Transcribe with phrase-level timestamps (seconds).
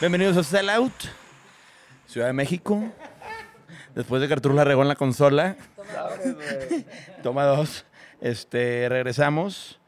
[0.00, 0.92] Bienvenidos a Sellout,
[2.06, 2.84] Ciudad de México.
[3.96, 5.56] Después de que Arturo la regó en la consola.
[7.24, 7.84] Toma dos.
[8.20, 9.80] Este, regresamos.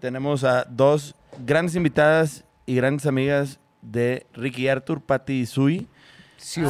[0.00, 1.14] Tenemos a dos
[1.46, 3.58] grandes invitadas y grandes amigas
[3.90, 5.88] de Ricky Arthur, Patti y Sui.
[6.36, 6.68] Siu.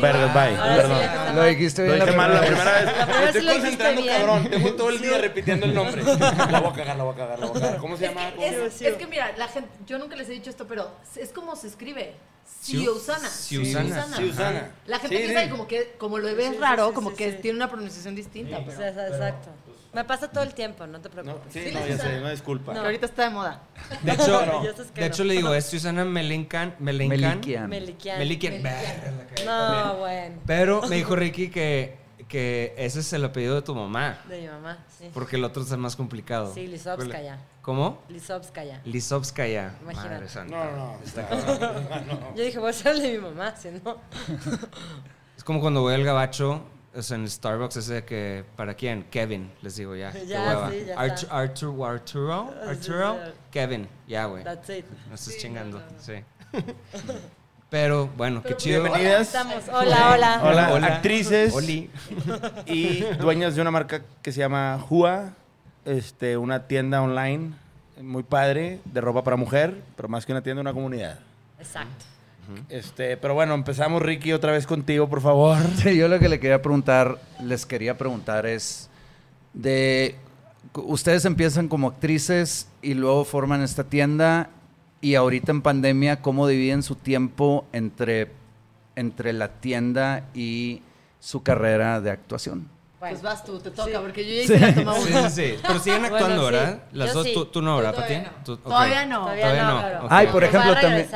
[0.00, 0.56] Perdón, bye.
[0.56, 1.36] Ahora sí Perdón.
[1.36, 2.84] Lo dijiste Lo bien dije la mal la primera vez.
[2.86, 2.96] vez.
[2.96, 4.50] La primera Me estoy lo concentrando, cabrón.
[4.50, 6.02] Tengo todo el día repitiendo el nombre.
[6.50, 7.78] La voy a cagar, la voy a cagar, la voy a cagar.
[7.80, 8.28] ¿Cómo se llama?
[8.40, 11.54] Es, es que mira, la gente, yo nunca les he dicho esto, pero es como
[11.54, 12.14] se escribe.
[12.60, 13.28] Siusana.
[13.28, 14.70] Siusana.
[14.86, 15.44] La gente Sí, piensa sí.
[15.46, 17.38] que como que como lo ves raro, sí, como sí, que sí.
[17.42, 19.50] tiene una pronunciación distinta, Sí, pero esa- Exacto.
[19.92, 21.52] Me pasa todo el tiempo, no te No, preocupes.
[21.52, 22.72] sí, Sí, no, sí, ya sé, una disculpa.
[22.72, 23.62] que ahorita está de moda.
[24.02, 25.06] De hecho, de no.
[25.06, 27.18] hecho le digo, es Susana Melencan, Melencan.
[27.20, 27.68] Melikian.
[27.68, 28.18] Melikian.
[28.18, 28.62] Melikian.
[29.44, 30.36] No, bueno.
[30.46, 34.18] Pero me dijo Ricky que, que ese es el apellido de tu mamá.
[34.28, 35.10] De mi mamá, sí.
[35.12, 36.54] Porque el otro es el más complicado.
[36.54, 37.38] Sí, Lisovskaya.
[37.62, 38.00] ¿Cómo?
[38.08, 38.80] Lisovskaya.
[38.84, 39.74] Lisovskaya.
[39.82, 40.08] Imagínate.
[40.10, 40.56] Madre santa.
[40.56, 40.98] No, no, no.
[41.04, 42.34] Está cabrón.
[42.36, 43.96] Yo dije, voy a ser el de mi mamá, si no.
[45.36, 46.62] Es como cuando voy al gabacho,
[46.94, 49.04] o sea, en el Starbucks, ese de que, ¿para quién?
[49.10, 50.10] Kevin, les digo ya.
[50.12, 50.70] qué Ya, hueva.
[50.70, 51.38] sí, ya Artu- está.
[51.38, 53.30] Arturo, Arturo, Sí, Arturo, sí.
[53.50, 54.44] Kevin, ya, güey.
[54.44, 54.84] That's it.
[55.08, 56.14] No estás chingando, sí.
[57.70, 58.82] Pero bueno, qué chido.
[58.82, 59.28] Bienvenidas.
[59.28, 59.62] Estamos.
[59.72, 60.70] Hola, hola.
[60.72, 61.54] Hola, actrices.
[61.54, 61.88] Oli.
[62.66, 65.34] y dueñas de una marca que se llama Hua,
[65.84, 67.52] este, una tienda online
[68.02, 71.20] muy padre de ropa para mujer, pero más que una tienda, una comunidad.
[71.60, 72.06] Exacto.
[72.68, 75.56] Este, pero bueno, empezamos Ricky otra vez contigo, por favor.
[75.76, 78.88] Sí, yo lo que le quería preguntar, les quería preguntar es
[79.52, 80.16] de
[80.74, 84.50] ustedes empiezan como actrices y luego forman esta tienda
[85.00, 88.30] y ahorita en pandemia cómo dividen su tiempo entre
[88.96, 90.82] entre la tienda y
[91.20, 92.68] su carrera de actuación.
[92.98, 93.14] Bueno.
[93.14, 95.30] Pues vas tú, te toca, porque yo ya hice la toma Sí, uno.
[95.30, 95.54] sí, sí.
[95.66, 96.52] Pero siguen Bueno, actuando, sí.
[96.52, 96.82] ¿verdad?
[96.92, 97.32] Las Yo dos, sí.
[97.32, 98.14] tú, tú no, ¿verdad, Pati?
[98.44, 98.60] Todavía no.
[98.62, 99.20] Todavía no.
[99.20, 100.00] Todavía, Todavía.
[100.10, 101.08] Ay, por ejemplo, también.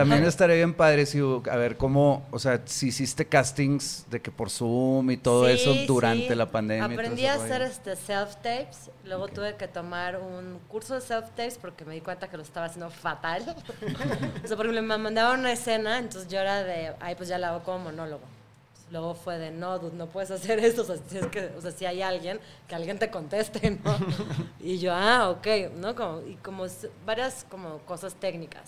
[0.00, 4.30] También estaría bien padre si, a ver, cómo, o sea, si hiciste castings de que
[4.30, 6.34] por Zoom y todo Sí, eso durante sí.
[6.34, 6.86] la pandemia.
[6.86, 8.90] Aprendí a hacer este self-tapes.
[9.04, 12.66] Luego tuve que tomar un curso de self-tapes porque me di cuenta que lo estaba
[12.66, 13.42] haciendo fatal.
[14.44, 17.38] o sea, por ejemplo, me mandaban una escena, entonces yo era de, ay, pues ya
[17.38, 18.22] la hago como monólogo.
[18.90, 20.82] Luego fue de, no, dude, no puedes hacer esto.
[20.82, 23.96] O sea, si, es que, o sea, si hay alguien, que alguien te conteste, ¿no?
[24.60, 25.46] y yo, ah, ok,
[25.76, 25.94] ¿no?
[25.94, 26.66] Como, y como
[27.06, 28.64] varias como cosas técnicas.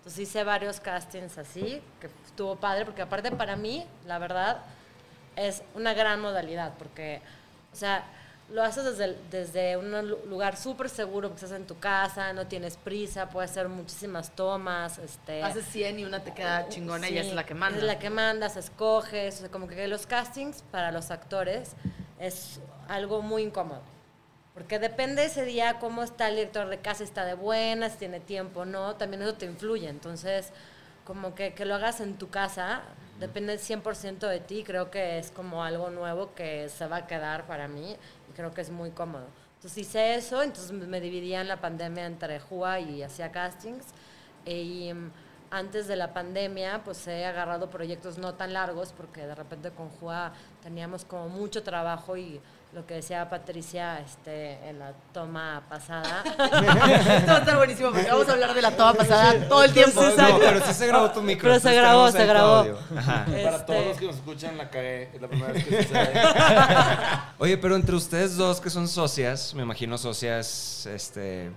[0.00, 4.58] Entonces hice varios castings así, que estuvo padre, porque aparte para mí, la verdad,
[5.36, 7.20] es una gran modalidad, porque,
[7.72, 8.04] o sea,
[8.50, 12.46] lo haces desde, desde un lu- lugar súper seguro, porque estás en tu casa, no
[12.46, 15.42] tienes prisa, puedes hacer muchísimas tomas, este...
[15.44, 17.78] Haces 100 y una te queda chingona y Sí, esa es la que manda.
[17.78, 21.72] Es la que mandas, escoges, o sea, como que los castings para los actores
[22.18, 22.58] es
[22.88, 23.82] algo muy incómodo.
[24.54, 27.98] Porque depende ese día cómo está el director de casa, si está de buena, si
[27.98, 29.88] tiene tiempo o no, también eso te influye.
[29.88, 30.52] Entonces,
[31.04, 32.82] como que, que lo hagas en tu casa,
[33.20, 37.46] depende 100% de ti, creo que es como algo nuevo que se va a quedar
[37.46, 37.96] para mí
[38.28, 39.26] y creo que es muy cómodo.
[39.56, 43.84] Entonces hice eso, entonces me dividía en la pandemia entre Jua y hacía castings.
[44.46, 45.10] Y mm,
[45.50, 49.90] antes de la pandemia, pues he agarrado proyectos no tan largos, porque de repente con
[49.90, 50.32] Juá
[50.62, 52.40] teníamos como mucho trabajo y
[52.72, 56.22] lo que decía Patricia este, en la toma pasada.
[56.26, 59.72] Esto va a estar buenísimo porque vamos a hablar de la toma pasada todo el
[59.72, 60.00] tiempo.
[60.02, 61.48] No, pero sí se grabó tu micro.
[61.48, 62.64] Pero se grabó, se grabó.
[62.94, 63.26] Para
[63.56, 65.10] Este- todos los que nos escuchan, la cagué.
[65.14, 66.12] Es la primera vez que sucede.
[67.38, 71.50] Oye, pero entre ustedes dos que son socias, me imagino socias, este,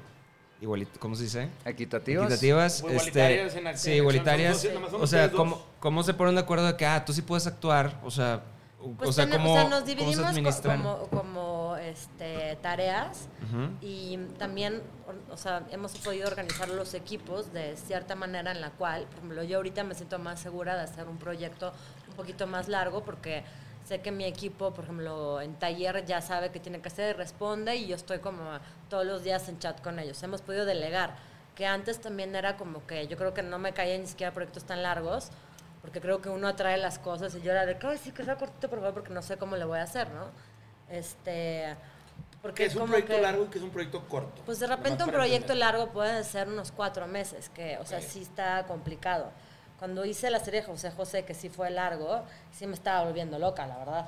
[0.61, 1.47] igualito, ¿cómo se dice?
[1.63, 2.25] Equitativas.
[2.25, 4.55] Equitativas, Pues igualitarias este, en acción, sí, igualitarias.
[4.61, 5.61] socias, O sea, ¿cómo.
[5.79, 7.99] ¿cómo se ponen de acuerdo de que, ah, tú sí puedes actuar?
[8.03, 8.52] O sea, o-
[8.97, 10.33] Pues o sea, tenemos- ¿cómo, o sea, nos cómo se dividimos
[10.83, 13.27] como, como este, tareas
[13.81, 14.81] y también,
[15.31, 19.43] o- sea, hemos podido organizar los equipos de cierta manera en la cual, por ejemplo,
[19.43, 21.71] yo ahorita me siento más segura de hacer un proyecto
[22.09, 23.43] un poquito más largo porque
[23.85, 27.17] sé que mi equipo, por ejemplo, en taller ya sabe qué tiene que hacer y
[27.17, 28.41] responde y yo estoy como
[28.89, 30.21] todos los días en chat con ellos.
[30.23, 31.15] Hemos podido delegar,
[31.55, 34.63] que antes también era como que yo creo que no me caía ni siquiera proyectos
[34.63, 35.29] tan largos
[35.83, 38.23] porque creo que uno atrae las cosas y yo era de que, ay, sí, que
[38.23, 40.27] sea cortito, por favor, porque no sé cómo le voy a hacer, ¿no?
[40.89, 41.75] Este,
[42.41, 44.41] porque Que es un proyecto que- largo y que es un proyecto corto.
[44.45, 45.57] Pues de repente un proyecto entender.
[45.57, 49.29] largo puede ser unos cuatro meses, que, o sea, sí está complicado.
[49.77, 53.37] Cuando hice la serie de José José, que sí fue largo, sí me estaba volviendo
[53.37, 54.05] loca, la verdad.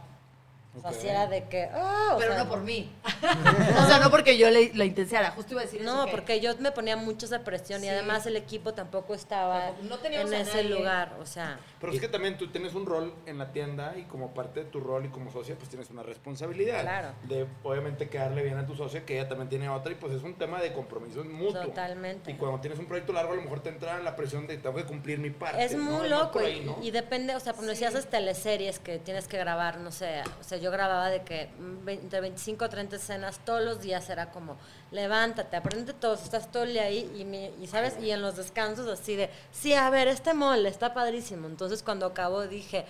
[0.77, 0.97] O sea, Ok.
[0.99, 2.91] sí era de que, ah, Pero sea, no por mí.
[3.83, 5.31] o sea, no porque yo le, la intensiara.
[5.31, 5.93] Justo iba a decir eso.
[5.95, 7.85] No, que- porque yo me ponía mucho esa presión Sí.
[7.87, 10.69] y además el equipo tampoco estaba no en ese nadie.
[10.69, 14.03] lugar, o sea, Pero es que también tú tienes un rol en la tienda y
[14.03, 16.81] como parte de tu rol y como socia, pues tienes una responsabilidad.
[16.81, 17.09] Claro.
[17.23, 20.23] De obviamente quedarle bien a tu socia, que ella también tiene otra, y pues es
[20.23, 21.61] un tema de compromiso mutuo.
[21.61, 22.31] Totalmente.
[22.31, 24.75] Y cuando tienes un proyecto largo, a lo mejor te entra la presión de tengo
[24.75, 25.63] que cumplir mi parte.
[25.63, 25.83] Es ¿no?
[25.83, 26.77] muy loco y, ahí, ¿no?
[26.81, 30.43] y depende, o sea, cuando si haces teleseries que tienes que grabar, no sé, o
[30.43, 34.31] sea, yo grababa de que mm, entre 25 o 30 escenas todos los días era
[34.31, 34.57] como,
[34.91, 38.35] levántate, aprende todo, estás todo el día ahí y, mi- y sabes, y en los
[38.37, 41.47] descansos así de, sí, a ver, este mall está padrísimo.
[41.47, 42.85] Entonces cuando acabó dije,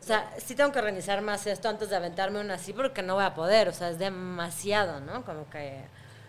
[0.00, 3.14] o sea, sí tengo que organizar más esto antes de aventarme una así porque no
[3.16, 5.24] voy a poder, o sea, es demasiado, ¿no?
[5.24, 5.84] Como que...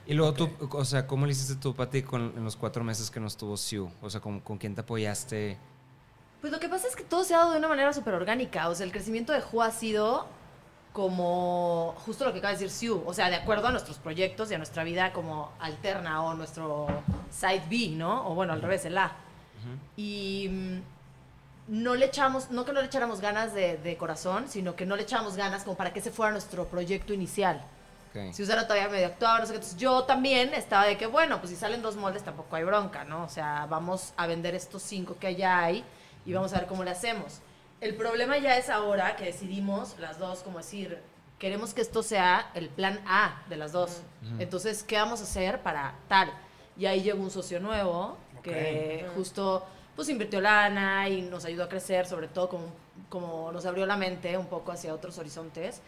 [0.07, 3.09] Y luego tú, o sea, ¿cómo le hiciste tú, Pati, con, en los cuatro meses
[3.11, 3.87] que no estuvo Sue?
[4.01, 5.57] O sea, ¿con, con quién te apoyaste?
[6.41, 8.67] Pues lo que pasa es que todo se ha dado de una manera súper orgánica.
[8.67, 10.25] O sea, el crecimiento de Ju ha sido
[10.93, 13.01] como justo lo que acaba de decir Sue.
[13.05, 16.87] O sea, de acuerdo a nuestros proyectos y a nuestra vida como alterna o nuestro
[17.29, 18.29] side B, ¿no?
[18.29, 19.13] O bueno, al revés, el A.
[19.95, 20.81] Y mm,
[21.67, 24.95] no le echamos, no que no le echáramos ganas de, de corazón, sino que no
[24.95, 27.61] le echábamos ganas como para que ese fuera nuestro proyecto inicial.
[28.13, 29.57] Si Susana todavía medio actuaba, no sé qué.
[29.57, 33.05] Entonces yo también estaba de que, bueno, pues si salen dos moldes tampoco hay bronca,
[33.05, 33.23] ¿no?
[33.23, 35.83] O sea, vamos a vender estos cinco que ya hay
[36.25, 37.39] y vamos a ver cómo le hacemos.
[37.81, 40.99] El problema ya es ahora que decidimos las dos, como decir,
[41.39, 44.03] queremos que esto sea el plan A de las dos.
[44.37, 46.31] Entonces, ¿qué vamos a hacer para tal?
[46.77, 51.69] Y ahí llegó un socio nuevo que justo pues invirtió lana y nos ayudó a
[51.69, 52.65] crecer, sobre todo como,
[53.09, 55.81] como nos abrió la mente un poco hacia otros horizontes.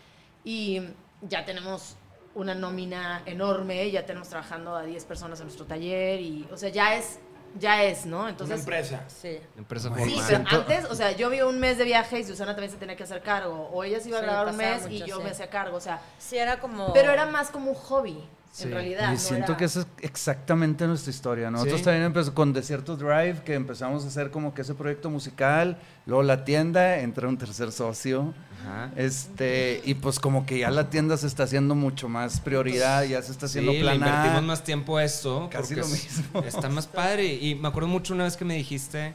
[0.43, 0.81] Y
[1.21, 1.95] ya tenemos
[2.33, 6.69] una nómina enorme, ya tenemos trabajando a 10 personas en nuestro taller y, o sea,
[6.69, 7.19] ya es,
[7.59, 8.21] ya es, ¿no?
[8.21, 9.03] Una Entonces, empresa.
[9.07, 9.37] Sí.
[9.57, 10.45] Empresa Bueno, Sí, formal.
[10.49, 12.95] pero antes, o sea, yo vi un mes de viaje y Susana también se tenía
[12.95, 13.69] que hacer cargo.
[13.73, 15.23] O ella se iba a Sí, grabar un mes y mucho, yo sí.
[15.23, 16.01] me hacía cargo, o sea.
[16.17, 16.93] Sí, era como...
[16.93, 18.63] Pero era más como un hobby, Sí.
[18.65, 19.09] en realidad.
[19.09, 21.49] Y no siento era- que esa es exactamente nuestra historia.
[21.51, 21.85] Nosotros Sí.
[21.85, 26.23] también empezamos con Desierto Drive, que empezamos a hacer como que ese proyecto musical, luego
[26.23, 28.33] la tienda, entra un tercer socio.
[28.63, 28.91] Ajá.
[28.95, 33.21] Este, y pues como que ya la tienda se está haciendo mucho más prioridad, ya
[33.21, 34.07] se está haciendo sí, le plan A.
[34.07, 35.49] invertimos más tiempo a esto.
[35.51, 36.41] Casi lo mismo.
[36.43, 37.25] Está más padre.
[37.25, 39.13] Y me acuerdo mucho una vez que me dijiste,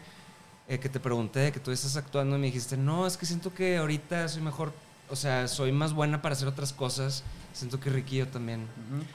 [0.68, 3.54] eh, que te pregunté, que tú estás actuando, y me dijiste, no, es que siento
[3.54, 4.72] que ahorita soy mejor,
[5.08, 7.24] o sea, soy más buena para hacer otras cosas.
[7.52, 8.68] Siento que yo también.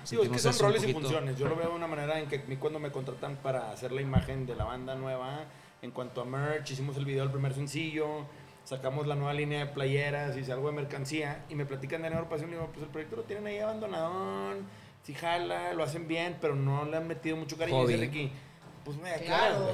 [0.03, 1.37] Sí, es que son roles y funciones.
[1.37, 3.91] Yo lo veo de una manera en que a mí cuando me contratan para hacer
[3.91, 5.45] la imagen de la banda nueva,
[5.81, 8.25] en cuanto a merch, hicimos el video del primer sencillo,
[8.63, 12.29] sacamos la nueva línea de playeras, hice algo de mercancía y me platican de Enero
[12.29, 14.65] Pasión y digo, pues el proyecto lo tienen ahí abandonadón,
[15.03, 17.85] si jala, lo hacen bien, pero no le han metido mucho cariño.
[17.85, 18.31] Dice Ricky,
[18.85, 19.67] pues me Claro.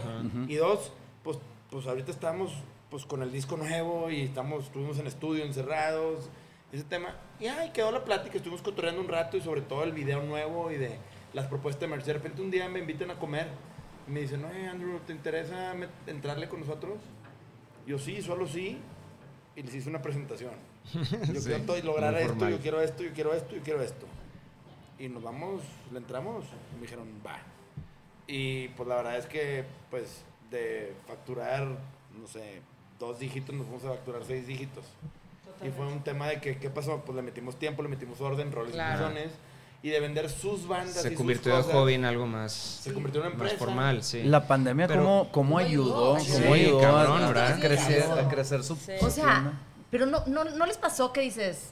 [0.48, 0.92] Y dos,
[1.24, 1.38] pues,
[1.70, 2.52] pues ahorita estamos
[2.90, 6.30] pues con el disco nuevo y estamos, estuvimos en estudio encerrados,
[6.72, 7.16] ese tema.
[7.40, 10.72] Y ay, quedó la plática, estuvimos cotorreando un rato y sobre todo el video nuevo
[10.72, 10.98] y de
[11.34, 12.06] las propuestas de merch.
[12.06, 13.48] De repente un día me invitan a comer
[14.08, 15.76] y me dicen, oye Andrew, ¿te interesa
[16.08, 16.98] entrarle con nosotros?
[17.90, 18.78] Yo sí, solo sí.
[19.56, 20.52] Y les hice una presentación.
[21.34, 22.52] Yo quiero todo y lograr esto, formal.
[22.52, 24.06] yo quiero esto, yo quiero esto, yo quiero esto.
[25.00, 26.46] Y nos vamos, le entramos.
[26.72, 27.40] Y me dijeron, va.
[28.28, 31.68] Y pues la verdad es que, pues, de facturar,
[32.20, 32.62] no sé,
[33.00, 34.86] dos dígitos, nos fuimos a facturar seis dígitos.
[35.66, 37.02] Y fue un tema de que, ¿qué pasó?
[37.04, 39.00] Pues le metimos tiempo, le metimos orden, roles Claro.
[39.02, 39.32] y funciones.
[39.82, 40.98] Y de vender sus bandas.
[40.98, 41.74] y Se sus convirtió de cosas.
[41.74, 43.66] hobby en algo más, Se convirtió en una más empresa.
[43.66, 44.24] formal, sí.
[44.24, 46.20] La pandemia, Pero- ¿cómo, cómo ayudó?
[46.20, 48.92] Sí, ¿Cómo ayudó cabrón, a, crecer, a crecer su, Sí.
[49.02, 49.54] O sea,
[49.90, 51.72] pero no, no, no les pasó que dices,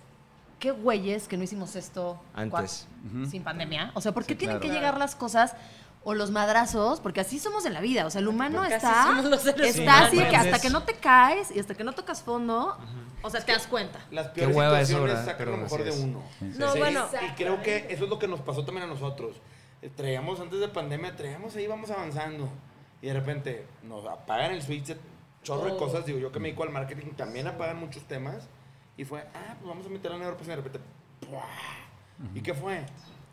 [0.60, 2.88] qué güeyes que no hicimos esto Antes.
[3.30, 3.92] sin pandemia.
[3.94, 4.72] O sea, ¿por qué Sí, tienen claro.
[4.74, 5.54] que llegar las cosas
[6.08, 7.02] o los madrazos?
[7.02, 8.06] Porque así somos en la vida.
[8.06, 11.76] O sea, el humano Porque está, así que hasta que no te caes y hasta
[11.76, 12.78] que no tocas fondo,
[13.22, 14.00] o sea, te das cuenta.
[14.10, 16.24] Las Qué peores situaciones sacan lo mejor de uno.
[16.40, 17.08] No, bueno.
[17.28, 19.36] Y creo que eso es lo que nos pasó también a nosotros.
[19.82, 22.48] Eh, Traíamos antes de pandemia, traíamos ahí, vamos avanzando.
[23.02, 24.96] Y de repente nos apagan el switch
[25.44, 26.06] chorro de cosas.
[26.06, 28.48] Digo, yo que me dedico al marketing también apagan muchos temas.
[28.96, 30.80] Y fue, ah, pues vamos a meter la Europa y de repente,
[31.20, 31.44] ¡pua!
[32.34, 32.86] ¿Y qué fue?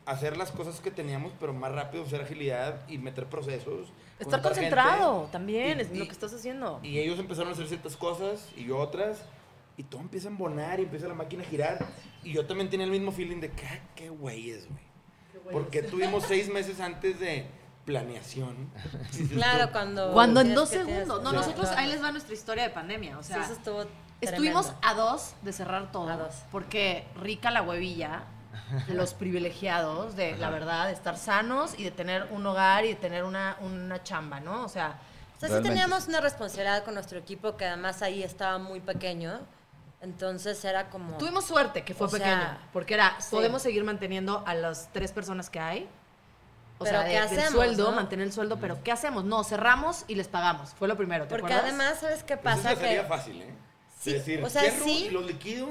[0.06, 3.88] Hacer las cosas que teníamos, pero más rápido, hacer agilidad y meter procesos.
[4.18, 5.32] Estar concentrado gente.
[5.32, 6.78] también Y- es lo y- que estás haciendo.
[6.82, 9.22] y ellos empezaron a hacer ciertas cosas y yo otras.
[9.76, 11.84] Y todo empieza a embonar y empieza la máquina a girar.
[12.22, 14.84] Y yo también tenía el mismo feeling de que, ah, qué güeyes, güey.
[15.52, 17.46] Porque tuvimos seis meses antes de
[17.84, 18.70] planeación.
[19.32, 20.12] Claro, cuando...
[20.12, 21.22] Cuando en dos segundos.
[21.22, 21.36] No, Sí.
[21.36, 21.80] nosotros Claro.
[21.80, 23.18] ahí les va nuestra historia de pandemia.
[23.18, 23.84] O Sí, sea, eso estuvo
[24.20, 24.88] estuvimos tremendo.
[24.88, 26.08] a dos de cerrar todo.
[26.08, 26.34] A dos.
[26.52, 28.24] Porque rica la huevilla,
[28.88, 32.94] los privilegiados de, la verdad, de estar sanos y de tener un hogar y de
[32.96, 34.64] tener una, una chamba, ¿no?
[34.64, 34.98] O sea,
[35.36, 39.40] O sea, sí teníamos una responsabilidad con nuestro equipo que además ahí estaba muy pequeño.
[40.00, 41.16] Entonces era como...
[41.16, 42.58] tuvimos suerte que fue O sea, pequeño.
[42.72, 43.28] Porque era, sí.
[43.30, 45.88] podemos seguir manteniendo a las tres personas que hay.
[46.78, 47.96] O Pero sea, ¿qué de- del hacemos, sueldo, no?
[47.96, 49.24] mantener el sueldo, pero ¿qué hacemos?
[49.24, 50.70] No, cerramos y les pagamos.
[50.74, 51.64] Fue lo primero, ¿te Porque acuerdas?
[51.72, 52.72] además, ¿sabes qué Pues pasa?
[52.72, 53.54] esa sería Que fácil, ¿eh?
[54.00, 55.06] Sí, De decir, o sea, cierro sí.
[55.06, 55.68] y los liquido.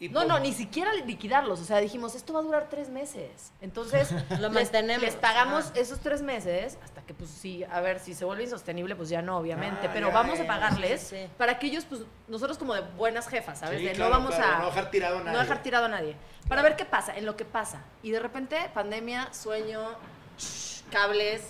[0.00, 1.60] Y No, pues, no, ni siquiera liquidarlos.
[1.60, 3.52] O sea, dijimos, esto va a durar tres meses.
[3.60, 5.02] Entonces, Lo les, mantenemos.
[5.02, 8.94] les pagamos esos tres meses hasta que, pues sí, a ver, si se vuelve insostenible,
[8.94, 9.88] pues ya no, obviamente.
[9.88, 11.30] Ah, pero ya, vamos ya, a pagarles sí, sí.
[11.36, 13.80] para que ellos, pues, nosotros como de buenas jefas, ¿sabes?
[13.80, 14.58] Sí, de claro, no vamos claro, a.
[14.60, 15.32] no dejar tirado a nadie.
[15.32, 16.16] No dejar tirado a nadie.
[16.48, 17.82] Para ver qué pasa, en lo que pasa.
[18.02, 19.80] Y de repente, pandemia, sueño,
[20.92, 21.42] cables.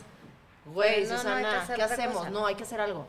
[0.64, 2.16] Güey, No, no, hay que Susana, ¿qué hacemos?
[2.16, 2.30] cosa.
[2.30, 3.06] No, hay que hacer algo.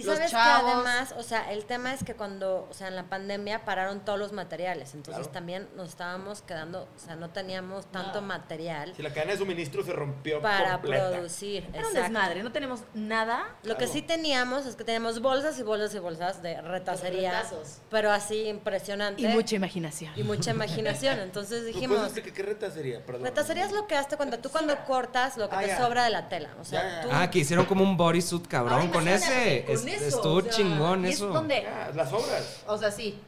[0.00, 2.88] Y Los sabes chavos- que además, o sea, el tema es que cuando, o sea,
[2.88, 5.32] en la pandemia pararon todos los materiales, entonces Claro.
[5.32, 9.84] también nos estábamos quedando, o sea, no teníamos tanto material Si la cadena de suministro
[9.84, 11.10] se rompió para completa.
[11.10, 11.68] producir.
[11.72, 13.56] Era un desmadre, no tenemos nada.
[13.62, 17.44] Lo que sí teníamos es que teníamos bolsas y bolsas y bolsas de retacería,
[17.90, 19.22] pero así impresionante.
[19.22, 20.12] Y mucha imaginación.
[20.16, 21.18] y mucha imaginación.
[21.20, 23.04] Entonces ¿Nos dijimos, explicar qué retacería?
[23.04, 23.24] Perdón.
[23.24, 25.78] retacería es lo que hace cuando tú cuando cortas lo que Ah, te ya.
[25.78, 26.50] sobra de la tela.
[26.60, 27.00] O sea, Ya, ya.
[27.02, 29.64] tú Ah, que hicieron como un bodysuit cabrón Ahora con ese.
[29.66, 31.28] con Es- eso, estuvo o sea, chingón eso.
[31.28, 32.62] Es donde, Ah, las obras.
[32.66, 33.20] o sea, sí.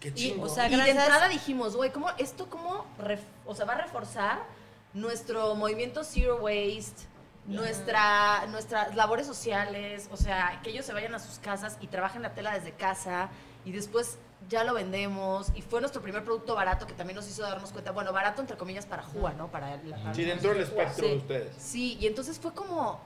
[0.00, 0.48] Qué Y, chingón.
[0.50, 3.82] o sea, y de entrada dijimos, güey, ¿cómo, esto cómo, ref- o sea, va a
[3.82, 4.40] reforzar
[4.94, 7.06] nuestro movimiento Zero Waste,
[7.46, 12.22] nuestra, nuestras labores sociales, o sea, que ellos se vayan a sus casas y trabajen
[12.22, 13.30] la tela desde casa
[13.64, 17.42] y después ya lo vendemos y fue nuestro primer producto barato que también nos hizo
[17.42, 19.48] darnos cuenta, bueno, barato entre comillas para Juga, ¿no?
[19.50, 21.10] Para, la- para sí, dentro del espectro Sí.
[21.10, 21.56] de ustedes.
[21.58, 23.00] Sí, y entonces fue como,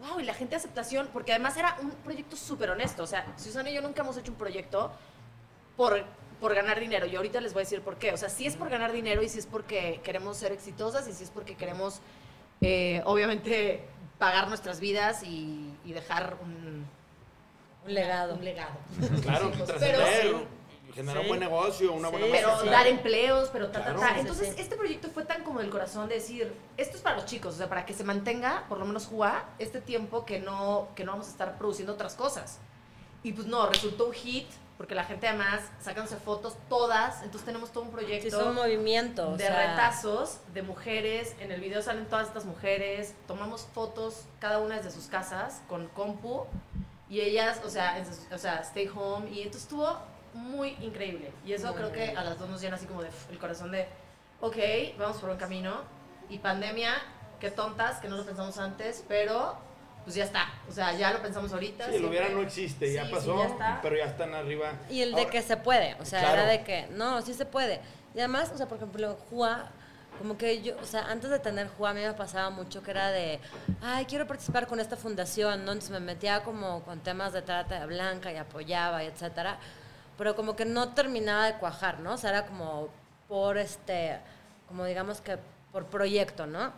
[0.00, 3.02] wow, y la gente de aceptación, porque además era un proyecto súper honesto.
[3.02, 4.92] O sea, Susana y yo nunca hemos hecho un proyecto
[5.76, 6.04] por,
[6.40, 7.06] por ganar dinero.
[7.06, 8.12] Y ahorita les voy a decir por qué.
[8.12, 11.12] O sea, sí es por ganar dinero y sí es porque queremos ser exitosas y
[11.12, 12.00] sí es porque queremos,
[12.60, 13.84] eh, obviamente,
[14.18, 16.86] pagar nuestras vidas y, y dejar un,
[17.86, 18.34] un legado.
[18.34, 18.76] Un legado.
[19.22, 20.36] Claro, Pero trascender, sí.
[20.98, 21.22] Generar Sí.
[21.22, 22.70] un buen negocio, una Sí, buena pero marca.
[22.70, 24.00] dar empleos, pero ta, ta, Claro.
[24.00, 24.06] ta.
[24.08, 24.60] Sí, sí, Entonces, sí.
[24.60, 27.56] este proyecto fue tan como del corazón de decir, esto es para los chicos, o
[27.58, 31.12] sea, para que se mantenga, por lo menos jugar, este tiempo que no, que no
[31.12, 32.58] vamos a estar produciendo otras cosas.
[33.22, 37.72] Y pues no, resultó un hit, porque la gente además sacándose fotos todas, entonces tenemos
[37.72, 39.30] todo un Sí, proyecto es un movimiento.
[39.30, 44.22] o de sea, retazos de mujeres, en el video salen todas estas mujeres, tomamos fotos
[44.38, 46.44] cada una desde sus casas con compu
[47.10, 49.98] y ellas, o sea, en o sea, stay home y entonces estuvo
[50.38, 53.10] muy increíble y eso Muy creo que a las dos nos llena así como de
[53.30, 53.86] el corazón de,
[54.40, 54.56] ok,
[54.98, 55.82] vamos por un camino
[56.28, 56.94] y pandemia,
[57.40, 59.56] qué tontas, que no lo pensamos antes, pero
[60.04, 61.84] pues ya está, o sea, ya lo pensamos ahorita.
[61.84, 62.08] Sí, siempre.
[62.10, 63.78] hubiera no existe, ya Sí, sí, pasó, ya está.
[63.82, 64.72] pero ya están arriba.
[64.88, 66.34] Y el de Ahora, que se puede, o sea, Claro.
[66.42, 67.80] era de que, no, sí se puede.
[68.14, 69.70] Y además, o sea, por ejemplo, Juá,
[70.18, 72.90] como que yo, o sea, antes de tener Juá, a mí me pasaba mucho que
[72.90, 73.38] era de,
[73.82, 75.72] ay, quiero participar con esta fundación, ¿no?
[75.72, 79.58] Entonces me metía como con temas de trata de blanca y apoyaba y etcétera,
[80.18, 82.14] pero como que no terminaba de cuajar, ¿no?
[82.14, 82.88] O sea, era como
[83.28, 84.18] por este,
[84.66, 85.38] como digamos que
[85.72, 86.72] por proyecto, ¿no?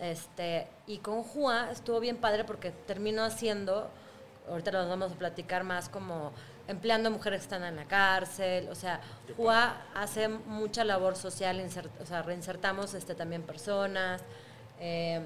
[0.00, 3.88] Este, y con Juá estuvo bien padre porque terminó haciendo,
[4.48, 6.32] ahorita nos vamos a platicar más como
[6.68, 9.00] empleando mujeres que están en la cárcel, o sea,
[9.36, 14.22] Juá hace mucha labor social, insert- o sea, reinsertamos este, también personas,
[14.80, 15.22] eh,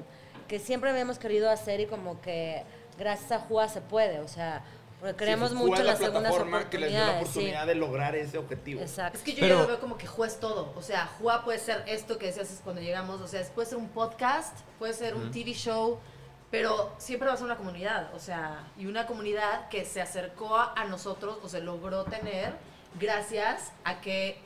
[0.49, 2.63] que siempre habíamos querido hacer y como que
[2.99, 4.63] gracias a Juá se puede, o sea,
[5.01, 7.29] Porque creemos mucho es en la las segundas plataforma que les dio la oportunidades.
[7.33, 7.39] sí.
[7.39, 8.81] oportunidad de lograr ese objetivo.
[8.81, 9.19] Exacto.
[9.19, 10.73] Es que yo Pero- ya lo veo como que Juá es todo.
[10.77, 13.21] O sea, Juá puede ser esto que decías cuando llegamos.
[13.21, 15.99] O sea, puede ser un podcast, puede ser un TV show,
[16.51, 18.13] pero siempre va a ser una comunidad.
[18.15, 22.55] O sea, y una comunidad que se acercó a, a nosotros o se logró tener
[22.99, 24.39] gracias a que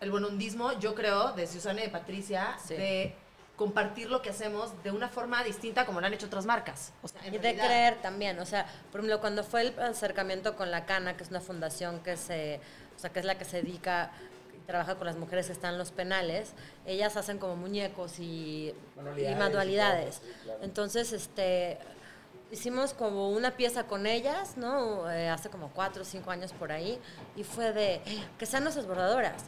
[0.00, 2.74] el bonundismo, yo creo, de Susana y de Patricia, Sí.
[2.74, 3.14] de
[3.56, 6.92] compartir lo que hacemos de una forma distinta como lo han hecho otras marcas.
[7.02, 10.56] O sea, Y de realidad- creer también, o sea, por ejemplo, cuando fue el acercamiento
[10.56, 12.60] con la Cana, que es una fundación que se,
[12.94, 14.10] o sea, que es la que se dedica
[14.54, 16.52] y trabaja con las mujeres que están en los penales,
[16.84, 20.20] ellas hacen como muñecos y Manualidades y y manualidades.
[20.20, 20.58] todo, sí, claro.
[20.62, 21.78] Entonces, este,
[22.50, 25.10] hicimos como una pieza con ellas, ¿no?
[25.10, 26.98] Eh, hace como cuatro o cinco años por ahí,
[27.36, 28.02] y fue de
[28.38, 29.44] que sean nuestras bordadoras.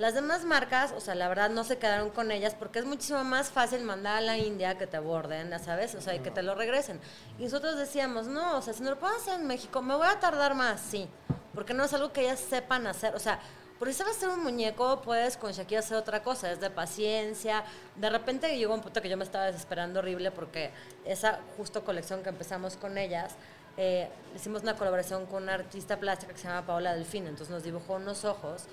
[0.00, 3.22] Las demás marcas, o sea, la verdad no se quedaron con ellas porque es muchísimo
[3.22, 5.94] más fácil mandar a la India que te borden, ya ¿sabes?
[5.94, 6.98] O sea, y que te lo regresen.
[7.38, 10.06] Y nosotros decíamos, no, o sea, si no lo puedo hacer en México, me voy
[10.08, 11.06] a tardar más, sí.
[11.52, 13.14] Porque no es algo que ellas sepan hacer.
[13.14, 13.40] O sea,
[13.78, 17.62] por si sabes hacer un muñeco, puedes con Shakira hacer otra cosa, es de paciencia.
[17.94, 20.70] De repente llegó un punto que yo me estaba desesperando horrible porque
[21.04, 23.34] esa justo colección que empezamos con ellas,
[23.76, 27.62] eh, hicimos una colaboración con una artista plástica que se llama Paola Delfín, entonces nos
[27.64, 28.64] dibujó unos ojos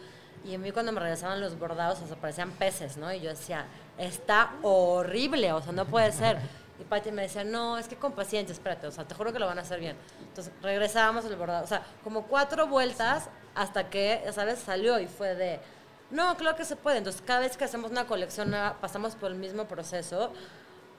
[0.45, 3.11] y a mí cuando me regresaban los bordados, o sea, parecían peces, ¿no?
[3.13, 3.65] Y yo decía,
[3.97, 6.37] está horrible, o sea, no puede ser.
[6.79, 9.39] Y Pati me decía, no, es que con paciencia, espérate, o sea, te juro que
[9.39, 9.97] lo van a hacer bien.
[10.27, 15.07] Entonces regresábamos el bordado, o sea, como cuatro vueltas hasta que, ya sabes, salió y
[15.07, 15.59] fue de,
[16.11, 16.99] no, claro que se puede.
[16.99, 20.31] Entonces cada vez que hacemos una colección nueva, pasamos por el mismo proceso.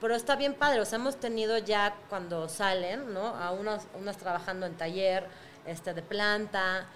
[0.01, 3.27] Pero está bien padre, o sea, hemos tenido ya cuando salen, ¿no?
[3.35, 5.27] A unos, unas trabajando en taller,
[5.65, 6.87] este, de planta.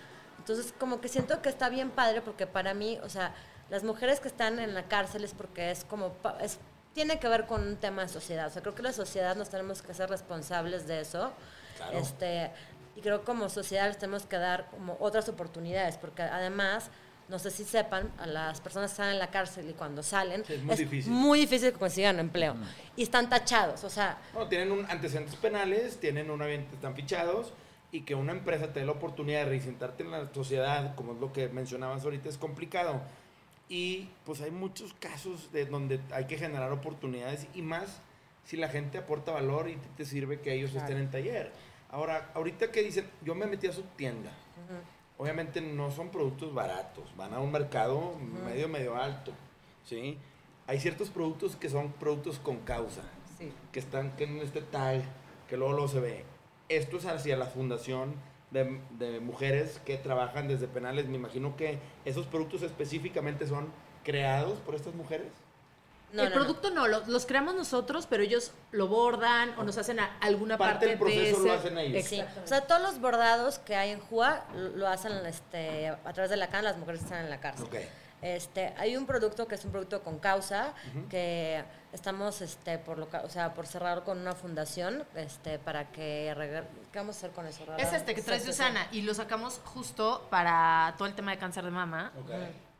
[0.44, 3.34] Entonces, como que siento que está bien padre porque para mí, o sea,
[3.70, 6.60] las mujeres que están en la cárcel es porque es como, es,
[6.94, 8.48] tiene que ver con un tema de sociedad.
[8.48, 11.32] O sea, creo que la sociedad nos tenemos que ser responsables de eso.
[11.94, 12.52] Este,
[12.98, 16.90] y creo que como sociedad les tenemos que dar como otras oportunidades, porque además,
[17.30, 20.44] no sé si sepan, a las personas que están en la cárcel y cuando salen,
[20.46, 21.12] Sí, es muy difícil.
[21.14, 22.56] muy difícil que consigan empleo.
[22.98, 27.54] Y están tachados, o sea, No, tienen un antecedentes penales, tienen un ambiente, están fichados
[27.94, 31.20] y que una empresa te dé la oportunidad de reinsertarte en la sociedad, como es
[31.20, 33.00] lo que mencionabas ahorita, es complicado.
[33.70, 38.02] Y pues hay muchos casos de donde hay que generar oportunidades y más
[38.46, 41.52] si la gente aporta valor y te sirve que ellos estén en taller.
[41.92, 44.32] Ahora, ahorita que dicen, yo me metí a su tienda.
[45.20, 49.32] Obviamente no son productos baratos, van a un mercado medio, medio alto,
[49.86, 50.18] ¿sí?
[50.66, 53.04] Hay ciertos productos que son productos con causa
[53.38, 53.54] sí.
[53.72, 55.04] que están que en este tag,
[55.48, 56.33] que luego, luego se ve.
[56.70, 58.16] Esto es hacia la fundación
[58.52, 61.08] de, de mujeres que trabajan desde penales.
[61.08, 63.72] Me imagino que esos productos específicamente son
[64.04, 65.28] creados por estas mujeres.
[66.14, 66.42] No, el no, no.
[66.44, 70.58] producto no, lo- los creamos nosotros, pero ellos lo bordan o nos hacen a- alguna
[70.60, 71.48] Parte parte, del proceso de ese.
[71.48, 72.06] lo hacen ellos.
[72.06, 76.14] Sí, o sea, todos los bordados que hay en JUA lo lo hacen este, a
[76.14, 77.66] través de la CAN, las mujeres que están en la cárcel.
[77.66, 77.76] Ok.
[78.24, 80.74] Este, hay un producto que es un producto con causa,
[81.10, 85.92] que estamos este, por, lo, ca- o sea, por cerrar con una fundación este, para
[85.92, 86.34] que...
[86.94, 87.66] ¿Qué vamos a hacer con eso?
[87.78, 88.46] Es este que trae Sí.
[88.48, 92.14] Susana y lo sacamos justo para todo el tema de cáncer de mama.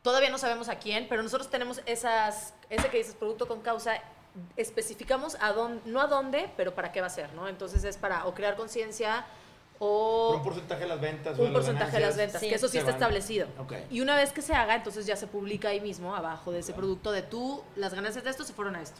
[0.02, 3.96] Todavía no sabemos a quién, pero nosotros tenemos esas, ese que dices producto con causa,
[4.58, 7.48] especificamos a dónde, no a dónde, pero para qué va a ser, ¿no?
[7.50, 9.26] Entonces es para o crear conciencia
[9.84, 11.38] Por o un porcentaje de las ventas.
[11.40, 12.50] un porcentaje de las ventas, Sí.
[12.50, 12.96] que eso sí está van.
[13.02, 13.48] establecido.
[13.60, 13.74] Ok.
[13.92, 16.74] Y una vez que se haga, entonces ya se publica ahí mismo, abajo de ese
[16.74, 19.00] producto, de tú, las ganancias de esto se fueron a esto.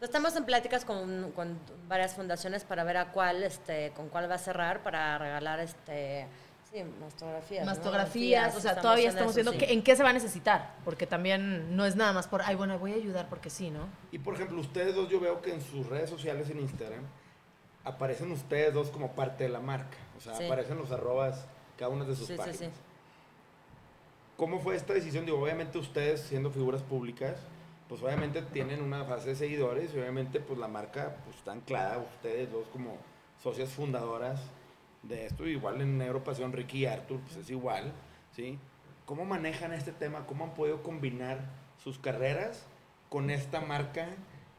[0.00, 4.36] Estamos en pláticas con, con varias fundaciones para ver a cuál, este, con cuál va
[4.36, 6.26] a cerrar para regalar, este,
[6.72, 7.66] sí, mastografías.
[7.66, 7.72] ¿no?
[7.72, 9.58] Mastografías, o sea, Estamos todavía estamos eso, viendo sí.
[9.58, 12.54] que- en qué se va a necesitar, porque también no es nada más por, ay,
[12.54, 13.88] bueno, voy a ayudar porque sí, ¿no?
[14.12, 17.02] Y por ejemplo, ustedes dos, yo veo que en sus redes sociales en Instagram
[17.88, 19.96] aparecen ustedes dos como parte de la marca.
[20.16, 20.44] O sea, Sí.
[20.44, 21.46] aparecen los arrobas
[21.76, 22.58] cada una de sus Sí, páginas.
[22.58, 22.68] sí.
[24.36, 25.24] ¿Cómo fue esta decisión?
[25.26, 27.36] Digo, obviamente ustedes siendo figuras públicas,
[27.88, 31.98] pues obviamente tienen una base de seguidores y obviamente pues la marca pues está anclada,
[31.98, 32.98] ustedes dos como
[33.42, 34.40] socias fundadoras
[35.02, 37.92] de esto, igual en Negro Pasión, Ricky y Arthur, pues es igual,
[38.32, 38.58] ¿sí?
[39.06, 40.26] ¿Cómo manejan este tema?
[40.26, 41.38] ¿Cómo han podido combinar
[41.82, 42.66] sus carreras
[43.08, 44.08] con esta marca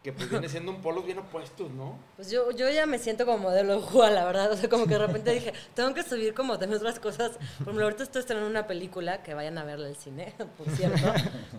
[0.04, 2.00] que pues viene siendo un polos bien opuestos, ¿no?
[2.16, 4.52] Pues yo, yo ya me siento como modelo de Juan, la verdad.
[4.52, 7.32] O sea, como que de repente dije, tengo que subir como también otras cosas.
[7.32, 11.14] Por ejemplo, ahorita estoy estrenando una película, que vayan a verla al cine, por cierto.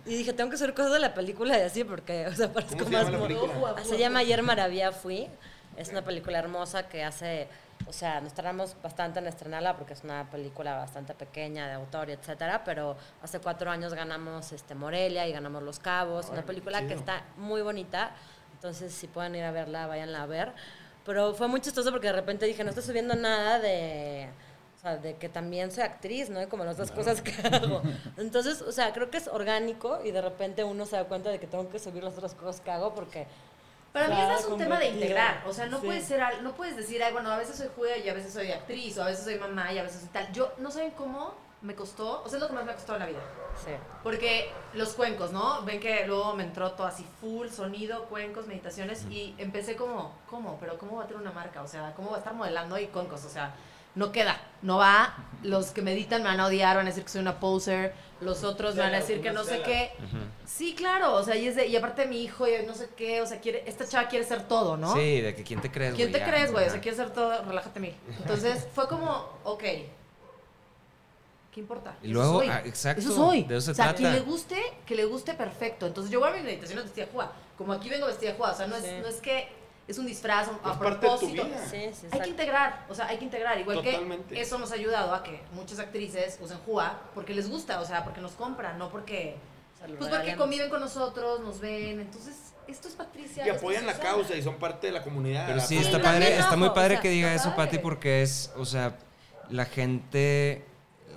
[0.07, 2.79] Y dije, tengo que subir cosas de la película y así, porque, o sea, parezco
[2.79, 3.05] ¿Cómo se más...
[3.05, 3.75] llama la mo- película?
[3.77, 5.29] Ah, Se llama Ayer Maravilla Fui.
[5.77, 7.47] Es una película hermosa que hace,
[7.87, 12.11] o sea, nos tardamos bastante en estrenarla porque es una película bastante pequeña, de autor
[12.11, 16.47] y etcétera, pero hace cuatro años ganamos este Morelia y ganamos Los Cabos, una Órale,
[16.47, 18.13] película que está muy bonita,
[18.53, 20.53] entonces si pueden ir a verla, váyanla a ver.
[21.05, 24.29] Pero fue muy chistoso porque de repente dije, no estoy subiendo nada de...
[24.77, 26.41] O sea, de que también soy actriz, ¿no?
[26.43, 27.83] Y como las otras cosas que hago.
[28.17, 31.39] Entonces, o sea, creo que es orgánico y de repente uno se da cuenta de
[31.39, 33.27] que tengo que subir las otras cosas que hago porque...
[33.93, 35.43] Para mí eso es un tema de integrar.
[35.47, 35.87] O sea, no Sí.
[35.87, 38.33] puedes ser, al- no puedes decir, ay, bueno, a veces soy juega y a veces
[38.33, 40.33] soy actriz, o a veces soy mamá y a veces soy tal.
[40.33, 42.95] Yo no saben cómo me costó, o sea, es lo que más me ha costado
[42.97, 43.21] en la vida.
[43.65, 43.73] Sí.
[44.03, 45.63] Porque los cuencos, ¿no?
[45.63, 50.57] Ven que luego me entró todo así full, sonido, cuencos, meditaciones, y empecé como, ¿cómo?
[50.61, 51.63] Pero ¿cómo va a tener una marca?
[51.63, 53.25] O sea, ¿cómo va a estar modelando y cuencos?
[53.25, 53.55] O sea,
[53.95, 55.15] no queda, no va.
[55.43, 58.45] Los que meditan me van a odiar, van a decir que soy una poser, los
[58.45, 59.93] otros me van a decir que no sé qué.
[60.45, 63.23] Sí, claro, o sea, y, es de, y aparte mi hijo y no sé qué,
[63.23, 64.93] o sea, quiere, esta chava quiere ser todo, ¿no?
[64.95, 66.27] Sí, de que quién te crees, ¿Quién te ya.
[66.29, 66.67] crees, güey?
[66.67, 67.95] O sea, quiere ser todo, relájate mil.
[68.19, 71.97] Entonces fue como, ok, ¿qué importa?
[72.03, 72.49] Y Eso luego, soy.
[72.49, 73.45] ah, exacto, Eso soy.
[73.45, 73.99] de eso se o sea, trata.
[73.99, 75.87] quien le guste, que le guste, perfecto.
[75.87, 77.33] Entonces yo voy a mis meditaciones vestida de juega.
[77.57, 78.53] Como aquí vengo vestida de juega.
[78.53, 79.49] O sea, no es, no es que
[79.89, 81.45] es un disfraz a Es parte de tu propósito.
[81.45, 81.67] vida.
[81.69, 83.59] Sí, sí, Hay que integrar, o sea, hay que integrar.
[83.59, 84.35] Igual Totalmente.
[84.35, 87.85] que eso nos ha ayudado a que muchas actrices usen Jua porque les gusta, o
[87.85, 89.37] sea, porque nos compran, no porque.
[89.89, 92.01] Lo Pues porque conviven con nosotros, nos ven.
[92.01, 92.37] Entonces,
[92.69, 93.47] esto es Patricia.
[93.47, 94.11] Y apoyan la Susana.
[94.11, 95.47] causa y son parte de la comunidad.
[95.49, 97.65] Pero sí, Sí, está padre, está muy padre o sea, que diga eso, padre.
[97.73, 98.97] Pati, porque es, o sea,
[99.49, 100.67] la gente,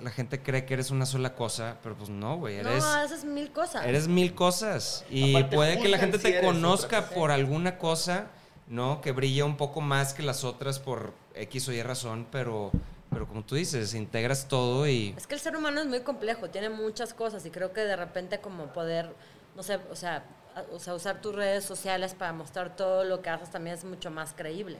[0.02, 3.24] la gente cree que eres una sola cosa, pero pues no, güey, eres, No, haces
[3.24, 3.84] mil cosas.
[3.84, 5.04] eres mil cosas.
[5.10, 8.28] Y Aparte, puede que la gente si te conozca por alguna cosa,
[8.66, 9.00] ¿no?
[9.00, 12.70] Que brilla un poco más que las otras por X o Y razón, pero,
[13.10, 15.14] pero como tú dices, integras todo y...
[15.16, 17.96] Es que el ser humano es muy complejo, tiene muchas cosas y creo que de
[17.96, 19.14] repente como poder,
[19.56, 20.24] no sé, o sea,
[20.72, 24.10] o sea, usar tus redes sociales para mostrar todo lo que haces también es mucho
[24.10, 24.78] más creíble,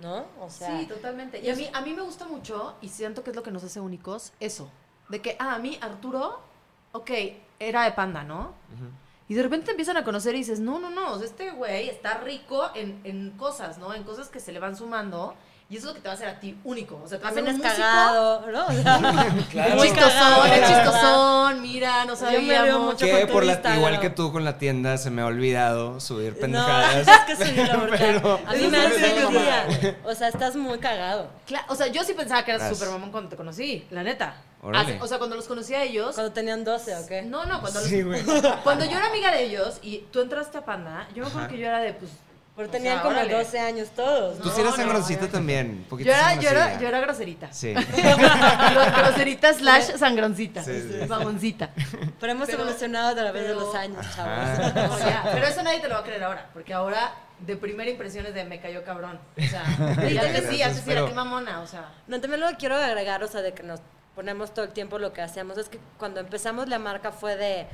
[0.00, 0.24] ¿no?
[0.40, 1.40] O sea, Sí, totalmente.
[1.40, 3.64] Y a mí, a mí me gusta mucho, y siento que es lo que nos
[3.64, 4.70] hace únicos, eso.
[5.08, 6.40] De que, ah, a mí, Arturo,
[6.92, 7.10] ok,
[7.58, 8.54] era de panda, ¿no?
[9.28, 12.18] Y de repente te empiezan a conocer y dices, no, no, no, este güey está
[12.18, 13.94] rico en, en cosas, ¿no?
[13.94, 15.34] En cosas que se le van sumando.
[15.70, 17.00] Y eso es lo que te va a hacer a ti único.
[17.02, 18.66] O sea, te va a hacer también un es músico cagado, ¿no?
[18.66, 19.74] O sea, Claro.
[19.76, 22.80] muy chistosón, es chistosón, mira, no Yo me sabíamos.
[22.84, 23.06] mucho.
[23.06, 26.40] Que por la, igual que tú con la tienda se me ha olvidado subir No,
[26.40, 27.08] pendejadas.
[27.28, 27.96] es que sí, la verdad.
[27.98, 29.96] Pero- a mí me hace.
[30.04, 31.30] O sea, estás muy cagado.
[31.48, 34.34] Cla- o sea, yo sí pensaba que eras súper mamón cuando te conocí, la neta.
[34.64, 34.98] Órale.
[35.00, 37.22] O sea, cuando los conocí a ellos, Cuando tenían 12, ¿o qué?
[37.22, 38.22] No, no, cuando, los- Sí, güey.
[38.64, 41.58] cuando yo era amiga de ellos y tú entraste a Panda, yo me acuerdo que
[41.58, 42.10] yo era de, pues...
[42.56, 43.34] Pero o tenían sea, como órale.
[43.34, 44.38] 12 años todos.
[44.38, 44.54] Tú ¿no?
[44.54, 45.32] sí sangroncita ya.
[45.32, 45.84] también.
[45.90, 47.52] poquito Yo era, yo, era, yo era groserita.
[47.52, 47.74] Sí.
[47.74, 50.62] Gro- groserita slash sangroncita.
[50.62, 51.06] Sí, sí, sí.
[51.08, 51.70] Mamoncita.
[52.20, 54.72] Pero hemos Pero- evolucionado a través de los años, chavos.
[54.74, 57.90] No, ya, Pero eso nadie te lo va a creer ahora, porque ahora de primera
[57.90, 59.18] impresión es de me cayó cabrón.
[59.36, 59.64] O sea,
[60.08, 61.88] y antes sí, antes sí era que mamona, o sea...
[62.06, 63.80] No, también lo quiero agregar, o sea, de que nos
[64.14, 67.66] ponemos todo el tiempo lo que hacemos, es que cuando empezamos la marca fue de,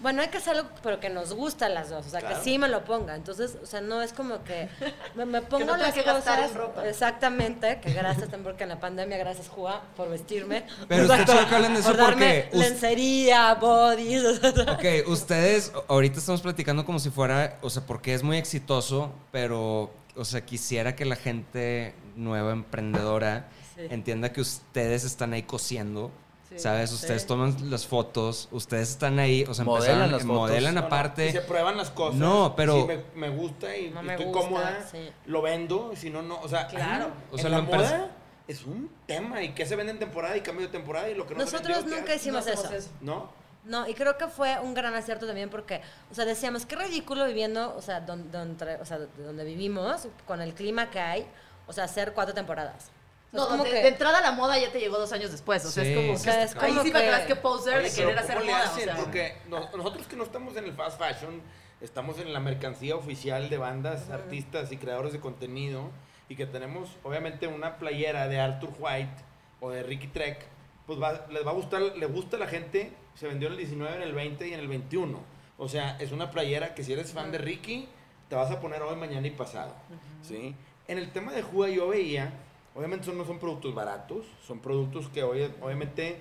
[0.00, 2.36] bueno, hay que hacer algo, pero que nos gusta a las dos, o sea, Claro.
[2.38, 3.14] que sí me lo ponga.
[3.14, 4.68] Entonces, o sea, no es como que
[5.14, 6.52] me, me pongo no tenga las que gastar cosas.
[6.52, 6.88] en ropa.
[6.88, 10.64] Exactamente, que gracias también porque en la pandemia, gracias, Juá, por vestirme.
[10.88, 14.40] Pero que hablen de eso por darme porque lencería, bodies,
[14.72, 19.90] Ok, ustedes, ahorita estamos platicando como si fuera, o sea, porque es muy exitoso, pero,
[20.16, 23.48] o sea, quisiera que la gente nueva, emprendedora,
[23.88, 23.94] Sí.
[23.94, 26.10] entienda que ustedes están ahí cosiendo,
[26.48, 26.90] Sí, ¿sabes?
[26.90, 26.96] sí.
[26.96, 30.36] Ustedes toman las fotos, ustedes están ahí, o sea, Modelan empezaron- las fotos.
[30.50, 31.28] modelan No, no, aparte.
[31.28, 32.18] y se prueban las cosas.
[32.18, 35.10] No, pero- Si me, me gusta y, No y me estoy gusta, cómoda, sí.
[35.26, 35.90] lo vendo.
[35.92, 36.40] y Si no, no.
[36.40, 37.06] O sea, Claro.
[37.06, 38.10] en O sea, la lo empresa- moda
[38.48, 39.42] es un tema.
[39.42, 41.08] ¿Y qué se vende en temporada y cambio de temporada?
[41.08, 42.68] Y lo que no se Nosotros vendió, ¿qué nunca hicimos eso.
[43.00, 43.30] ¿No?
[43.62, 47.26] No, y creo que fue un gran acierto también porque, o sea, decíamos, qué ridículo
[47.26, 51.26] viviendo, o sea, donde, donde, o sea, de donde vivimos, con el clima que hay,
[51.66, 52.90] o sea, hacer cuatro temporadas.
[53.32, 55.70] No, como de, que- de entrada la moda ya te llegó dos años después, o
[55.70, 56.12] sea, Sí, es como...
[56.14, 58.46] o sea, es ahí como sí para que que- poser Oye, de querer hacer ¿cómo
[58.46, 58.88] le moda, hacen?
[58.88, 58.96] o sea...
[59.04, 61.40] Porque no- nosotros que no estamos en el fast fashion,
[61.80, 65.90] estamos en la mercancía oficial de bandas, artistas y creadores de contenido
[66.28, 69.14] y que tenemos obviamente una playera de Arthur White
[69.60, 70.44] o de Ricky Trek,
[70.86, 73.58] pues va- les va a gustar, le gusta a la gente, se vendió en el
[73.58, 75.20] 19, en el 20 y en el 21.
[75.56, 77.88] O sea, es una playera que si eres fan de Ricky,
[78.28, 79.74] te vas a poner hoy, mañana y pasado.
[80.22, 80.54] ¿sí?
[80.88, 82.32] En el tema de Juga yo veía,
[82.74, 86.20] obviamente son, no son productos baratos, son productos que hoy, obviamente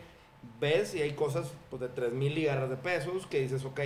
[0.59, 3.79] ves y hay cosas pues, de 3 mil ligarras de pesos que dices, ok,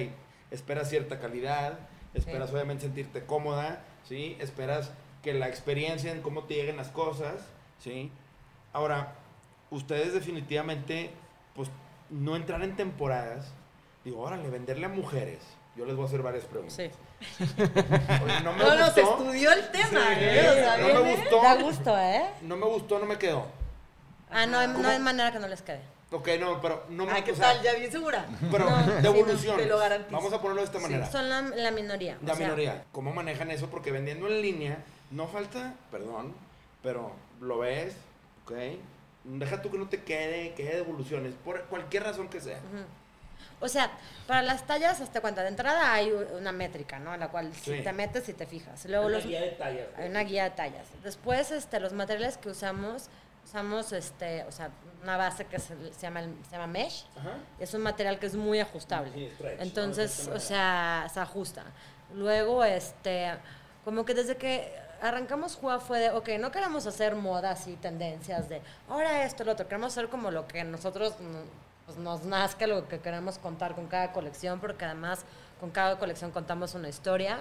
[0.52, 1.80] esperas cierta calidad,
[2.13, 4.38] esperas obviamente sentirte cómoda, ¿sí?
[4.39, 7.47] Esperas que la experiencia en cómo te lleguen las cosas,
[7.80, 8.12] ¿sí?
[8.71, 9.15] Ahora,
[9.71, 11.12] ustedes definitivamente,
[11.56, 11.69] pues,
[12.10, 13.54] no entrar en temporadas,
[14.04, 15.39] digo, órale, venderle a mujeres.
[15.76, 16.76] Yo les voy a hacer varias preguntas.
[16.76, 16.92] Sí.
[18.24, 19.18] Oye, no me No, no, se gustó.
[19.24, 20.48] estudió el tema, Sí, ¿eh?
[20.50, 21.42] O sea, no me gustó.
[21.42, 22.26] Da gusto, ¿eh?
[22.42, 23.48] No me gustó, no me quedó.
[24.30, 24.88] Ah, no, hay- no ¿Cómo?
[24.88, 25.82] hay manera que no les quede.
[26.12, 27.64] Ok, no, pero no me Ay, ¿qué o sea, tal?
[27.64, 28.28] Ya bien segura.
[28.52, 29.58] Pero No, de sí, no, evolución.
[29.58, 30.16] te lo garantizo.
[30.16, 31.12] Vamos a ponerlo de esta manera.
[31.12, 32.18] Son la, la minoría.
[32.24, 32.84] La o sea, minoría.
[32.92, 33.68] ¿Cómo manejan eso?
[33.68, 34.78] Porque vendiendo en línea,
[35.10, 36.36] no falta, perdón,
[36.84, 37.96] pero lo ves,
[38.46, 38.52] ¿ok?
[39.24, 42.60] Deja tú que no te quede, que haya devoluciones, por cualquier razón que sea.
[43.60, 43.92] O sea,
[44.28, 47.12] para las tallas, hasta cuenta, de entrada hay una métrica, ¿no?
[47.12, 48.86] A la cual si te metes y te fijas.
[48.86, 50.88] Luego Una los, guía de tallas, Hay una guía de tallas.
[51.04, 53.10] Después, este, los materiales que usamos,
[53.46, 54.70] usamos, este, o sea,
[55.02, 57.06] una base que se, se llama, se llama mesh.
[57.18, 57.38] Ajá.
[57.60, 59.12] Es un material que es muy ajustable.
[59.13, 59.62] Sí, stretch.
[59.62, 61.63] Entonces, o sea, se ajusta.
[62.13, 63.32] Luego, este,
[63.84, 68.48] como que desde que arrancamos Jua fue de, ok, no queremos hacer modas y tendencias
[68.48, 69.68] de, ahora esto, lo otro.
[69.68, 73.88] Queremos hacer como lo que nosotros mm, pues, nos nazca, lo que queremos contar con
[73.88, 75.26] cada colección, porque además
[75.60, 77.39] con cada colección contamos una historia.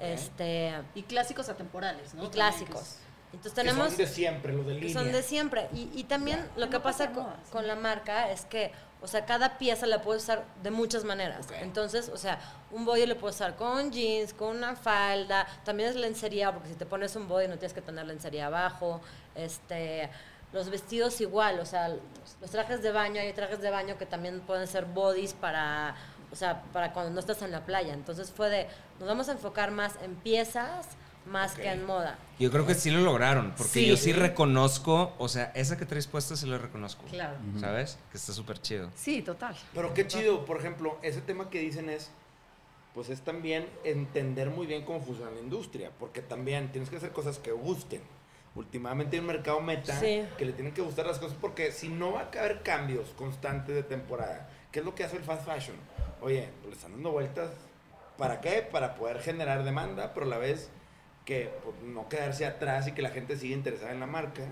[0.00, 2.24] Este, Y clásicos atemporales, ¿no?
[2.24, 2.96] y clásicos.
[3.32, 4.94] Entonces Que tenemos son de siempre, los de que línea.
[4.94, 5.68] son de siempre.
[5.72, 8.70] Y, y también lo que No pasa pasa con, con la marca es que,
[9.02, 11.46] o sea, cada pieza la puedes usar de muchas maneras.
[11.60, 12.38] Entonces, o sea,
[12.70, 16.74] un body lo puedes usar con jeans, con una falda, también es lencería, porque si
[16.76, 19.00] te pones un body no tienes que tener lencería abajo.
[19.34, 20.08] Este,
[20.54, 21.98] los vestidos igual, o sea, los,
[22.40, 25.96] los trajes de baño, hay trajes de baño que también pueden ser bodies para,
[26.32, 27.92] o sea, para cuando no estás en la playa.
[27.92, 28.66] Entonces fue de,
[28.98, 30.86] nos vamos a enfocar más en piezas
[31.26, 32.18] más que en moda.
[32.38, 33.86] Yo creo que sí lo lograron, porque Sí.
[33.86, 37.02] yo sí reconozco, o sea, esa que traes puesta sí la reconozco.
[37.04, 37.38] Claro.
[37.58, 37.98] ¿Sabes?
[38.12, 38.90] Que está súper chido.
[38.94, 39.56] Sí, total.
[39.72, 42.10] Pero qué chido, por ejemplo, ese tema que dicen es,
[42.92, 47.10] pues es también entender muy bien cómo funciona la industria, porque también tienes que hacer
[47.12, 48.02] cosas que gusten.
[48.54, 50.24] Últimamente hay un mercado meta Sí.
[50.38, 53.74] que le tienen que gustar las cosas, porque si no va a haber cambios constantes
[53.74, 55.76] de temporada, ¿qué es lo que hace el fast fashion?
[56.20, 57.50] Oye, pues le están dando vueltas,
[58.16, 58.62] ¿para qué?
[58.62, 60.70] Para poder generar demanda, pero a la vez
[61.24, 64.42] que pues, no quedarse atrás y que la gente siga interesada en la marca,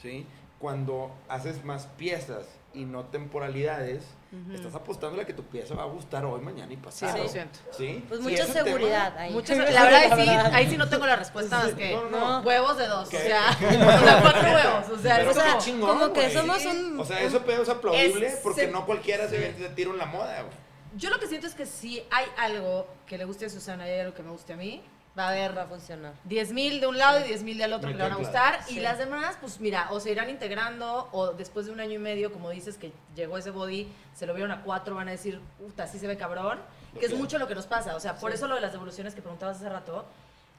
[0.00, 0.24] ¿sí?
[0.60, 4.04] Cuando haces más piezas y no temporalidades,
[4.54, 7.16] estás apostando a que tu pieza va a gustar hoy, mañana y pasado.
[7.16, 7.46] 100%.
[7.76, 8.04] ¿Sí?
[8.08, 9.32] Pues Sí, mucha ese tema- seguridad ahí.
[9.32, 12.46] Muchas, la verdad, sí, ahí sí no tengo la respuesta más que No, no, no.
[12.46, 13.08] huevos de dos.
[13.08, 14.88] O sea, o sea, cuatro huevos.
[14.90, 17.00] O sea, Pero es o sea, como- chingón, como que somos un...
[17.00, 19.98] O sea, eso pedo es aplaudible Es- porque se- no cualquiera se, se tira en
[19.98, 20.54] la moda, güey.
[20.96, 23.90] Yo lo que siento es que si hay algo que le guste a Susana y
[23.92, 24.82] hay algo que me guste a mí,
[25.18, 26.12] va a haber va a funcionar.
[26.24, 28.16] 10 mil de un lado y 10 mil del otro Me que le van a
[28.16, 28.60] gustar.
[28.68, 31.98] Y las demás, pues mira, o se irán integrando, o después de un año y
[31.98, 35.40] medio, como dices, que llegó ese body, se lo vieron a cuatro, van a decir,
[35.58, 36.60] puta, así se ve cabrón.
[36.98, 37.94] Que es mucho lo que nos pasa.
[37.96, 40.06] O sea, por eso lo de las devoluciones que preguntabas hace rato.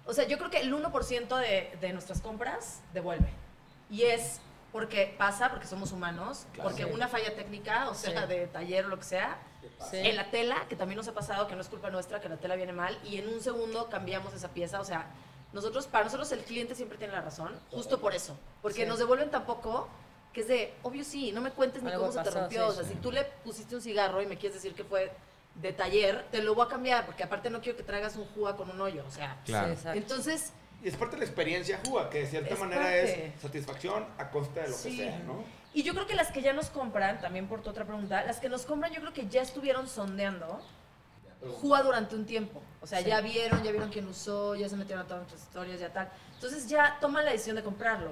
[0.06, 3.30] O sea, yo creo que el 1% de, de nuestras compras devuelve.
[3.89, 4.39] Y es
[4.72, 6.69] porque pasa, porque somos humanos, Claro.
[6.69, 6.89] porque Sí.
[6.93, 8.28] una falla técnica, o sea, Sí.
[8.28, 9.38] de taller o lo que sea,
[9.89, 9.98] Sí.
[9.98, 12.38] en la tela, que también nos ha pasado, que no es culpa nuestra, que la
[12.38, 14.80] tela viene mal, y en un segundo cambiamos esa pieza.
[14.80, 15.08] O sea,
[15.54, 18.38] nosotros, para nosotros el cliente siempre tiene la razón, justo por eso.
[18.62, 18.88] Porque Sí.
[18.88, 19.88] nos devuelven tan poco
[20.34, 22.65] que es de, obvio sí, no me cuentes ni Algo cómo se te pasó, rompió.
[22.72, 22.80] sí.
[22.80, 25.12] O sea, si tú le pusiste un cigarro y me quieres decir que fue
[25.56, 28.56] de taller, te lo voy a cambiar, porque aparte no quiero que traigas un juga
[28.56, 29.04] con un hoyo.
[29.08, 29.76] O sea, Claro.
[29.93, 33.34] Entonces, Y es parte de la experiencia Juga, que de cierta Es manera parte.
[33.36, 34.91] es satisfacción a costa de lo Sí.
[34.98, 35.43] que sea, ¿no?
[35.73, 38.39] Y yo creo que las que ya nos compran, también por tu otra pregunta, las
[38.39, 40.62] que nos compran yo creo que ya estuvieron sondeando
[41.62, 42.62] Juga durante un tiempo.
[42.82, 43.05] O sea, Sí.
[43.05, 46.10] ya vieron, ya vieron quién usó, ya se metieron a todas nuestras historias, ya tal.
[46.36, 48.12] Entonces ya toman la decisión de comprarlo,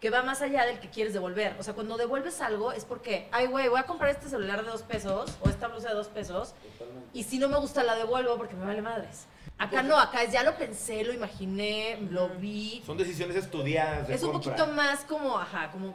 [0.00, 1.54] que va más allá del que quieres devolver.
[1.60, 4.70] O sea, cuando devuelves algo es porque, ay, güey, voy a comprar este celular de
[4.70, 6.54] dos pesos o esta blusa de dos pesos
[7.12, 9.26] y si no me gusta la devuelvo porque me vale madres.
[9.56, 12.82] Acá no, acá es ya lo pensé, lo imaginé, lo vi.
[12.84, 14.56] Son decisiones estudiadas de Es un compra.
[14.56, 15.94] poquito más como, ajá, como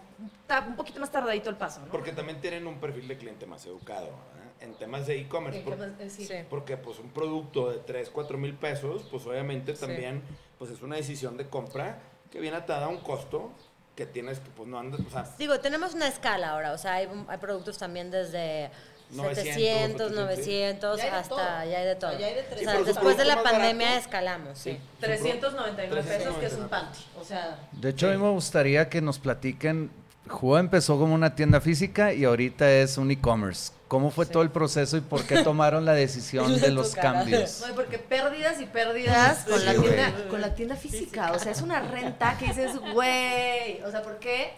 [0.67, 1.91] un poquito más tardadito el paso, ¿no?
[1.91, 4.51] Porque también tienen un perfil de cliente más educado ¿verdad?
[4.61, 5.59] en temas de e-commerce.
[5.59, 6.25] Eh, por- eh, sí.
[6.25, 6.33] Sí.
[6.49, 10.23] Porque pues un producto de 3, 4 mil pesos, pues obviamente también
[10.57, 11.99] pues es una decisión de compra
[12.31, 13.51] que viene atada a un costo
[13.95, 16.93] que tienes que pues no andas, o sea, Digo, tenemos una escala ahora, o sea,
[16.93, 21.85] hay, hay productos también desde 900, 700, 800, 900, Ya hay de hasta ya hay
[21.85, 22.19] de todo.
[22.19, 24.77] Ya hay de O sea, después de la pandemia barato- escalamos, sí.
[24.99, 26.69] 399 pesos, que es un 399.
[26.69, 26.99] panty.
[27.19, 29.89] O sea, De hecho, a mí me gustaría que nos platiquen.
[30.27, 33.71] Juga empezó como una tienda física y ahorita es un e-commerce.
[33.87, 34.31] ¿Cómo fue Sí.
[34.31, 37.63] todo el proceso y por qué tomaron la decisión de los cambios?
[37.67, 41.31] no, porque pérdidas y pérdidas con, la Sí, tienda, con la tienda física.
[41.31, 43.81] O sea, es una renta que dices, güey.
[43.83, 44.53] O sea, ¿por qué?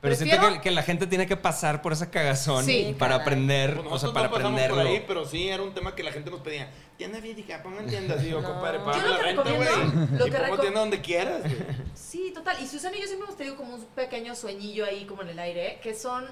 [0.00, 3.14] Pero siento Prefiero- que, que la gente tiene que pasar por esa cagazón Sí, para
[3.14, 3.22] caray.
[3.22, 4.76] aprender, pues o sea, para no aprenderlo.
[4.76, 6.70] por ahí, pero sí era un tema que la gente nos pedía.
[6.96, 8.48] Tienda física, pongan tiendas, digo, No.
[8.52, 10.18] compadre, Yo paga lo la renta, recomiendo- güey.
[10.20, 11.56] lo Y que pongo reco- tienda donde quieras, güey.
[11.94, 12.62] Sí, total.
[12.62, 15.38] Y Susana y yo siempre hemos tenido como un pequeño sueñillo ahí, como en el
[15.40, 16.26] aire, que son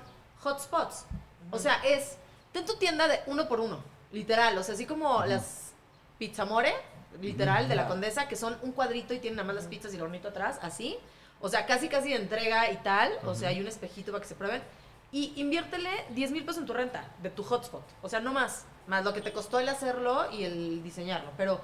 [0.45, 1.05] hotspots.
[1.51, 2.19] O sea, es.
[2.53, 3.81] Ten tu tienda de uno por uno,
[4.13, 4.57] literal.
[4.59, 5.73] O sea, así como las
[6.19, 6.73] Pizzamore,
[7.21, 9.97] literal, de la Condesa, que son un cuadrito y tienen nada más las pizzas y
[9.97, 10.97] el hornito atrás, así.
[11.41, 13.13] O sea, casi casi de entrega y tal.
[13.25, 14.63] O sea, hay un espejito para que se prueben.
[15.13, 17.85] Y inviértele 10 mil pesos en tu renta de tu hotspot.
[18.03, 18.65] O sea, no más.
[18.87, 21.31] Más lo que te costó el hacerlo y el diseñarlo.
[21.37, 21.61] Pero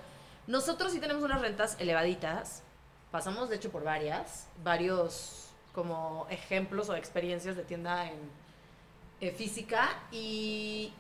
[0.46, 2.62] nosotros sí tenemos unas rentas elevaditas
[3.11, 8.18] pasamos de hecho por varias, varios como ejemplos o experiencias de tienda en
[9.20, 10.90] eh, física y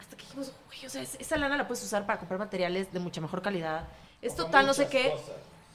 [0.00, 2.92] hasta que dijimos, "Güey, o sea, es- esa lana la puedes usar para comprar materiales
[2.92, 3.84] de mucha mejor calidad.
[4.20, 5.12] Es total, no sé qué.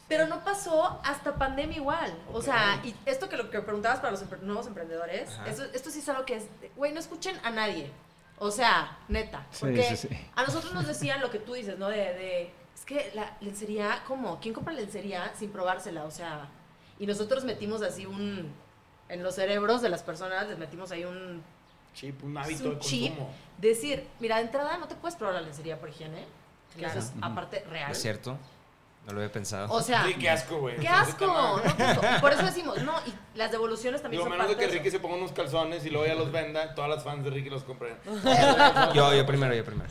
[0.08, 2.16] Pero no pasó hasta pandemia igual.
[2.32, 5.90] O sea, y esto que lo que preguntabas para los empre- nuevos emprendedores, eso- esto
[5.90, 7.92] sí es algo que es, güey, no escuchen a nadie.
[8.38, 9.48] O sea, neta.
[9.60, 10.10] Porque sí, sí.
[10.36, 11.88] a nosotros nos decían lo que tú dices, ¿no?
[11.88, 14.40] De, de- es que la lencería, ¿cómo?
[14.42, 16.04] ¿Quién compra lencería sin probársela?
[16.04, 16.50] O sea,
[17.00, 18.54] y nosotros metimos así un,
[19.10, 21.42] en los cerebros de las personas, les metimos ahí un,
[21.96, 23.10] Chip, un hábito un de chip.
[23.16, 23.34] consumo.
[23.58, 26.26] Decir, mira, de entrada no te puedes probar la lencería por higiene.
[26.78, 27.00] Claro.
[27.00, 27.90] eso es aparte real.
[27.92, 28.38] ¿Es cierto?
[29.06, 29.72] No lo había pensado.
[29.72, 30.78] O sea, Sí, qué asco, güey.
[30.80, 31.28] ¡Qué asco!
[31.28, 32.02] No, justo.
[32.22, 34.98] Por eso decimos, no, y las devoluciones también Digo, son menos de que Ricky eso.
[34.98, 37.64] se ponga unos calzones y luego ya los venda, todas las fans de Ricky los
[37.64, 37.96] compren.
[38.96, 39.88] yo, yo primero, yo primero.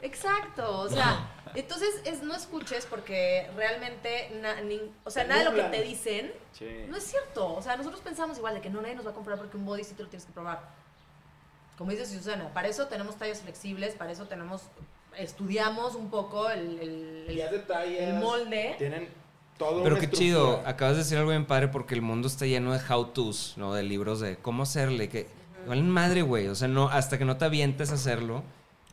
[0.00, 5.50] Exacto, o sea, entonces es, no escuches porque realmente, na- nin- o sea, nada de
[5.50, 6.86] lo que te dicen Sí.
[6.88, 7.54] no es cierto.
[7.54, 9.64] O sea, nosotros pensamos igual de que no nadie nos va a comprar porque un
[9.66, 10.60] body sí te lo tienes que probar.
[11.76, 14.62] Como dice Susana, para eso tenemos tallas flexibles, para eso tenemos,
[15.16, 18.74] estudiamos un poco el, el- el- molde.
[18.78, 19.08] Tienen
[19.56, 22.72] todo Pero qué chido, acabas de decir algo bien padre porque el mundo está lleno
[22.72, 23.74] de how-tos, ¿no?
[23.74, 25.26] De libros de cómo hacerle, que
[25.66, 26.48] valen madre, güey.
[26.48, 28.42] O sea, no, hasta que no te avientes a hacerlo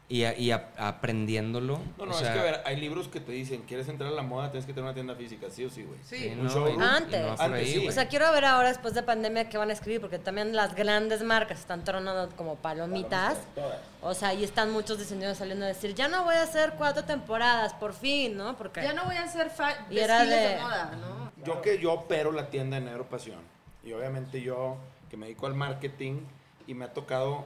[0.07, 1.79] y, a- y a- aprendiéndolo.
[1.97, 4.13] No, no, o es que a ver, hay libros que te dicen, quieres entrar a
[4.15, 5.99] la moda, tienes que tener una tienda física, sí o sí, güey.
[6.03, 6.77] sí, un no, show.
[6.77, 7.25] no Antes.
[7.39, 7.87] Antes, ahí, sí.
[7.87, 10.75] O sea, quiero ver ahora después de pandemia qué van a escribir, porque también las
[10.75, 13.37] grandes marcas están tronando como palomitas.
[13.55, 13.79] Todas.
[14.01, 17.03] O sea, y están muchos diseñadores saliendo a decir, ya no voy a hacer cuatro
[17.05, 18.55] temporadas, por fin, ¿no?
[18.55, 19.51] Porque Ya no voy a hacer
[19.89, 20.35] Y era de...
[20.35, 21.31] de- moda, ¿no?
[21.43, 23.39] Yo que yo opero la tienda de Negro Pasión.
[23.83, 24.77] Y obviamente yo
[25.09, 26.21] que me dedico al marketing
[26.67, 27.45] y me ha tocado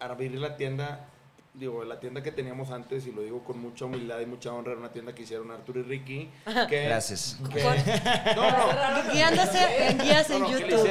[0.00, 1.06] abrir la tienda,
[1.54, 4.72] digo, la tienda que teníamos antes, y lo digo con mucha humildad y mucha honra,
[4.72, 6.30] era una tienda que hicieron Arturo y Ricky.
[6.68, 7.38] Que, Gracias.
[7.52, 7.62] que-
[8.36, 9.12] no, no.
[9.12, 10.88] guiándose en guías en YouTube.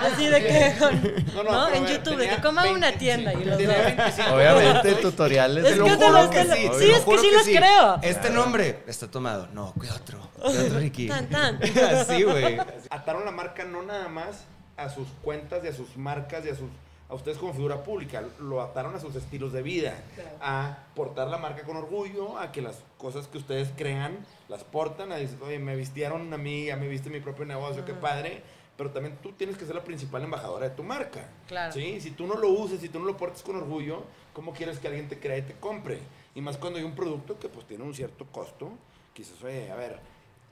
[0.00, 1.68] Así de que, con- No, ¿no?
[1.74, 3.66] En YouTube, de que coma una 20, tienda y los dos.
[3.66, 5.64] 25 Obviamente, tutoriales.
[5.64, 6.60] Es de que te juro lo- te lo- sí.
[6.78, 7.98] sí, es que sí los creo.
[8.02, 9.48] Este nombre está tomado.
[9.52, 10.20] No, ¿qué otro?
[10.36, 11.08] ¿Qué otro, Ricky?
[11.08, 11.60] Tan, tan.
[11.96, 12.58] Así, güey.
[12.90, 14.44] Ataron la marca no nada más
[14.76, 16.68] a sus cuentas y a sus marcas y a sus
[17.10, 20.30] a ustedes como figura pública, lo ataron a sus estilos de vida, Claro.
[20.40, 24.18] a portar la marca con orgullo, a que las cosas que ustedes crean
[24.48, 27.84] las portan, a decir, oye, me vistieron a mí, ya me viste mi propio negocio,
[27.84, 28.42] qué padre,
[28.76, 31.28] pero también tú tienes que ser la principal embajadora de tu marca.
[31.48, 31.72] Claro.
[31.72, 32.00] ¿sí?
[32.00, 34.86] Si tú no lo usas, si tú no lo portas con orgullo, ¿cómo quieres que
[34.88, 35.98] alguien te crea y te compre?
[36.34, 38.70] Y más cuando hay un producto que pues tiene un cierto costo,
[39.12, 39.98] quizás, oye, a ver,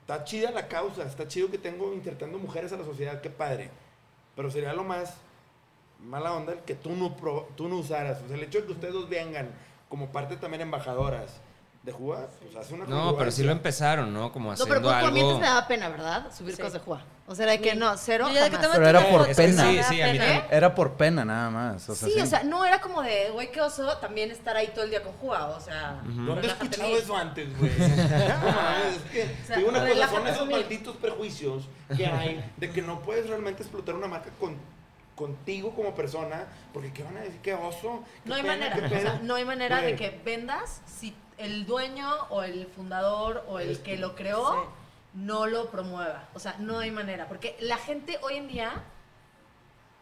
[0.01, 3.69] está chida la causa, está chido que tengo insertando mujeres a la sociedad, qué padre,
[4.35, 5.15] pero sería lo más
[6.03, 8.21] mala onda el que tú no, pro- tú no usaras.
[8.23, 9.49] O sea, el hecho de que ustedes dos vengan
[9.89, 11.41] como parte también embajadoras
[11.83, 14.33] de jugar, pues hace una No, pero sí lo empezaron, ¿no?
[14.33, 15.39] Como No, haciendo pero por, por mientras algo.
[15.39, 16.27] me daba pena, ¿verdad?
[16.35, 16.61] Subir Sí.
[16.61, 17.01] cosas de jugar.
[17.25, 18.49] O sea, de que no, cero, jamás.
[18.73, 19.63] Pero era por pena.
[19.63, 20.43] Sí, sí, a mí también.
[20.51, 21.87] Era por pena nada más.
[21.87, 22.21] O sea, Sí, sí.
[22.21, 25.01] o sea, no era como de, güey, qué oso también estar ahí todo el día
[25.01, 27.71] con Juga, o sea, ¿Dónde he escuchado eso antes, güey?
[27.77, 31.63] No es que, O sea, digo una cosa, son esos malditos prejuicios
[31.95, 34.57] que hay de que no puedes realmente explotar una marca con,
[35.23, 37.41] contigo como persona, porque ¿qué van a decir?
[37.41, 38.03] ¿Qué oso?
[38.23, 38.53] ¿Qué No hay pena?
[38.53, 42.67] manera, ¿Qué o sea, no hay manera de que vendas si el dueño o el
[42.67, 44.69] fundador o el que lo creó Sí.
[45.15, 46.29] no lo promueva.
[46.33, 48.71] O sea, no hay manera, porque la gente hoy en día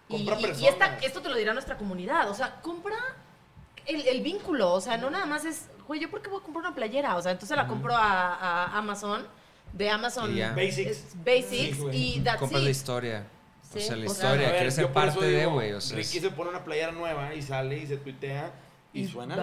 [0.07, 0.69] y, Compra y- y personas.
[0.71, 2.95] esta- esto te lo dirá nuestra comunidad, o sea, compra
[3.87, 6.43] el, el vínculo, o sea, no nada más es, güey, yo por qué voy a
[6.43, 9.25] comprar una playera, o sea, entonces la compro a, a Amazon,
[9.73, 10.29] de Amazon.
[10.55, 11.15] Basics.
[11.25, 12.75] Basics Sí, y that's Compras la it.
[13.67, 13.75] Historia.
[13.75, 13.87] O Sí.
[13.87, 14.47] sea, la historia.
[14.47, 15.73] Ver, Quieres ser yo parte de, güey.
[15.73, 18.51] O sea, Ricky es- se pone una playera nueva y sale y se tuitea
[18.93, 19.35] y, Y suena.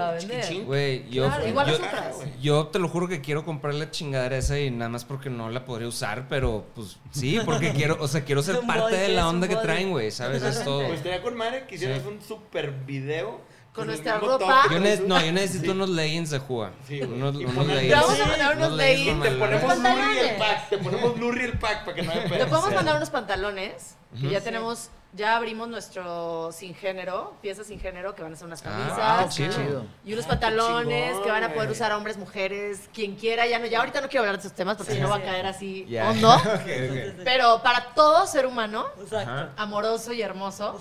[0.64, 2.16] Güey, yo, Claro, igual yo, otras.
[2.40, 5.50] yo te lo juro que quiero comprar la chingadera esa y nada más porque no
[5.50, 9.08] la podría usar, pero pues sí, porque quiero, o sea, quiero ser parte body, de
[9.10, 9.64] la onda que body.
[9.64, 10.42] traen, güey, ¿sabes?
[10.42, 10.80] Es todo.
[10.87, 12.08] Pues estaría con madre que hicieras Sí.
[12.08, 13.40] un super video
[13.74, 14.66] Con nuestra ropa.
[14.70, 15.70] Yo no, yo necesito Sí.
[15.70, 16.70] unos leggings de Juga.
[16.87, 17.88] Sí, unos, unos leggings.
[17.88, 19.22] Te vamos a mandar unos unos leggings.
[19.22, 22.28] Te ponemos Lurri el pack, te ponemos Lurri el pack para que no me Le
[22.28, 22.46] pegues.
[22.46, 28.14] podemos mandar unos pantalones, que ya tenemos, ya abrimos nuestro sin género, piezas sin género,
[28.14, 28.98] que van a ser unas camisas.
[29.00, 29.85] Ah, Qué chido.
[30.05, 33.46] Y unos Ah, pantalones chingón, que van a poder usar hombres, mujeres, quien quiera.
[33.46, 35.23] Ya no, ya ahorita no quiero hablar de esos temas porque si no va a
[35.23, 36.10] caer así Ya.
[36.10, 36.33] hondo.
[37.25, 39.52] Pero para todo ser humano, Exacto.
[39.60, 40.81] amoroso y hermoso,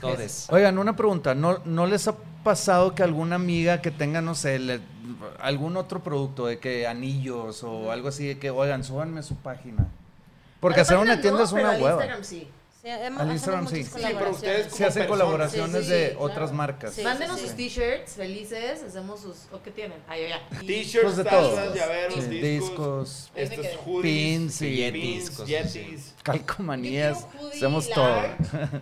[0.00, 0.46] Todes.
[0.50, 1.34] Oigan, una pregunta.
[1.34, 2.14] ¿No, ¿No les ha
[2.44, 4.80] pasado que alguna amiga que tenga, no sé, le-
[5.40, 9.86] algún otro producto, de que anillos o algo así, de que, oigan, súbanme su página?
[10.60, 11.92] Porque hacer una tienda no, es pero una al hueva.
[11.96, 12.48] Instagram sí.
[12.88, 12.94] Sí.
[12.98, 13.84] Sí, hemos, Al Instagram, sí.
[13.84, 15.08] Sí, pero ustedes Se como hacen personas.
[15.08, 16.52] colaboraciones Sí, de sí, otras claro.
[16.54, 16.94] marcas.
[16.94, 17.56] Sí, Mándenos sí, sus sí.
[17.56, 19.36] t-shirts felices, hacemos sus...
[19.52, 19.98] ¿O qué tienen?
[20.08, 20.48] Ay, ya.
[20.66, 21.74] T-shirts, Pues de tazas, todo.
[21.74, 26.14] llaveros, Sí, discos, discos, estos hoodies, pins y yetis.
[26.32, 27.26] Calcomanías.
[27.54, 28.20] Hacemos todo.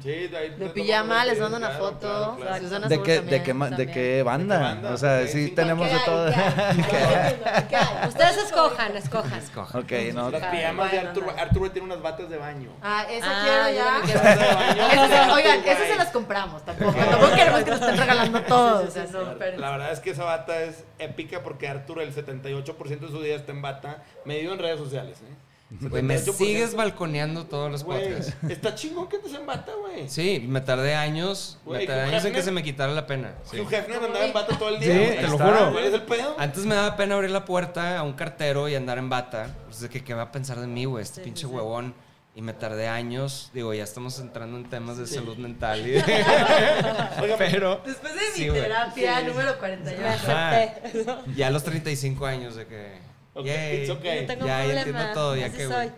[0.02, 1.98] Sí, de, ahí pijama, les mando una claro, foto.
[2.08, 2.58] claro, claro.
[2.58, 3.92] Si usan ¿De qué, de también, qué, ma- de también.
[3.92, 4.80] qué banda?
[4.92, 6.26] O sea, sí sí, tenemos ¿Qué de todo.
[8.08, 9.38] Ustedes escojan, escojan.
[9.38, 9.78] Escoja.
[9.78, 10.30] ok, no.
[10.30, 11.26] Las pijamas de Arturo.
[11.32, 11.42] no.
[11.42, 12.70] Arturo tiene unas batas de baño.
[12.82, 15.34] Ah, esa Ah, quiero ya.
[15.34, 16.92] oigan, esas se las compramos tampoco.
[16.92, 18.84] Tampoco queremos que nos estén regalando todo.
[18.86, 19.60] o sea, no, espérense.
[19.60, 23.36] La verdad es que esa bata es épica porque Arturo el 78% de su día
[23.36, 25.18] está en bata, medido en redes sociales.
[25.22, 25.34] ¿eh?
[25.68, 26.32] Güey, me 78%.
[26.36, 28.34] sigues balconeando todos los Güey, podcasts.
[28.48, 30.08] está chingón que estés en bata, güey.
[30.08, 33.06] Sí, me tardé años, Güey, me tardé años en que Hefner- se me quitara la
[33.06, 33.34] pena.
[33.50, 33.58] sí.
[33.60, 34.92] Hugh Hefner andaba en bata todo el día.
[34.92, 35.16] Sí, güey.
[35.16, 35.72] te lo está, juro.
[35.72, 36.36] ¿Cuál es el pedo?
[36.38, 39.56] Antes me daba pena abrir la puerta a un cartero y andar en bata.
[39.66, 41.94] Pues de que qué va a pensar de mí, güey, este pinche huevón.
[42.36, 43.50] Y me tardé años.
[43.54, 45.80] Digo, ya estamos entrando en temas de salud mental.
[45.84, 45.94] y-
[47.22, 48.60] Oiga, Pero Después de mi Sí, güey.
[48.62, 49.26] terapia Sí.
[49.26, 50.06] número Me 48.
[50.06, 51.06] acepté.
[51.34, 53.15] ya a los 35 años de que...
[53.36, 54.20] Ok, yay, it's okay.
[54.22, 55.66] No tengo ya, ya entiendo todo, ya así que...
[55.66, 55.90] soy.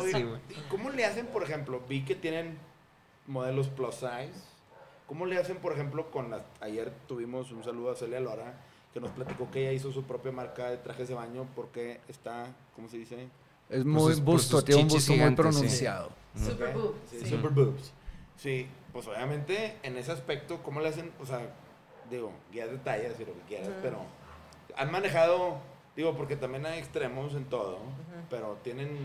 [0.00, 0.12] güey.
[0.12, 0.40] Sí, güey.
[0.50, 1.82] ¿Y ¿Cómo le hacen, por ejemplo?
[1.88, 2.58] Vi que tienen
[3.26, 4.32] modelos plus size.
[5.06, 6.42] ¿Cómo le hacen, por ejemplo, con las...
[6.60, 8.54] Ayer tuvimos un saludo a Celia Lora,
[8.92, 12.46] que nos platicó que ella hizo su propia marca de trajes de baño porque está,
[12.74, 13.28] ¿cómo se dice?
[13.70, 15.50] Es muy sus- por busto, tiene un busto muy gigantes, sí.
[15.52, 16.10] pronunciado.
[16.36, 16.74] Super Ok.
[16.74, 16.94] boob.
[17.10, 17.28] Sí, Sí.
[17.30, 17.92] Super boobs.
[18.36, 21.10] Sí, pues obviamente en ese aspecto, ¿cómo le hacen?
[21.20, 21.40] O sea,
[22.10, 23.98] digo, guías de tallas y lo que quieras, pero
[24.76, 25.56] han manejado,
[25.98, 27.78] digo, porque también hay extremos en todo,
[28.30, 28.96] pero tienen...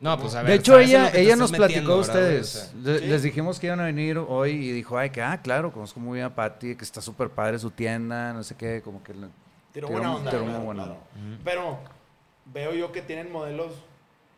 [0.00, 0.50] No, pues a ver.
[0.50, 2.48] De hecho, ella, ella nos platicó a ustedes.
[2.48, 3.06] sea, Le- ¿sí?
[3.06, 6.16] Les dijimos que iban a venir hoy y dijo, ay, que ah, claro, conozco muy
[6.16, 9.14] bien a Patty, que está súper padre su tienda, no sé qué, como que...
[9.14, 9.28] le-
[9.72, 10.30] Tiró Tiró buena onda.
[10.30, 10.98] tiró claro, muy buena claro.
[11.16, 11.38] onda.
[11.44, 11.78] Pero
[12.52, 13.72] veo yo que tienen modelos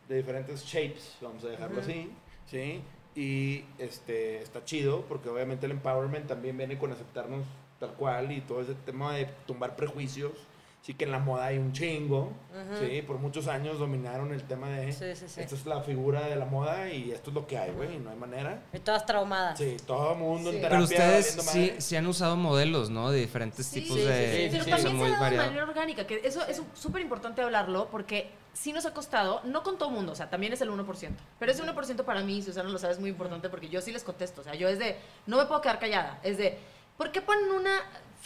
[0.07, 2.09] de diferentes shapes, vamos a dejarlo así,
[2.49, 2.81] ¿sí?
[3.15, 7.43] Y este, está chido porque obviamente el empowerment también viene con aceptarnos
[7.79, 10.31] tal cual y todo ese tema de tumbar prejuicios.
[10.87, 12.31] Sí que en la moda hay un chingo,
[12.79, 13.01] ¿sí?
[13.01, 15.41] Por muchos años dominaron el tema de Sí, sí, sí.
[15.41, 17.99] esta es la figura de la moda y esto es lo que hay, güey, y
[17.99, 18.61] no hay manera.
[18.71, 19.57] Y todas traumadas.
[19.57, 20.61] Sí, todo el mundo en Sí.
[20.61, 23.11] terapia Pero ustedes sí, sí han usado modelos, ¿no?
[23.11, 24.31] De diferentes Sí, tipos sí, de...
[24.31, 24.69] sí, sí, Pero sí.
[24.69, 28.29] también son se ha dado de manera orgánica, que eso es súper importante hablarlo porque
[28.53, 30.85] sí nos ha costado, no con todo mundo, o sea, también es el 1%,
[31.37, 34.05] pero ese 1% para mí, Susana lo sabe, es muy importante porque yo sí les
[34.05, 36.57] contesto, o sea, yo es de, no me puedo quedar callada, es de,
[36.97, 37.71] ¿por qué ponen una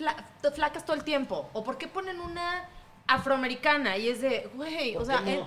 [0.02, 1.50] fla- flacas todo el tiempo?
[1.54, 2.68] ¿O por qué ponen una
[3.08, 3.98] afroamericana?
[3.98, 5.42] Y es de, güey, o ¿Por sea, qué no?
[5.42, 5.46] eh,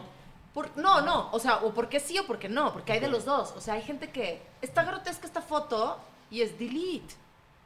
[0.53, 3.25] por- no, no, o sea, o porque sí o porque no, porque hay de los
[3.25, 5.99] dos, o sea, hay gente que, está grotesca esta foto
[6.31, 7.15] y es delete,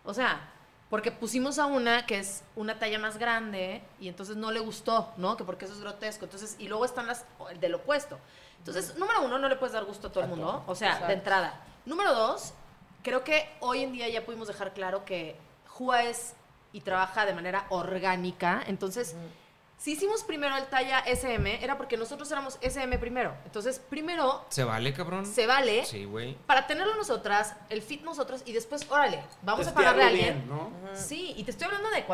[0.04, 0.50] o sea,
[0.88, 5.12] porque pusimos a una que es una talla más grande y entonces no le gustó,
[5.18, 5.36] ¿no?
[5.36, 6.24] Que porque eso es grotesco.
[6.24, 7.26] Entonces, y luego están las
[7.60, 8.18] del opuesto.
[8.56, 10.64] Entonces, número uno, no le puedes dar gusto a todo el mundo.
[10.66, 11.08] O sea, Exacto.
[11.08, 11.60] de entrada.
[11.84, 12.54] Número dos,
[13.02, 15.36] creo que hoy en día ya pudimos dejar claro que
[15.66, 16.32] Jua es
[16.72, 18.62] y trabaja de manera orgánica.
[18.66, 19.14] Entonces,
[19.78, 23.32] si hicimos primero el talla SM, era porque nosotros éramos SM primero.
[23.44, 25.24] Entonces, primero ¿Se vale, cabrón?
[25.24, 26.34] se vale Sí, güey.
[26.46, 30.34] para tenerlo nosotras, el fit nosotras y después, órale, vamos a pagarle a alguien.
[30.34, 30.72] bien, ¿no?
[30.94, 32.04] Sí, y te estoy hablando de,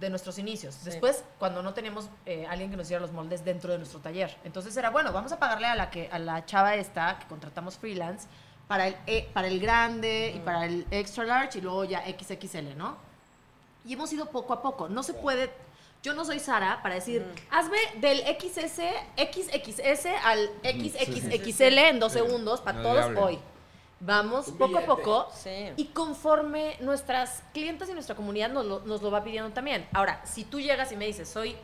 [0.00, 0.82] de nuestros inicios.
[0.84, 4.36] Después, cuando no teníamos eh, alguien que nos hiciera los moldes dentro de nuestro taller.
[4.42, 7.78] Entonces era, bueno, vamos a pagarle a la, que, a la chava esta que contratamos
[7.78, 8.26] freelance
[8.66, 12.76] para el, E- para el grande y para el extra large y luego ya XXL,
[12.76, 12.96] ¿no?
[13.84, 14.88] Y hemos ido poco a poco.
[14.88, 15.50] No se puede...
[16.02, 18.80] Yo no soy Sara para decir, hazme del XS,
[19.16, 23.38] XXS al XXXL en dos segundos para No todos hoy.
[24.00, 25.70] Vamos Un poco a poco Sí.
[25.76, 29.88] y conforme nuestras clientes y nuestra comunidad nos lo, nos lo va pidiendo también.
[29.92, 31.56] Ahora, si tú llegas y me dices, soy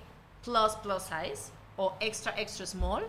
[0.45, 3.05] plus plus size o extra extra small,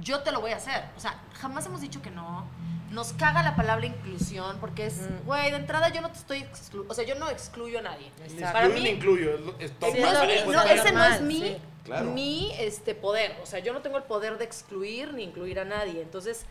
[0.00, 0.84] yo te lo voy a hacer.
[0.96, 2.46] O sea, jamás hemos dicho que no.
[2.90, 6.84] Nos caga la palabra inclusión porque es, güey, de entrada yo no te estoy exclu
[6.86, 8.10] o sea, yo no excluyo a nadie.
[8.22, 8.52] Exacto.
[8.52, 11.56] Para mí- incluyo, es, Sí, no, no, está ese no es mi, sí.
[11.84, 12.10] Claro.
[12.10, 13.38] mi este, poder.
[13.42, 16.02] O sea, yo no tengo el poder de excluir ni incluir a nadie.
[16.02, 16.44] Entonces,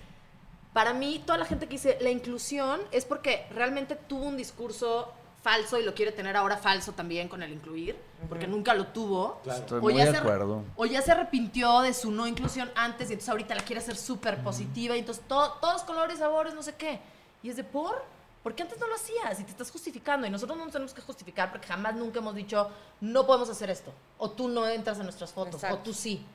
[0.73, 5.13] para mí, toda la gente que dice la inclusión es porque realmente tuvo un discurso
[5.41, 7.95] falso y lo quiere tener ahora falso también con el incluir,
[8.29, 9.39] porque nunca lo tuvo.
[9.43, 9.59] Claro.
[9.59, 10.63] Estoy O muy ya de se- acuerdo.
[10.75, 13.95] O ya se arrepintió de su no inclusión antes y entonces ahorita la quiere hacer
[13.97, 16.99] súper positiva y entonces to- todos colores, sabores, no sé qué.
[17.43, 18.03] Y es de por.
[18.43, 21.01] Porque antes no lo hacías y te estás justificando y nosotros no nos tenemos que
[21.03, 25.03] justificar porque jamás nunca hemos dicho no podemos hacer esto o tú no entras en
[25.03, 25.75] nuestras fotos Exacto.
[25.75, 26.25] o tú sí.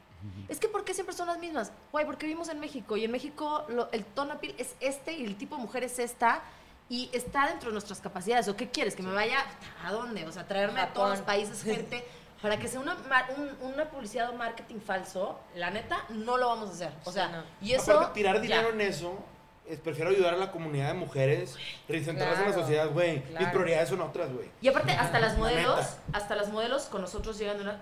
[0.48, 1.72] Es que ¿por qué siempre son las mismas?
[1.90, 4.04] Guay, porque vivimos en México y en México lo- el
[4.40, 6.42] piel es este y el tipo de mujer es esta
[6.88, 8.48] y está dentro de nuestras capacidades.
[8.48, 8.94] ¿O qué quieres?
[8.94, 9.38] ¿Que me vaya
[9.84, 10.24] a dónde?
[10.26, 12.06] O sea, traerme a todos los países gente
[12.42, 12.96] para que sea una,
[13.36, 15.40] un- una publicidad o marketing falso.
[15.54, 16.92] La neta, no lo vamos a hacer.
[17.04, 17.42] O sea, Sí, no.
[17.66, 17.92] y eso...
[17.98, 18.40] Aparte, tirar ya.
[18.42, 19.18] dinero en eso
[19.66, 21.56] es- prefiero ayudar a la comunidad de mujeres,
[21.88, 23.16] reincentrarlas en la sociedad, güey.
[23.20, 23.50] Mis claro.
[23.52, 24.48] prioridades son otras, güey.
[24.60, 27.78] Y aparte, hasta las La modelos, hasta las modelos con nosotros llegan de una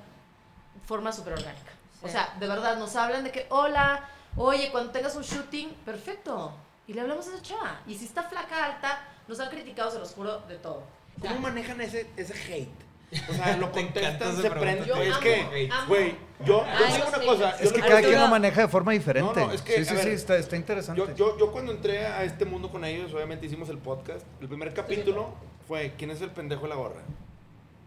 [0.86, 1.72] forma súper orgánica.
[2.02, 4.04] O sea, de verdad, nos hablan de que, hola,
[4.36, 6.52] oye, cuando tengas un shooting, perfecto.
[6.86, 7.80] Y le hablamos a esa chava.
[7.86, 10.82] Y si está flaca, alta, nos han criticado, se los juro, de todo.
[11.20, 12.84] ¿Cómo manejan ese, ese hate?
[13.28, 14.84] O sea, lo contestan, se prenden.
[14.84, 16.10] Yo Es amo, que, güey,
[16.40, 17.26] yo, yo Ay, digo una sí.
[17.26, 17.50] cosa.
[17.60, 19.40] Es que cada quien lo maneja de forma diferente.
[19.40, 21.00] No, no, es que, sí, sí, a sí, ver, está, está interesante.
[21.00, 24.26] Yo, yo, yo cuando entré a este mundo con ellos, obviamente hicimos el podcast.
[24.40, 25.32] El primer capítulo
[25.68, 27.00] fue ¿Quién es el pendejo de la gorra?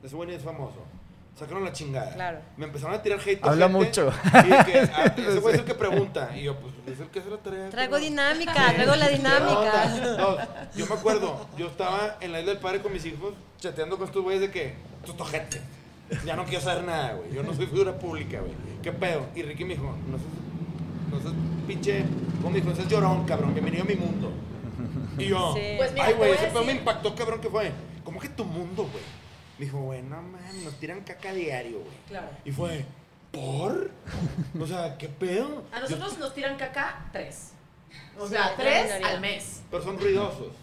[0.04, 0.80] Ese güey es famoso.
[1.38, 2.14] Sacaron la chingada.
[2.14, 2.40] Claro.
[2.58, 3.44] Me empezaron a tirar hate.
[3.44, 4.12] Habla gente, mucho.
[4.26, 6.32] Y que, ah, ese güey es el que pregunta.
[6.36, 7.70] Y yo, pues, es el que hace la tarea.
[7.70, 10.18] Traigo dinámica, traigo la dinámica.
[10.18, 10.38] No,
[10.76, 14.08] yo me acuerdo, yo estaba en la isla del padre con mis hijos, chateando con
[14.08, 15.62] estos güeyes de que, estos tojetes,
[16.26, 17.32] ya no quiero saber nada, güey.
[17.32, 18.54] Yo no soy figura pública, güey.
[18.82, 19.28] ¿Qué pedo?
[19.36, 20.32] Y Ricky me dijo, no seas,
[21.12, 21.34] no seas
[21.68, 22.04] pinche,
[22.38, 22.72] ¿cómo me dijo?
[22.72, 24.32] No seas llorón, cabrón, bienvenido a mi mundo.
[25.20, 25.62] Y yo, Sí.
[25.78, 27.72] Pues mira, ay, güey, ese pedo me impactó, cabrón, que fue,
[28.04, 29.04] ¿cómo que tu mundo, güey?
[29.58, 31.98] Me dijo, güey, no mames, nos tiran caca diario, güey.
[32.08, 32.28] Claro.
[32.46, 32.86] Y fue,
[33.32, 33.92] ¿por?
[34.60, 35.64] O sea, ¿qué pedo?
[35.72, 37.54] A nosotros nos tiran caca tres.
[38.20, 39.62] O sea, tres al mes.
[39.72, 40.54] Pero son ruidosos.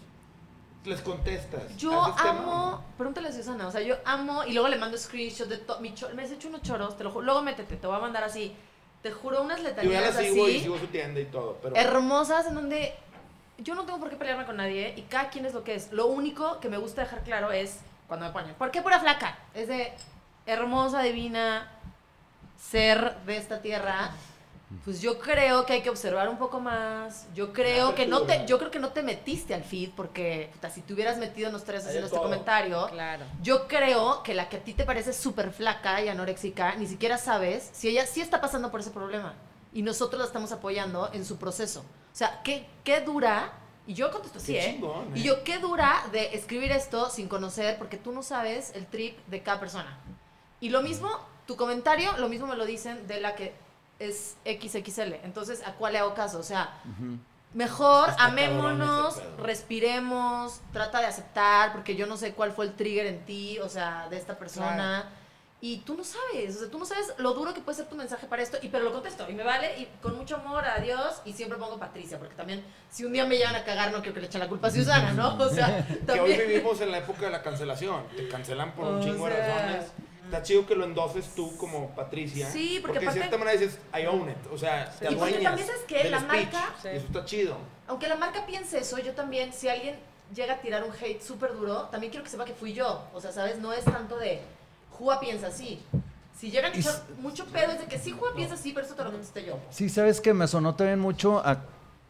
[0.85, 1.75] Les contestas.
[1.77, 2.29] Yo ¿Haces tema?
[2.29, 5.79] amo, pregúntale a Susana, o sea, yo amo, y luego le mando screenshot de todo,
[5.79, 5.89] me
[6.21, 8.55] has hecho unos choros, te lo juro, luego métete, te voy a mandar así,
[9.01, 11.57] te juro unas Yo ya letanías sigo y así, sigo su tienda y todo.
[11.59, 12.93] Pero hermosas, en donde
[13.57, 15.91] yo no tengo por qué pelearme con nadie, y cada quien es lo que es.
[15.91, 19.37] Lo único que me gusta dejar claro es, cuando me ponen, ¿por qué pura flaca?
[19.53, 19.93] Es de
[20.45, 21.71] hermosa, divina,
[22.57, 24.11] ser de esta tierra,
[24.83, 27.27] pues yo creo que hay que observar un poco más.
[27.33, 30.69] Yo creo que no te, yo creo que no te metiste al feed porque puta,
[30.69, 32.87] si te hubieras metido no estarías Hay haciendo este comentario.
[32.87, 33.25] Claro.
[33.41, 37.17] Yo creo que la que a ti te parece súper flaca y anoréxica, ni siquiera
[37.17, 39.33] sabes si ella sí está pasando por ese problema.
[39.71, 41.81] Y nosotros la estamos apoyando en su proceso.
[41.81, 43.53] O sea, ¿qué, qué dura?
[43.87, 44.73] Y yo contesto así, Qué ¿eh?
[44.73, 45.19] chingón, ¿eh?
[45.19, 47.77] Y yo, ¿qué dura de escribir esto sin conocer?
[47.77, 49.99] Porque tú no sabes el trip de cada persona.
[50.59, 51.09] Y lo mismo,
[51.45, 53.53] tu comentario, lo mismo me lo dicen de la que
[53.99, 55.13] es XXL.
[55.23, 56.39] Entonces, ¿a cuál le hago caso?
[56.39, 56.73] O sea,
[57.53, 63.05] mejor Está amémonos, respiremos, trata de aceptar, porque yo no sé cuál fue el trigger
[63.05, 65.09] en ti, o sea, de esta persona.
[65.61, 67.95] Y tú no sabes, o sea, tú no sabes lo duro que puede ser tu
[67.95, 71.21] mensaje para esto, y pero lo contesto, y me vale, y con mucho amor, adiós,
[71.25, 74.13] y siempre pongo Patricia, porque también, si un día me llevan a cagar, no quiero
[74.13, 75.35] que le echen la culpa a Susana, ¿no?
[75.37, 76.47] O sea, que hoy también...
[76.47, 78.05] vivimos en la época de la cancelación.
[78.15, 79.85] Te cancelan por un O chingo de razones.
[80.25, 82.49] Está chido que lo endoses tú como Patricia.
[82.49, 84.37] Sí, porque de aparte- cierta manera dices, I own it.
[84.51, 86.03] O sea, te Y porque también, ¿sabes qué?
[86.03, 86.51] del La speech.
[86.51, 86.87] marca- Sí.
[86.89, 87.57] Eso está chido.
[87.87, 89.97] Aunque la marca piense eso, yo también, si alguien
[90.33, 93.07] llega a tirar un hate súper duro, también quiero que sepa que fui yo.
[93.13, 93.59] O sea, ¿sabes?
[93.59, 94.41] No es tanto de,
[94.97, 95.79] Jua piensa así.
[96.39, 98.85] Si llegan a Y echar mucho pedo, es de que sí, Jua piensa así, pero
[98.85, 99.57] eso te lo contesté yo.
[99.69, 101.63] Sí, sabes que me sonó también mucho a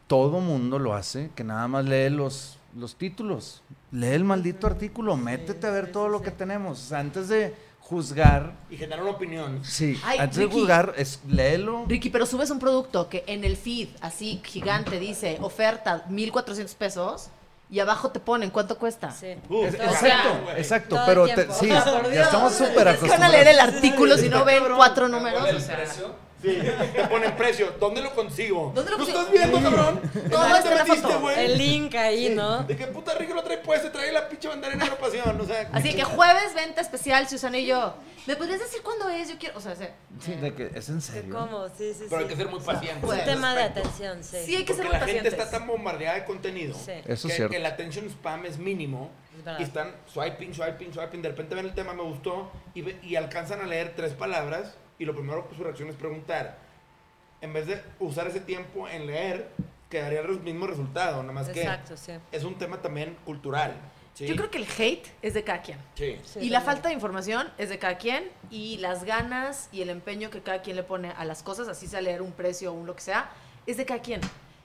[0.06, 3.62] todo mundo lo hace, que nada más lee los, los títulos.
[3.92, 6.80] Lee el maldito artículo, métete a ver todo lo que tenemos.
[6.82, 9.64] O sea, antes de juzgar, Y generar una opinión.
[9.64, 10.48] sí, Ay, antes Ricky.
[10.54, 11.84] de juzgar, es léelo.
[11.86, 17.28] Ricky, pero subes un producto que en el feed, así gigante, dice oferta 1400 pesos
[17.68, 19.10] y abajo te ponen cuánto cuesta.
[19.10, 19.36] Sí.
[19.48, 22.78] Uf, el exacto, exacto, el pero te- sí, O sea, ya estamos súper Es que
[22.82, 23.30] van a acostumbrados.
[23.32, 25.40] leer el artículo si no ven cuatro números.
[25.40, 26.25] ¿Cuál o es el sea, precio?
[26.46, 26.60] Sí,
[26.94, 27.74] te ponen precio.
[27.80, 28.72] ¿Dónde lo consigo?
[28.74, 29.18] ¿Dónde lo consigo?
[29.20, 30.00] estás viendo, cabrón?
[30.30, 31.44] ¿Dónde te metiste, güey?
[31.44, 32.62] El link ahí, ¿no?
[32.62, 35.68] De qué puta rico lo trae puesto, trae la pinche bandera en agrupación, o sea.
[35.72, 37.94] Así que jueves venta especial, Susana y yo.
[38.26, 39.28] ¿Me podrías decir cuándo es?
[39.28, 39.84] Yo quiero, o sea, sí,
[40.20, 41.32] Sí, de que es en serio.
[41.32, 42.28] cómo, sí, sí, Pero hay sí.
[42.30, 43.06] que ser muy paciente.
[43.06, 44.36] Es un tema de atención, sí.
[44.44, 45.32] sí hay que ser Porque muy la gente pacientes.
[45.34, 46.92] está tan bombardeada de contenido Sí.
[47.06, 47.54] Eso que es cierto.
[47.56, 49.10] el attention spam es mínimo
[49.58, 51.22] y están swiping, swiping, swiping.
[51.22, 54.74] De repente ven el tema, me gustó y, ve- y alcanzan a leer tres palabras
[54.98, 56.58] y lo primero que su reacción es preguntar.
[57.40, 59.50] En vez de usar ese tiempo en leer,
[59.90, 61.22] quedaría el mismo resultado.
[61.22, 62.12] Nada más Exacto, sí.
[62.30, 63.74] que es un tema también cultural.
[64.14, 64.26] ¿sí?
[64.26, 65.78] Yo creo que el hate es de cada quien.
[65.94, 66.18] Sí.
[66.24, 69.90] Sí, y la falta de información es de cada quien y las ganas y el
[69.90, 72.74] empeño que cada quien le pone a las cosas, así sea leer un precio o
[72.74, 73.30] un lo que sea,
[73.66, 74.20] es de cada quien.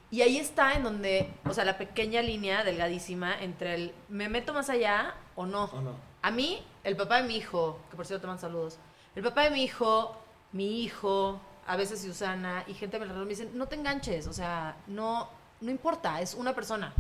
[0.10, 4.54] Y ahí está en donde, o sea, la pequeña línea delgadísima entre el me meto
[4.54, 5.66] más allá o no.
[5.66, 5.96] ¿O no?
[6.22, 8.78] A mí, el papá de mi hijo, que por cierto te mando saludos,
[9.16, 10.21] el papá de mi hijo,
[10.52, 14.28] mi hijo, a veces Susana y gente a mi alrededor me dicen, no te enganches,
[14.28, 15.30] o sea, no,
[15.62, 16.94] no importa, es una persona.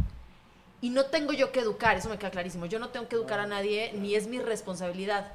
[0.81, 2.65] Y no tengo yo que educar, eso me queda clarísimo.
[2.65, 5.31] Yo no tengo que educar a nadie, ni es mi responsabilidad.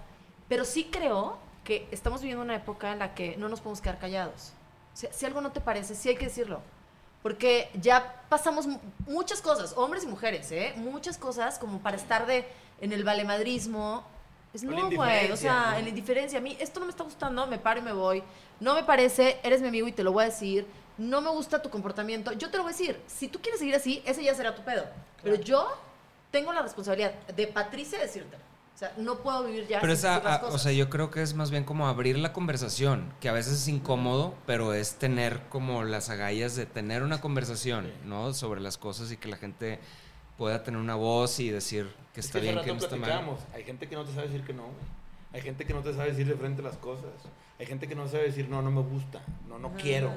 [0.49, 3.99] Pero sí creo que estamos viviendo una época en la que no nos podemos quedar
[4.01, 4.53] callados.
[4.93, 6.63] O sea, si algo no te parece, sí hay que decirlo.
[7.23, 10.75] Porque ya pasamos mu- muchas cosas, hombres y mujeres, ¿eh?
[10.77, 12.45] Muchas cosas como para estar de,
[12.81, 14.05] en el valemadrismo.
[14.57, 15.31] Es no, güey.
[15.31, 15.77] O sea, ¿no?
[15.77, 16.39] en la indiferencia.
[16.39, 18.23] A mí esto no me está gustando, me paro y me voy.
[18.59, 20.67] No me parece, eres mi amigo y te lo voy a decir.
[20.97, 22.99] no me gusta tu comportamiento, yo te lo voy a decir.
[23.07, 24.87] Si tú quieres seguir así, ese ya será tu pedo.
[25.23, 25.69] Pero yo
[26.31, 28.43] tengo la responsabilidad de Patricia decírtelo.
[28.75, 31.11] O sea, no puedo vivir ya Pero sin esa, las ah, o sea, yo creo
[31.11, 34.97] que es más bien como abrir la conversación, que a veces es incómodo, pero es
[34.97, 38.35] tener como las agallas de tener una conversación, ¿no?
[38.35, 39.81] Sobre las cosas y que la gente
[40.37, 43.37] pueda tener una voz y decir que Es está hace bien, que no está mal.
[43.55, 44.97] Hay gente que no te sabe decir que no, güey.
[45.33, 47.11] Hay gente que no te sabe decir de frente las cosas.
[47.59, 50.13] Hay gente que no sabe decir, no, no me gusta, no, no quiero,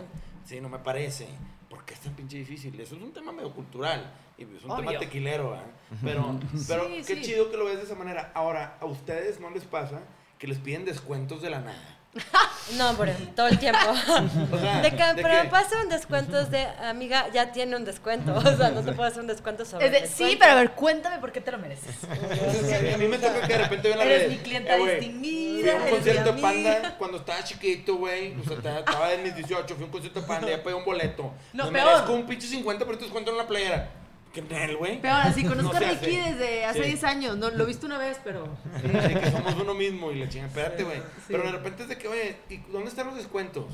[0.46, 1.28] sí, no me parece.
[1.70, 2.78] ¿Por qué es tan pinche difícil?
[2.80, 5.00] Eso es un tema medio cultural y es un tema Obvio.
[5.00, 5.60] tequilero, ¿eh?
[6.04, 7.22] Pero, pero Sí, qué sí.
[7.22, 8.32] chido que lo ves de esa manera.
[8.34, 10.02] Ahora, ¿a ustedes no les pasa
[10.38, 11.99] que les piden descuentos de la nada?
[12.78, 13.80] No, hombre, todo el tiempo.
[14.52, 15.44] O sea, De que, ¿de pero qué?
[15.44, 18.34] me pasa un descuento es de, amiga, ya tiene un descuento.
[18.38, 20.38] O sea, no te puedo hacer un descuento sobre Es de, el sí, descuento.
[20.40, 21.96] pero a ver, cuéntame por qué te lo mereces.
[22.04, 24.30] a mí me toca que de repente ven la Eres red.
[24.32, 28.36] mi clienta güey, distinguida, Fui a un concierto de Panda cuando estaba chiquito, güey.
[28.40, 29.76] O sea, estaba- en mis 18.
[29.76, 31.32] Fui a un concierto de Panda, ya pagué un boleto.
[31.54, 31.86] No, me peor.
[31.88, 33.90] merezco un pinche 50 por descuento en la playera.
[34.34, 35.02] ¿Qué tal, güey?
[35.02, 36.32] Peor, así conozco No a Ricky hace.
[36.34, 36.88] desde hace Sí.
[36.90, 37.38] 10 años.
[37.38, 38.46] No, lo viste una vez, pero.
[38.82, 40.46] Sí, sí, que somos uno mismo y la chinga.
[40.48, 41.02] Espérate, güey.
[41.28, 43.66] Pero de repente es de que, oye, ¿y dónde están los descuentos?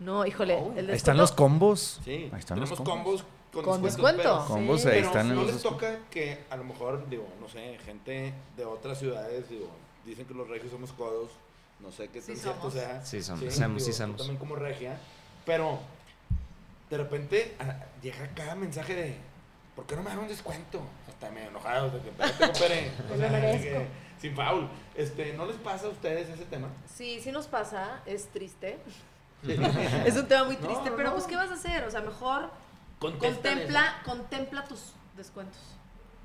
[0.00, 0.60] No, híjole.
[0.60, 2.00] No, el Ahí están los descuento- combos.
[2.04, 2.94] Sí, Ahí están los tenemos combos.
[2.94, 4.22] combos con, Con descuentos, descuento.
[4.22, 4.88] pero- Combos, Sí.
[4.88, 5.80] ahí Pero están no los les descuentos.
[5.92, 9.68] toca que a lo mejor, digo, no sé, gente de otras ciudades, digo,
[10.04, 11.30] dicen que los regios somos codos,
[11.80, 12.74] no sé qué Sí tan cierto somos.
[12.74, 13.04] sea.
[13.04, 14.16] Sí somos, somos, sí digo, tú somos.
[14.18, 14.98] también como regia,
[15.46, 15.78] pero
[16.94, 19.16] de repente ah, llega cada mensaje de,
[19.74, 20.80] ¿por qué no me dan un descuento?
[21.08, 23.86] Hasta medio enojado, de que, espérate, compadre, o sea, de que,
[24.20, 24.68] sin foul.
[24.94, 26.68] Este, ¿no les pasa a ustedes ese tema?
[26.86, 28.78] Sí, sí nos pasa, es triste.
[30.06, 31.14] es un tema muy triste, no, pero no.
[31.16, 31.82] pues ¿qué vas a hacer?
[31.84, 32.50] O sea, mejor
[33.00, 35.60] contempla, contempla tus descuentos.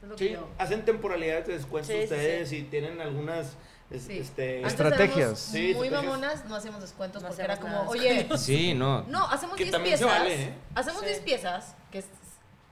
[0.03, 3.57] Es lo que Sí, yo- hacen temporalidades de descuentos Sí, sí, ustedes y tienen algunas
[3.91, 4.19] es- Sí.
[4.19, 5.39] este, Estrategias.
[5.39, 6.03] Sí, muy estrategias.
[6.03, 7.89] mamonas, no hacíamos descuentos No porque era como, nada.
[7.89, 9.03] oye, Sí, no.
[9.03, 10.19] no, hacemos Que 10 también se piezas.
[10.21, 10.53] vale, ¿eh?
[10.75, 11.07] Hacemos Sí.
[11.07, 12.03] 10 piezas que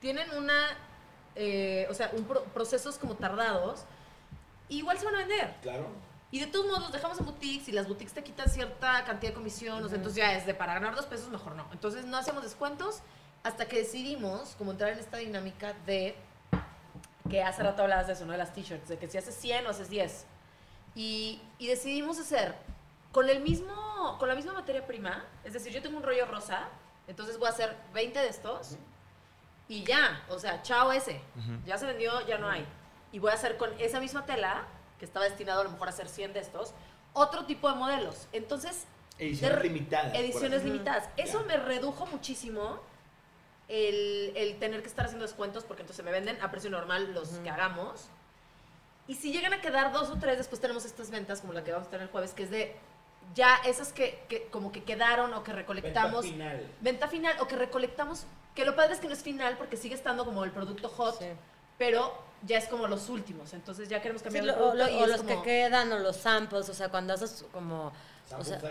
[0.00, 0.54] tienen una,
[1.34, 3.84] eh, o sea, un pro- procesos como tardados.
[4.68, 5.54] Igual se van a vender.
[5.62, 5.86] Claro.
[6.30, 9.30] Y de todos modos los dejamos en boutiques y las boutiques te quitan cierta cantidad
[9.32, 11.66] de comisión, o sea, entonces ya es de para ganar dos pesos, mejor no.
[11.72, 13.00] Entonces no hacemos descuentos
[13.44, 16.14] hasta que decidimos como entrar en esta dinámica de
[17.30, 18.32] que hace rato hablabas de eso, ¿no?
[18.32, 20.26] De las t-shirts, de que si haces 100 o haces 10.
[20.98, 22.54] Y, y decidimos hacer
[23.12, 26.68] con el mismo, con la misma materia prima, es decir, yo tengo un rollo rosa,
[27.06, 28.76] entonces voy a hacer 20 de estos
[29.68, 31.20] y ya, o sea, chao ese,
[31.64, 32.66] ya se vendió, ya no hay.
[33.12, 34.66] Y voy a hacer con esa misma tela,
[34.98, 36.74] que estaba destinado a lo mejor a hacer 100 de estos,
[37.12, 38.26] otro tipo de modelos.
[38.32, 38.86] Entonces,
[39.18, 40.14] Ediciones limitadas.
[40.14, 41.08] ediciones limitadas.
[41.16, 42.80] Eso me redujo muchísimo
[43.68, 47.28] el, el tener que estar haciendo descuentos porque entonces me venden a precio normal los
[47.38, 48.08] que hagamos.
[49.08, 51.72] Y si llegan a quedar dos o tres, después tenemos estas ventas como la que
[51.72, 52.76] vamos a tener el jueves, que es de
[53.34, 56.22] ya esas que, que como que quedaron o que recolectamos.
[56.24, 56.66] Venta final.
[56.80, 59.94] Venta final o que recolectamos, que lo padre es que no es final porque sigue
[59.94, 61.26] estando como el producto hot, Sí.
[61.78, 62.12] pero
[62.46, 63.52] ya es como los últimos.
[63.54, 65.48] Entonces ya queremos Sí, cambiar lo- el o, producto lo- y o los como- que
[65.50, 67.92] quedan o los samples, o sea, cuando haces como...
[68.30, 68.68] O sea, exacto.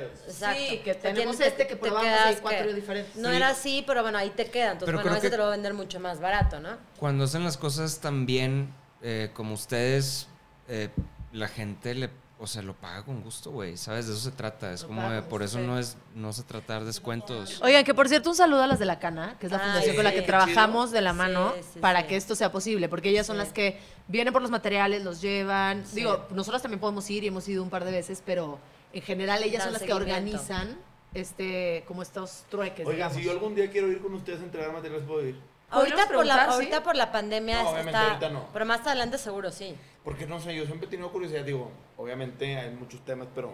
[0.59, 3.15] Sí, que O sea, tenemos este que te probamos y cuatro que diferentes.
[3.15, 3.35] No Sí.
[3.35, 4.73] era así, pero bueno, ahí te queda.
[4.73, 6.77] Entonces, Pero bueno, ese te lo va a vender mucho más barato, ¿no?
[6.99, 8.71] Cuando hacen las cosas tan bien
[9.01, 10.27] eh, como ustedes,
[10.67, 10.89] eh,
[11.31, 13.77] la gente le, o sea, lo paga con gusto, güey.
[13.77, 14.07] ¿Sabes?
[14.07, 14.71] De eso se trata.
[14.73, 17.61] Es Lo como, de- por eso no es, no se trata de descuentos.
[17.61, 19.61] Oigan, que por cierto, un saludo a las de la Cana, que es la Ah,
[19.61, 22.07] fundación sí, con la que trabajamos de la mano sí, para sí.
[22.07, 25.85] que esto sea posible, porque ellas son las que vienen por los materiales, los llevan.
[25.85, 25.95] Sí.
[25.97, 28.59] Digo, nosotros también podemos ir y hemos ido un par de veces, pero
[28.93, 30.77] en general ellas Dan son las que organizan
[31.13, 32.85] este como estos trueques.
[32.85, 33.17] Oigan, digamos.
[33.17, 35.39] si yo algún día quiero ir con ustedes a entregar materiales, puedo ir.
[35.69, 36.51] Ahorita ¿Podríamos por, la, sí?
[36.53, 38.07] ahorita por la pandemia No, obviamente está...
[38.07, 38.47] ahorita no.
[38.53, 39.75] Pero más adelante seguro sí.
[40.03, 43.53] Porque no sé, yo siempre he tenido curiosidad, digo, obviamente hay muchos temas, pero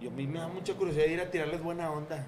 [0.00, 2.26] yo a mí me da mucha curiosidad ir a tirarles buena onda.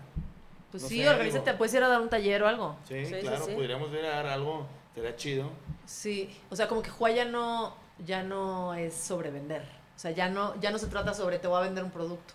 [0.71, 1.59] Pues no sí, sé, organízate, digo.
[1.59, 2.77] puedes ir a dar un taller o algo.
[2.87, 3.53] Sí, claro, sí.
[3.55, 5.51] podríamos ir a dar algo, sería chido.
[5.85, 9.63] Sí, o sea, como que Juá ya no, ya no es sobre vender.
[9.97, 12.35] O sea, ya no, ya no se trata sobre te voy a vender un producto.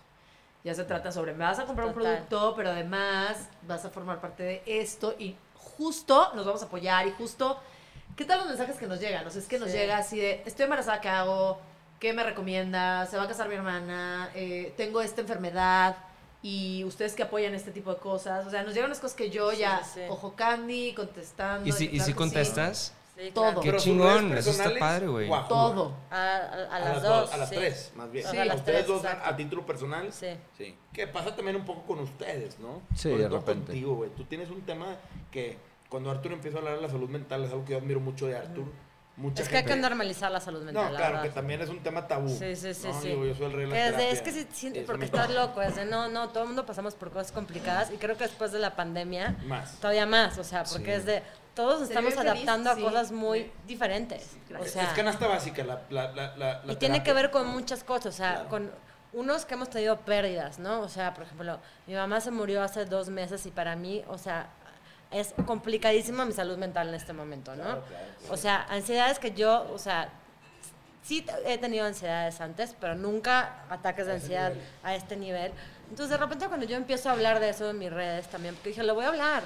[0.64, 4.20] Ya se trata sobre me vas a comprar un producto, pero además vas a formar
[4.20, 5.36] parte de esto y
[5.76, 7.58] justo nos vamos a apoyar y justo,
[8.16, 9.26] ¿qué tal los mensajes que nos llegan?
[9.26, 9.76] O sea, es que nos Sí.
[9.76, 11.58] llega así de, estoy embarazada, ¿qué hago?
[12.00, 13.06] ¿Qué me recomienda?
[13.06, 14.30] ¿Se va a casar mi hermana?
[14.34, 15.96] Eh, tengo esta enfermedad
[16.42, 18.46] y ustedes que apoyan este tipo de cosas.
[18.46, 20.00] O sea, nos llegan unas cosas que yo Sí, ya, sí.
[20.08, 21.66] ojo candy, contestando.
[21.68, 22.12] ¿Y si, y si sí.
[23.16, 23.60] Sí, Todo.
[23.60, 25.28] Qué chingón, eso está padre, güey.
[25.48, 25.92] Todo.
[26.10, 27.32] A, a- a A, las, las dos.
[27.32, 27.54] A las sí.
[27.54, 28.26] tres, más bien.
[28.28, 28.36] Sí.
[28.38, 29.30] a las ustedes tres, dos a, exacto.
[29.30, 30.12] a título personal.
[30.12, 30.28] Sí.
[30.58, 30.76] Sí.
[30.92, 32.82] Que pasa también un poco con ustedes, ¿no?
[32.94, 33.66] Sí, Sobre de todo repente.
[33.66, 34.10] contigo, güey.
[34.10, 34.96] Tú tienes un tema
[35.30, 35.56] que
[35.88, 38.26] cuando Arthur empieza a hablar de la salud mental es algo que yo admiro mucho
[38.26, 38.64] de Arthur.
[39.16, 41.28] mucha Es que hay que normalizar la salud mental, No, la claro, verdad.
[41.28, 42.28] que también es un tema tabú.
[42.28, 43.00] Sí, sí, sí, ¿no?
[43.00, 43.08] sí.
[43.10, 45.04] Digo, yo soy el rey de la es, de- es que sí, sí, Eso porque
[45.04, 48.16] estás loco, es de no, no, todo el mundo pasamos por cosas complicadas y creo
[48.16, 49.76] que después de la pandemia Más.
[49.76, 50.90] todavía más, o sea, porque Sí.
[50.90, 51.22] es de
[51.54, 52.82] todos estamos feliz, adaptando a sí.
[52.82, 54.32] cosas muy diferentes.
[54.58, 57.46] O Es- sea, es canasta básica la, la, la, la- y tiene que ver con
[57.48, 58.48] muchas cosas, o sea, Claro.
[58.48, 58.70] con
[59.12, 60.80] unos que hemos tenido pérdidas, ¿no?
[60.80, 64.18] O sea, por ejemplo, mi mamá se murió hace dos meses y para mí, o
[64.18, 64.48] sea,
[65.12, 67.78] es complicadísima mi salud mental en este momento, ¿no?
[68.30, 70.08] O sea, ansiedades que yo, o sea,
[71.04, 74.52] sí he tenido ansiedades antes, pero nunca ataques de ansiedad
[74.82, 75.52] a este nivel.
[75.90, 78.70] Entonces, de repente, cuando yo empiezo a hablar de eso en mis redes también, porque
[78.70, 79.44] dije, lo voy a hablar.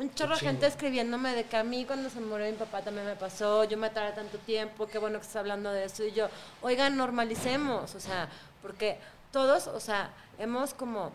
[0.00, 3.06] Un chorro de gente escribiéndome de que a mí cuando se murió mi papá también
[3.06, 6.04] me pasó, yo me tardé tanto tiempo, qué bueno que estás hablando de eso.
[6.04, 6.28] Y yo,
[6.62, 8.30] oigan, normalicemos, o sea,
[8.62, 8.98] porque
[9.30, 11.12] todos, o sea, hemos como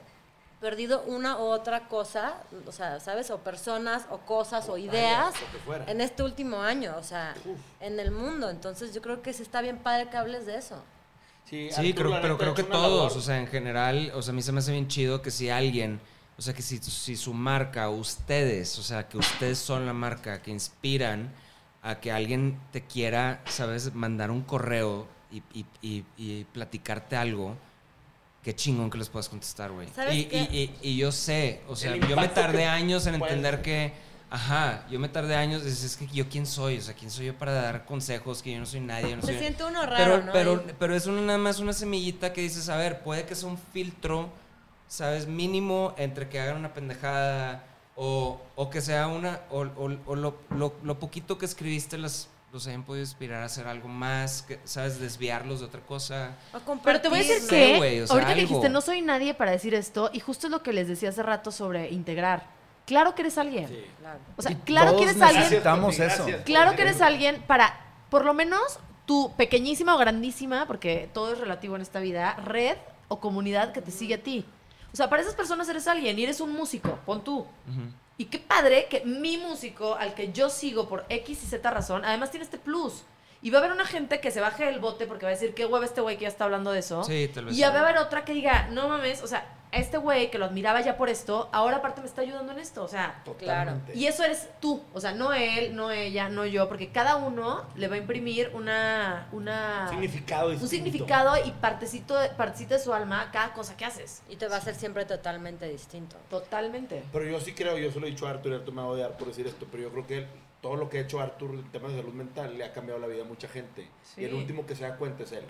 [0.62, 2.36] perdido una u otra cosa,
[2.68, 3.32] o sea, ¿sabes?
[3.32, 5.34] O personas, o cosas, o ideas
[5.88, 7.34] en este último año, o sea,
[7.80, 8.52] en el mundo.
[8.52, 10.76] Entonces yo creo que sí está bien padre que hables de eso.
[11.50, 13.18] Sí, Sí, Arturo, creo, pero creo que todos, labor.
[13.18, 15.50] o sea, en general, o sea, a mí se me hace bien chido que si
[15.50, 16.00] alguien,
[16.38, 20.42] o sea, que si, si su marca, ustedes, o sea, que ustedes son la marca
[20.42, 21.32] que inspiran
[21.82, 27.56] a que alguien te quiera, ¿sabes?, mandar un correo y, y- y- y platicarte algo,
[28.44, 29.88] qué chingón que les puedas contestar, güey.
[29.96, 30.38] ¿Sabes Y, qué?
[30.52, 33.94] y- y- y yo sé, o sea, yo me tardé que años en entender que,
[34.30, 37.28] ajá, yo me tardé años, es, es que yo quién soy, o sea, quién soy
[37.28, 39.40] yo para dar consejos, que yo no soy nadie, yo no Se soy...
[39.40, 40.32] siente uno Pero, raro, ¿no?
[40.34, 43.48] pero, pero es una- nada más una semillita que dices, a ver, puede que sea
[43.50, 44.30] un filtro,
[44.88, 45.28] ¿sabes?
[45.28, 47.64] Mínimo entre que hagan una pendejada
[47.96, 52.28] o, o que sea una, o, o- o lo, lo- lo poquito que escribiste los,
[52.52, 55.00] los hayan podido inspirar a hacer algo más, que, ¿sabes?
[55.00, 56.32] Desviarlos de otra cosa.
[56.84, 59.34] Pero te voy a decir que güey, o sea, ahorita que dijiste no soy nadie
[59.34, 62.54] para decir esto y justo es lo que les decía hace rato sobre integrar.
[62.86, 63.68] Claro que eres alguien.
[63.68, 63.84] Sí.
[64.00, 64.20] Claro.
[64.38, 65.44] O sea, Y claro que eres alguien.
[65.44, 66.26] necesitamos eso.
[66.46, 67.74] Claro que eres alguien para,
[68.12, 72.78] por lo menos, tu pequeñísima o grandísima, porque todo es relativo en esta vida, red
[73.08, 74.46] o comunidad que te sigue a ti.
[74.96, 77.46] O sea, para esas personas eres alguien y eres un músico, pon tú.
[78.18, 82.06] Y qué padre que mi músico, al que yo sigo por X y Z razón,
[82.06, 83.04] además tiene este plus.
[83.42, 85.54] Y va a haber una gente que se baje del bote porque va a decir,
[85.54, 87.04] qué huevo este güey que ya está hablando de eso.
[87.04, 89.98] Sí, tal vez Y va a haber otra que diga, no mames, o sea, este
[89.98, 92.84] güey que lo admiraba ya por esto, ahora aparte me está ayudando en esto.
[92.84, 93.96] O sea, Totalmente.
[93.96, 97.64] y eso eres tú, o sea, no él, no ella, no yo, porque cada uno
[97.76, 100.86] le va a imprimir una, una significado un distinto.
[100.86, 104.22] significado y partecito, de- partecita de su alma a cada cosa que haces.
[104.30, 106.16] Y te va a ser siempre totalmente distinto.
[106.30, 107.04] Totalmente.
[107.12, 108.88] Pero yo sí creo, yo se lo he dicho a Arthur y Arthur me va
[108.88, 110.28] a odiar por decir esto, pero yo creo que él-
[110.62, 113.06] todo lo que ha hecho Arthur en temas de salud mental le ha cambiado la
[113.08, 113.88] vida a mucha gente.
[114.02, 114.22] Sí.
[114.22, 115.44] Y el último que se da cuenta es él.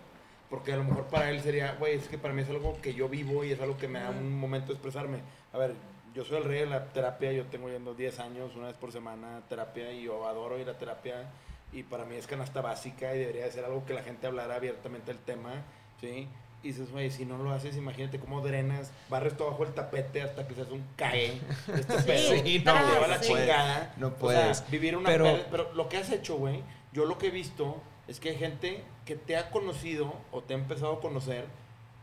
[0.49, 2.93] Porque a lo mejor para él sería, güey, es que para mí es algo que
[2.93, 5.19] yo vivo y es algo que me da un momento de expresarme.
[5.53, 5.73] A ver,
[6.13, 8.91] yo soy el rey de la terapia, yo tengo yendo 10 años, una vez por
[8.91, 11.25] semana terapia y yo adoro ir a terapia
[11.73, 14.55] y para mí es canasta básica y debería de ser algo que la gente hablara
[14.55, 15.63] abiertamente del tema,
[15.99, 16.27] ¿sí?
[16.63, 20.21] Y dices, güey, si no lo haces, imagínate cómo drenas, barres todo bajo el tapete
[20.21, 21.39] hasta que seas un cae.
[21.75, 23.93] Este pedo, Sí, no, lleva la puedes, chingada.
[23.97, 24.69] no O sea, puedes.
[24.71, 27.81] vivir una Pero- pero, pero lo que has hecho, güey, yo lo que he visto
[28.07, 31.45] es que hay gente que te ha conocido o te ha empezado a conocer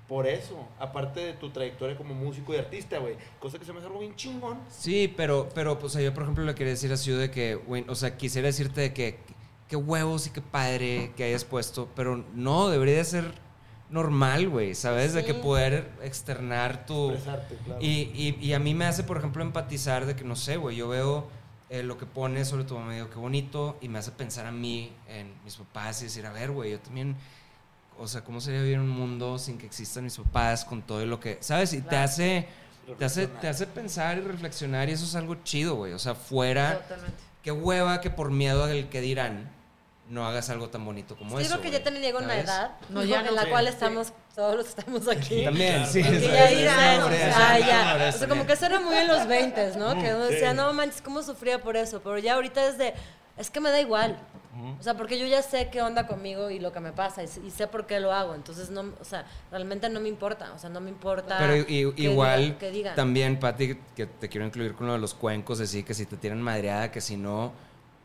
[0.08, 3.16] por eso, aparte de tu trayectoria como músico y artista, güey.
[3.40, 4.58] Cosa que se me hace algo bien chingón.
[4.68, 7.54] Sí, pero, pero, pues, o sea, yo, por ejemplo, le quería decir así de que,
[7.54, 9.18] güey, o sea, quisiera decirte de que
[9.68, 13.32] qué huevos y qué padre que hayas puesto, pero no, debería de ser
[13.88, 15.14] normal, güey, ¿sabes?
[15.14, 17.12] De que poder externar tu...
[17.12, 17.80] Expresarte, claro.
[17.80, 20.76] Y, y, y a mí me hace, por ejemplo, empatizar de que, no sé, güey,
[20.76, 21.26] yo veo
[21.72, 24.44] eh, lo que pones sobre tu mamá y digo, qué bonito, y me hace pensar
[24.44, 27.16] a mí, en mis papás, y decir, a ver, güey, yo también,
[27.98, 31.06] o sea, ¿cómo sería vivir en un mundo sin que existan mis papás, con todo
[31.06, 31.72] lo que, ¿sabes?
[31.72, 32.46] Y te hace,
[32.98, 36.14] te hace, te hace pensar y reflexionar, y eso es algo chido, güey, o sea,
[36.14, 37.16] fuera, Totalmente.
[37.42, 39.50] qué hueva que por miedo al que dirán,
[40.12, 41.52] no hagas algo tan bonito como Sí, eso.
[41.58, 42.44] creo que ya también llega una ¿sabes?
[42.44, 43.32] edad No, ya en no.
[43.32, 43.70] la Sí, cual sí.
[43.72, 45.44] estamos, todos los que estamos aquí.
[45.44, 46.02] También, sí.
[46.02, 47.66] Que esa- ya esa- irán, esa- o esa- sea, esa-
[47.98, 48.08] ya.
[48.08, 49.94] O sea, como que eso era muy en los 20, ¿no?
[49.94, 50.34] Que uno Sí.
[50.34, 52.00] decía, no manches, cómo sufría por eso.
[52.02, 52.92] Pero ya ahorita es de,
[53.38, 54.18] es que me da igual.
[54.78, 57.26] O sea, porque yo ya sé qué onda conmigo y lo que me pasa y,
[57.26, 58.34] sé- y sé por qué lo hago.
[58.34, 60.52] Entonces, no, o sea, realmente no me importa.
[60.54, 61.38] O sea, no me importa.
[61.38, 62.94] Pero i- qué igual, digan, qué digan.
[62.94, 66.18] también, Pati, que te quiero incluir con lo de los cuencos, así que si te
[66.18, 67.52] tiran madreada, que si no,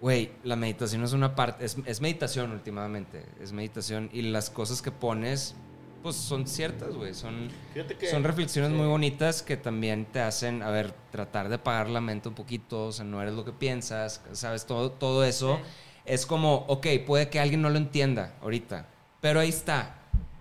[0.02, 4.82] güey, la meditación es una parte, es, es meditación últimamente, es meditación y las cosas
[4.82, 5.56] que pones,
[6.04, 8.78] pues son ciertas, güey, son, que- son reflexiones sí.
[8.78, 12.86] muy bonitas que también te hacen, a ver, tratar de apagar la mente un poquito,
[12.88, 15.60] o sea, no eres lo que piensas, sabes, todo, todo eso.
[16.06, 18.88] Es como, ok, puede que alguien no lo entienda ahorita,
[19.20, 19.96] pero ahí está.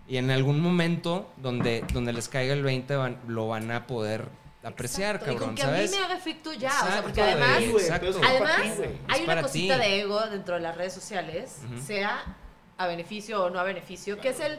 [0.07, 4.29] Y en algún momento donde, donde les caiga el 20 van- lo van a poder
[4.67, 5.93] apreciar, Exacto, cabrón, Y con que ¿sabes?
[5.93, 6.69] a mí me haga efecto ya.
[6.69, 8.21] o sea, Exacto, porque además, exacto.
[8.25, 9.81] además hay una cosita ti.
[9.81, 12.37] de ego dentro de las redes sociales, sea
[12.79, 14.59] a beneficio o no a beneficio, que es el,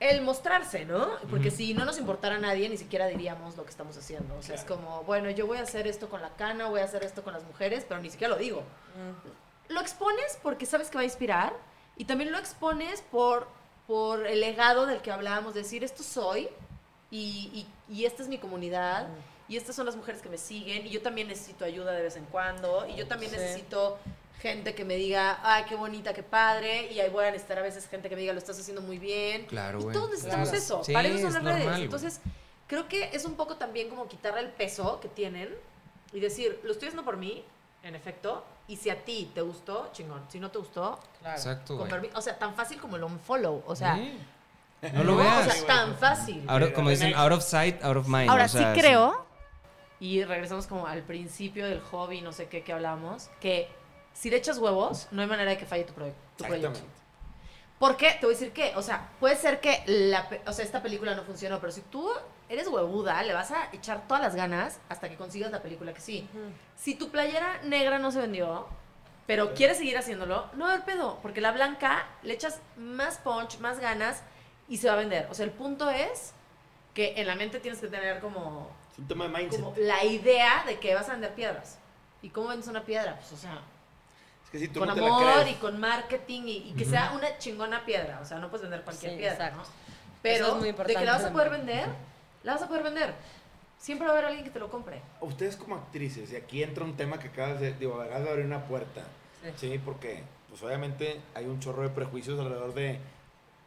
[0.00, 1.08] el mostrarse, ¿no?
[1.30, 4.36] Porque si no nos importara a nadie, ni siquiera diríamos lo que estamos haciendo.
[4.36, 6.84] O sea, es como, bueno, yo voy a hacer esto con la cana, voy a
[6.84, 8.62] hacer esto con las mujeres, pero ni siquiera lo digo.
[9.68, 11.52] Lo expones porque sabes que va a inspirar
[11.96, 13.48] y también lo expones por,
[13.86, 16.48] por el legado del que hablábamos, decir, esto soy
[17.10, 19.08] y, y- y esta es mi comunidad
[19.48, 22.16] y estas son las mujeres que me siguen y yo también necesito ayuda de vez
[22.16, 23.38] en cuando y yo también Sí.
[23.38, 23.98] necesito
[24.42, 27.62] gente que me diga, ay, qué bonita, qué padre y ahí voy a necesitar a
[27.62, 29.46] veces gente que me diga, lo estás haciendo muy bien.
[29.46, 29.94] Claro, y güey.
[29.94, 30.62] todos necesitamos Claro.
[30.64, 31.70] eso, Sí, para eso son es las normal, redes.
[31.72, 31.84] güey.
[31.84, 32.20] Entonces,
[32.66, 35.52] creo que es un poco también como quitarle el peso que tienen
[36.12, 37.42] y decir, lo estoy haciendo por mí,
[37.82, 40.22] en efecto, y si a ti te gustó, chingón.
[40.28, 42.02] Si no te gustó, Exacto, con güey.
[42.02, 44.18] permi- o sea, tan fácil como el unfollow, o sea, Sí.
[44.92, 45.52] No lo o veas.
[45.52, 46.44] sea, tan fácil.
[46.48, 48.30] Out of- como dicen, out of sight, out of mind.
[48.30, 49.26] Ahora o sea, sí creo,
[50.00, 53.68] y regresamos como al principio del hobby, no sé qué, que hablamos, que
[54.12, 56.68] si le echas huevos, no hay manera de que falle tu, proye- tu proyecto.
[56.68, 56.98] Exactamente.
[57.78, 58.10] ¿Por qué?
[58.20, 61.14] Te voy a decir que, o sea, puede ser que la, o sea, esta película
[61.14, 62.10] no funcionó, pero si tú
[62.48, 66.00] eres huevuda, le vas a echar todas las ganas hasta que consigas la película que
[66.00, 66.28] sí.
[66.76, 68.66] Si tu playera negra no se vendió,
[69.28, 73.18] pero quieres seguir haciéndolo, no va a haber pedo, porque la blanca le echas más
[73.18, 74.24] punch, más ganas
[74.68, 75.26] y se va a vender.
[75.30, 76.32] O sea, el punto es
[76.94, 79.60] que en la mente tienes que tener como, Es un tema de mindset.
[79.60, 81.78] como la idea de que vas a vender piedras.
[82.22, 83.16] ¿Y cómo vendes una piedra?
[83.16, 83.60] Pues, o sea,
[84.44, 86.74] Es que si tú con no te la amor crees, y con marketing y, y
[86.76, 88.18] que sea una chingona piedra.
[88.20, 89.56] O sea, no puedes vender cualquier Sí, piedra, exacto.
[89.58, 89.62] ¿no?
[89.62, 89.72] Eso
[90.22, 91.86] Pero es muy de que la vas a poder vender,
[92.42, 93.14] la vas a poder vender.
[93.78, 95.00] Siempre va a haber alguien que te lo compre.
[95.20, 98.44] ustedes como actrices, y aquí entra un tema que acabas de, digo, acabas de abrir
[98.46, 99.02] una puerta.
[99.56, 99.80] Sí.
[99.84, 102.98] porque pues obviamente hay un chorro de prejuicios alrededor de,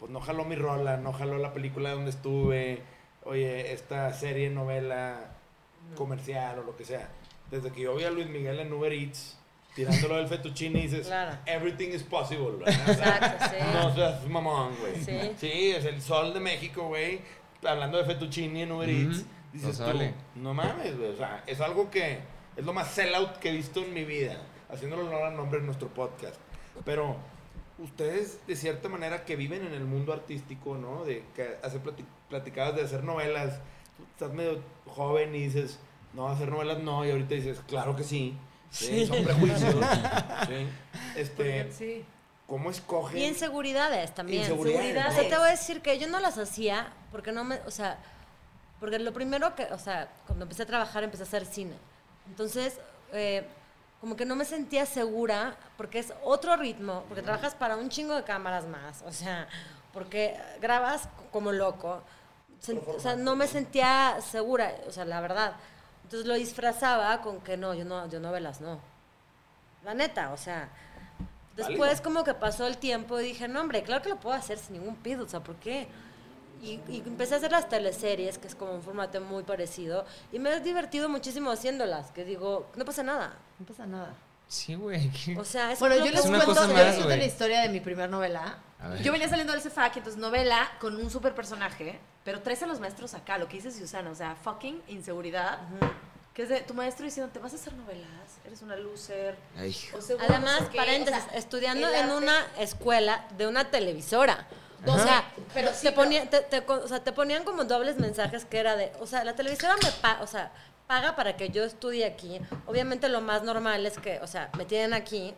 [0.01, 2.81] pues no jaló mi rola, no jaló la película donde estuve,
[3.23, 5.31] oye, esta serie, novela,
[5.95, 7.07] comercial o lo que sea.
[7.49, 9.37] Desde que yo vi a Luis Miguel en Uber Eats,
[9.75, 11.37] tirándolo del fettuccine, dices, Claro.
[11.45, 12.89] everything is possible, ¿verdad?
[12.89, 13.55] O sea, Exacto, sí.
[13.73, 14.95] No seas mamón, güey.
[15.03, 15.31] Sí.
[15.37, 17.21] Sí, es el sol de México, güey.
[17.65, 19.23] Hablando de fettuccine en Uber Eats.
[19.53, 20.13] Dices No tú, sale.
[20.35, 21.11] no mames, güey.
[21.11, 22.19] O sea, es algo que
[22.57, 24.37] es lo más sellout que he visto en mi vida.
[24.69, 26.35] Haciéndolo honor al nombre de nuestro podcast.
[26.85, 27.17] Pero
[27.83, 31.03] ustedes, de cierta manera, que viven en el mundo artístico, ¿no?
[31.03, 31.79] De que hace
[32.29, 33.59] platicabas de hacer novelas.
[33.97, 35.79] Tú estás medio joven y dices,
[36.13, 37.05] no, hacer novelas no.
[37.05, 38.37] Y ahorita dices, claro que sí.
[38.69, 39.75] Sí, son prejuicios.
[40.47, 40.67] sí.
[41.15, 42.05] Este, Sí.
[42.47, 43.17] ¿cómo escogen?
[43.17, 44.41] Y inseguridades también.
[44.41, 45.07] Inseguridades.
[45.07, 47.71] O sea, te voy a decir que yo no las hacía porque no me, o
[47.71, 47.97] sea,
[48.79, 51.75] porque lo primero que, o sea, cuando empecé a trabajar empecé a hacer cine.
[52.27, 52.79] Entonces,
[53.13, 53.45] eh,
[54.01, 58.15] como que no me sentía segura porque es otro ritmo, porque trabajas para un chingo
[58.15, 59.47] de cámaras más, o sea,
[59.93, 62.01] porque grabas como loco.
[62.61, 65.53] Sen- o sea, no me sentía segura, o sea, la verdad.
[66.03, 68.79] Entonces lo disfrazaba con que no, yo no, yo novelas no.
[69.83, 70.69] La neta, o sea,
[71.55, 72.03] Después Válido.
[72.03, 74.73] como que pasó el tiempo y dije, no hombre, claro que lo puedo hacer sin
[74.79, 75.87] ningún pido, o sea, ¿por qué?
[76.61, 80.39] Y, y empecé a hacer las teleseries, que es como un formato muy parecido, y
[80.39, 83.33] me he divertido muchísimo haciéndolas, que digo, no pasa nada.
[83.59, 84.13] No pasa nada.
[84.47, 85.09] Sí, güey.
[85.39, 87.79] O sea, es Bueno, yo les una cuento, yo les cuento la historia de mi
[87.79, 88.57] primer novela.
[89.03, 92.79] Yo venía saliendo del CEFAC, entonces novela con un super personaje, pero traes a los
[92.79, 95.59] maestros acá, lo que dice Susana, o sea, fucking inseguridad.
[96.33, 98.07] Que es de tu maestro diciendo, ¿te vas a hacer novelas?
[98.45, 99.35] Eres una loser.
[99.57, 100.77] Ay, O seguro Además, no sé qué".
[100.77, 104.47] paréntesis, O sea, estudiando en arte- una escuela de una televisora.
[104.85, 108.45] O sea, Pero te, ponían, te, te con- o sea, te ponían como dobles mensajes
[108.45, 110.51] que era de, o sea, la televisora me paga, o sea,
[110.87, 112.39] paga para que yo estudie aquí.
[112.65, 115.33] Obviamente lo más normal es que, o sea, me tienen aquí,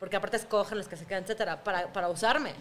[0.00, 2.54] porque aparte escogen los que se quedan, etcétera, para, para usarme.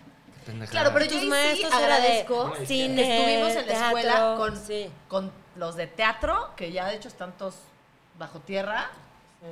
[0.45, 0.71] pendejada.
[0.71, 4.57] Claro, pero yo sí maestros era de agradezco cine, estuvimos en la teatro, escuela con,
[4.57, 4.91] sí.
[5.07, 7.55] con los de teatro, que ya de hecho están todos
[8.17, 8.89] bajo tierra,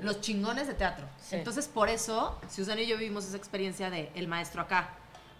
[0.01, 1.05] los chingones de teatro.
[1.21, 1.35] Sí.
[1.35, 4.89] Entonces, por eso, Susana y yo vivimos esa experiencia de el maestro acá.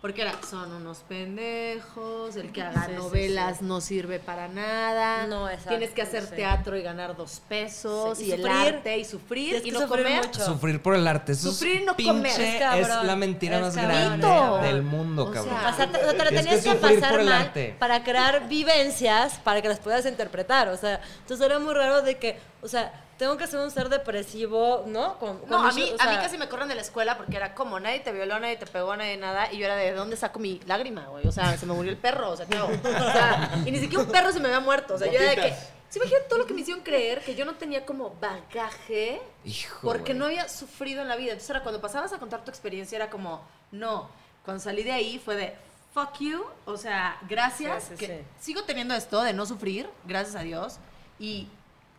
[0.05, 3.65] Porque era, son unos pendejos, el que haga Sí, novelas sí.
[3.65, 5.25] no sirve para nada.
[5.25, 6.35] No, exacto, Tienes que hacer sí.
[6.35, 10.03] teatro y ganar dos pesos, Sí, y, y el arte, y sufrir, y no sufrir
[10.05, 10.25] comer.
[10.27, 10.45] mucho.
[10.45, 11.31] Sufrir por el arte.
[11.31, 12.39] Eso Sufrir y no pinche, comer.
[12.39, 15.55] Es cabrón, Es la mentira es más cabrón, grande del mundo, O cabrón.
[15.59, 17.75] sea, Pasarte- o sea, te la Tienes tenías que que, pasar por el mal arte.
[17.79, 20.67] para crear vivencias para que las puedas interpretar.
[20.67, 23.89] O sea, entonces era muy raro de que, o sea, tengo que ser un ser
[23.89, 25.17] depresivo, ¿no?
[25.19, 27.37] Con, con No, a mí, o a mí casi me corren de la escuela porque
[27.37, 29.51] era como, nadie te violó, nadie te pegó, nadie nada.
[29.53, 31.25] Y yo era de, ¿dónde saco mi lágrima, güey?
[31.27, 32.67] O sea, se me murió el perro, o sea, ¿qué hago?
[32.67, 34.95] O sea, y ni siquiera un perro se me había muerto.
[34.95, 35.55] O sea, yo era de que...
[35.87, 37.21] ¿Se imaginan todo lo que me hicieron creer?
[37.21, 41.31] Que yo no tenía como bagaje Hijo, porque no había sufrido en la vida.
[41.31, 43.41] Entonces era cuando pasabas a contar tu experiencia era como,
[43.71, 44.09] no.
[44.43, 45.55] Cuando salí de ahí fue de,
[45.93, 46.43] fuck you.
[46.65, 47.83] O sea, gracias.
[47.83, 48.23] Sí, sí, que sí.
[48.41, 50.79] Sigo teniendo esto de no sufrir, gracias a Dios.
[51.17, 51.47] Y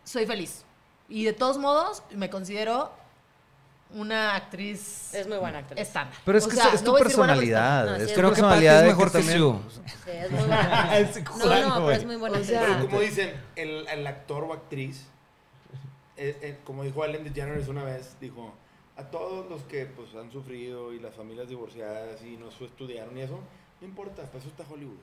[0.03, 0.63] soy feliz.
[1.09, 2.91] Y de todos modos, me considero
[3.91, 5.79] una actriz Es muy buena actriz.
[5.79, 6.17] estándar.
[6.25, 7.85] Pero es O que sea, es tu no personalidad.
[7.85, 9.23] No, sí, es es tu Creo que personalidad es de mejor que.
[9.23, 9.31] Sí,
[10.11, 10.97] es muy buena.
[10.99, 12.75] Estoy No, pero es muy buena O sea, actriz.
[12.77, 15.07] Pero como dicen, el, el actor o actriz,
[16.17, 18.53] eh, eh, como dijo Ellen DeGeneres una vez, dijo,
[18.97, 23.17] a todos los que pues han sufrido y las familias divorciadas y no su- estudiaron
[23.17, 23.39] y eso,
[23.79, 24.97] no importa, para eso está Hollywood.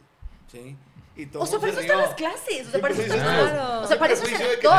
[0.51, 0.76] ¿Sí?
[1.16, 2.66] Y todo O sea, para eso están las clases.
[2.66, 3.82] O sea, para eso están Claro.
[3.82, 4.74] O sea, para eso es prejuicio el de que todo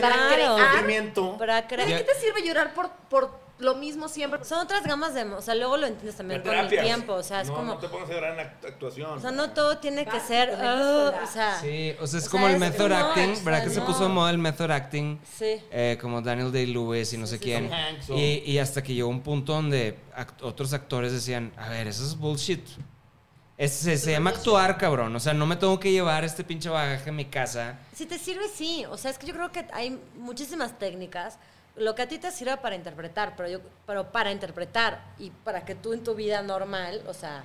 [0.00, 1.38] Para crear.
[1.38, 1.88] Para ¿De crear.
[1.88, 4.44] qué te sirve llorar por, por lo mismo siempre?
[4.44, 5.22] Son otras gamas de.
[5.22, 7.12] O sea, luego lo entiendes también con el tiempo.
[7.14, 7.74] O sea, es no, como.
[7.74, 9.10] No te pongas a llorar en act- actuación.
[9.16, 10.50] O sea, no todo tiene que ser.
[10.56, 11.20] sola.
[11.22, 11.60] o sea.
[11.60, 13.62] Sí, o sea, es O como sea, el method acting, much, ¿verdad?
[13.62, 15.20] Que se puso de moda el method acting.
[15.38, 15.60] Sí.
[15.70, 17.72] eh, como Daniel Day-Lewis y no sé quién.
[17.72, 21.86] Hanks Y, y hasta que llegó un punto donde act- otros actores decían, a ver,
[21.86, 22.66] eso es bullshit.
[23.58, 25.14] Es- se, se llama actuar, cabrón.
[25.16, 27.78] O sea, no me tengo que llevar este pinche bagaje a mi casa.
[27.94, 28.84] Si te sirve, sí.
[28.90, 31.38] O sea, es que yo creo que hay muchísimas técnicas.
[31.76, 35.64] Lo que a ti te sirve para interpretar, pero, yo, pero para interpretar y para
[35.64, 37.44] que tú en tu vida normal, o sea,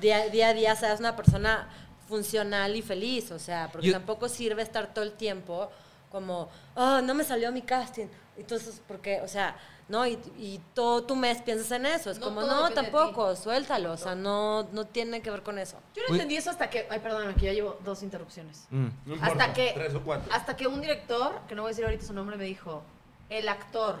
[0.00, 1.68] día, día a día seas una persona
[2.08, 3.30] funcional y feliz.
[3.30, 5.70] O sea, porque Yo- tampoco sirve estar todo el tiempo
[6.10, 8.06] como, oh, no me salió mi casting.
[8.36, 9.56] Entonces, porque, o sea,
[9.88, 10.06] ¿no?
[10.06, 12.10] Y, y todo tu mes piensas en eso.
[12.10, 13.92] Es No como, no, tampoco, suéltalo.
[13.92, 15.78] O sea, no, no tiene que ver con eso.
[15.94, 16.16] Yo no Uy.
[16.18, 16.86] entendí eso hasta que.
[16.90, 18.66] Ay, perdóname, que ya llevo dos interrupciones.
[18.70, 18.86] Mm.
[19.06, 20.32] No importa, Hasta que, Tres o cuatro.
[20.32, 22.82] hasta que un director, que no voy a decir ahorita su nombre, me dijo:
[23.28, 23.98] el actor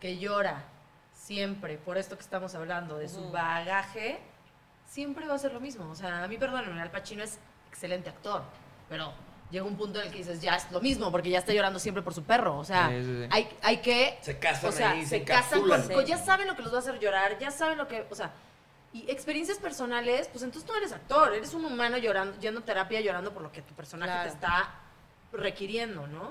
[0.00, 0.64] que llora
[1.12, 4.20] siempre por esto que estamos hablando, de su bagaje,
[4.86, 5.90] siempre va a ser lo mismo.
[5.90, 7.38] O sea, a mí, perdónenme, Al Pacino es
[7.70, 8.42] excelente actor,
[8.88, 9.12] pero
[9.50, 11.78] llega un punto en el que dices, ya es lo mismo, porque ya está llorando
[11.78, 12.58] siempre por su perro.
[12.58, 13.28] O sea, Sí, sí, sí.
[13.30, 14.18] Hay, hay que.
[14.20, 16.78] Se casan o sea, ahí, se, se casan con, Ya saben lo que los va
[16.78, 18.06] a hacer llorar, ya saben lo que.
[18.10, 18.32] O sea.
[18.92, 22.64] Y experiencias personales, pues entonces tú no eres actor, eres un humano llorando, yendo a
[22.64, 24.30] terapia llorando por lo que tu personaje Claro.
[24.30, 24.74] te está
[25.32, 26.30] requiriendo, ¿no?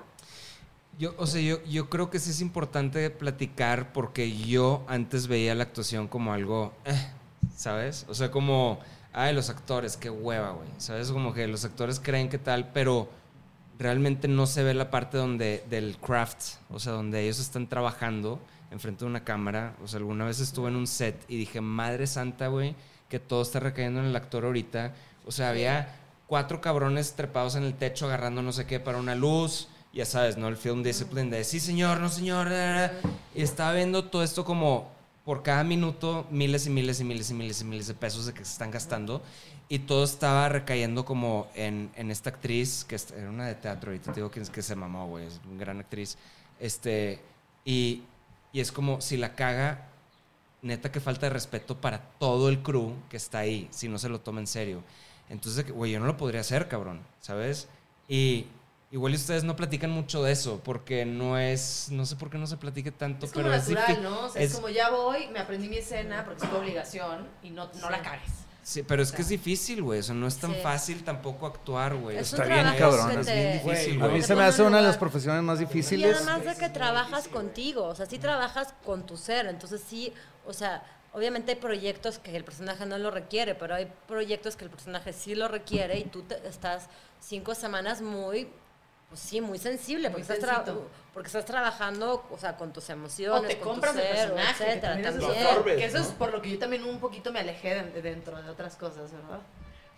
[0.97, 5.55] Yo, o sea, yo, yo creo que sí es importante platicar porque yo antes veía
[5.55, 7.11] la actuación como algo, eh,
[7.53, 8.05] ¿sabes?
[8.07, 8.79] O sea, como,
[9.13, 10.67] ay, los actores, qué hueva, güey.
[10.77, 11.11] ¿Sabes?
[11.11, 13.09] Como que los actores creen que tal, pero
[13.79, 18.39] realmente no se ve la parte donde, del craft, o sea, donde ellos están trabajando
[18.71, 19.75] enfrente de una cámara.
[19.83, 22.75] O sea, alguna vez estuve en un set y dije, madre santa, güey,
[23.07, 24.93] que todo está recayendo en el actor ahorita.
[25.25, 25.95] O sea, había
[26.27, 29.67] cuatro cabrones trepados en el techo agarrando no sé qué para una luz.
[29.93, 30.47] Ya sabes, ¿no?
[30.47, 32.49] El film discipline de sí, señor, no, señor.
[33.35, 34.91] Y estaba viendo todo esto como
[35.25, 38.33] por cada minuto miles y miles y miles y miles y miles de pesos de
[38.33, 39.21] que se están gastando.
[39.69, 44.11] Y todo estaba recayendo como en, en esta actriz, que era una de teatro, ahorita
[44.11, 46.17] te digo que, es- que se mamó, güey, es una gran actriz.
[46.59, 47.19] Este,
[47.65, 48.03] y,
[48.51, 49.87] y es como si la caga,
[50.61, 54.09] neta que falta de respeto para todo el crew que está ahí, si no se
[54.09, 54.83] lo toma en serio.
[55.29, 57.67] Entonces, güey, yo no lo podría hacer, cabrón, ¿sabes?
[58.09, 58.45] Y
[58.93, 62.37] igual y ustedes no platican mucho de eso, porque no es, no sé por qué
[62.37, 64.03] no se platique tanto, Es como pero es natural.
[64.03, 64.25] ¿no?
[64.27, 67.49] O sea, es, como ya voy, me aprendí mi escena porque es tu obligación y
[67.49, 68.29] no, no la cagues.
[68.61, 69.99] Sí, pero es que es difícil, güey.
[69.99, 70.59] O sea, no es tan Sí.
[70.63, 72.15] fácil tampoco actuar, güey.
[72.17, 74.13] Es Está bien, cabrón, es te- bien difícil, A güey.
[74.13, 76.15] mí te se me hace una de las profesiones más Y difíciles.
[76.15, 80.13] además de que trabajas contigo, o sea, sí trabajas con tu ser, entonces sí,
[80.45, 80.81] o sea,
[81.11, 85.11] obviamente hay proyectos que el personaje no lo requiere, pero hay proyectos que el personaje
[85.11, 86.87] sí lo requiere y tú te- estás
[87.19, 88.47] cinco semanas muy,
[89.13, 90.87] pues sí, muy sensible, Muy porque, estás, tra- sensito.
[91.13, 94.63] porque estás trabajando, o sea, con tus O emociones, te con compras tu el personaje,
[94.65, 97.31] que etcétera, también eso es Que eso es por lo que yo también un poquito
[97.31, 99.39] me alejé de- de dentro de otras cosas, ¿verdad?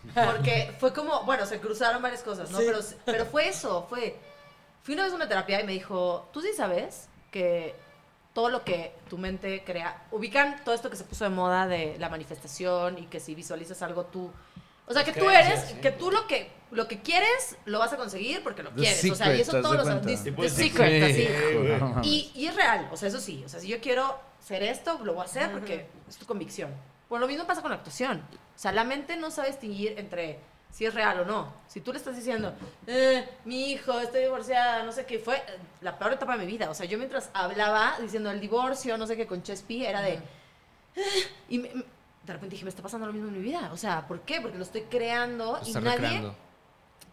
[0.33, 2.57] Porque fue como, bueno, se cruzaron varias cosas, ¿no?
[2.57, 4.19] Pero, pero fue eso, fue...
[4.83, 7.73] Fui una vez a una terapia y me dijo, tú sí sabes que
[8.33, 11.95] todo lo que tu mente crea, ubican todo esto que se puso de moda de
[11.99, 14.29] la manifestación y que si visualizas algo tú...
[14.87, 17.97] O sea, que tú eres, que tú lo que, lo que quieres lo vas a
[17.97, 19.11] conseguir porque lo The quieres.
[19.11, 20.01] o sea, y Secret, eso ¿te das todos los...
[20.23, 22.07] The, The el Secret, así.
[22.07, 23.41] Y, y es real, o sea, eso sí.
[23.45, 26.69] O sea, si yo quiero ser esto, lo voy a hacer porque es tu convicción.
[27.09, 28.19] Pues lo mismo pasa con la actuación.
[28.19, 30.39] O sea, la mente no sabe distinguir entre
[30.71, 31.53] si es real o no.
[31.67, 32.53] Si tú le estás diciendo,
[32.87, 35.41] eh, mi hijo, estoy divorciada, no sé qué, fue eh,
[35.81, 36.69] la peor etapa de mi vida.
[36.69, 40.19] O sea, yo mientras hablaba diciendo el divorcio, no sé qué, con Chespi, era de...
[40.95, 41.03] "Eh",
[41.49, 43.69] y me- de repente dije, me está pasando lo mismo en mi vida.
[43.71, 44.41] O sea, ¿por qué?
[44.41, 45.91] Porque lo estoy creando Lo y nadie...
[45.91, 46.35] recreando.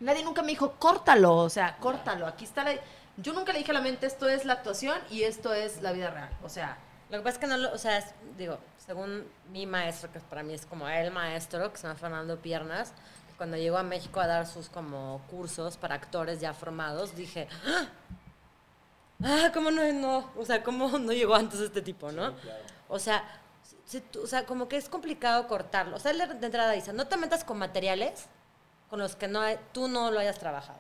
[0.03, 2.27] Nadie nunca me dijo, córtalo, o sea, córtalo.
[2.27, 2.73] Aquí está la...
[3.17, 5.93] Yo nunca le dije a la mente, esto es la actuación y esto es la
[5.93, 6.31] vida real.
[6.43, 6.77] O sea,
[7.11, 10.19] Lo que pasa es que no lo, o sea, es- digo, según mi maestro, que
[10.21, 12.93] para mí es como el maestro, que se llama Fernando Piernas,
[13.37, 17.87] cuando llegó a México a dar sus como cursos para actores ya formados, dije, ¡ah!
[19.25, 20.31] ah, ¿cómo no, no?
[20.37, 22.35] O sea, ¿cómo no llegó antes este tipo, no?
[22.89, 23.23] O sea,
[23.85, 25.97] si tú- o sea, como que es complicado cortarlo.
[25.97, 28.27] O sea, él de entrada dice, no te metas con materiales
[28.93, 30.79] con los que no hay- tú no lo hayas trabajado.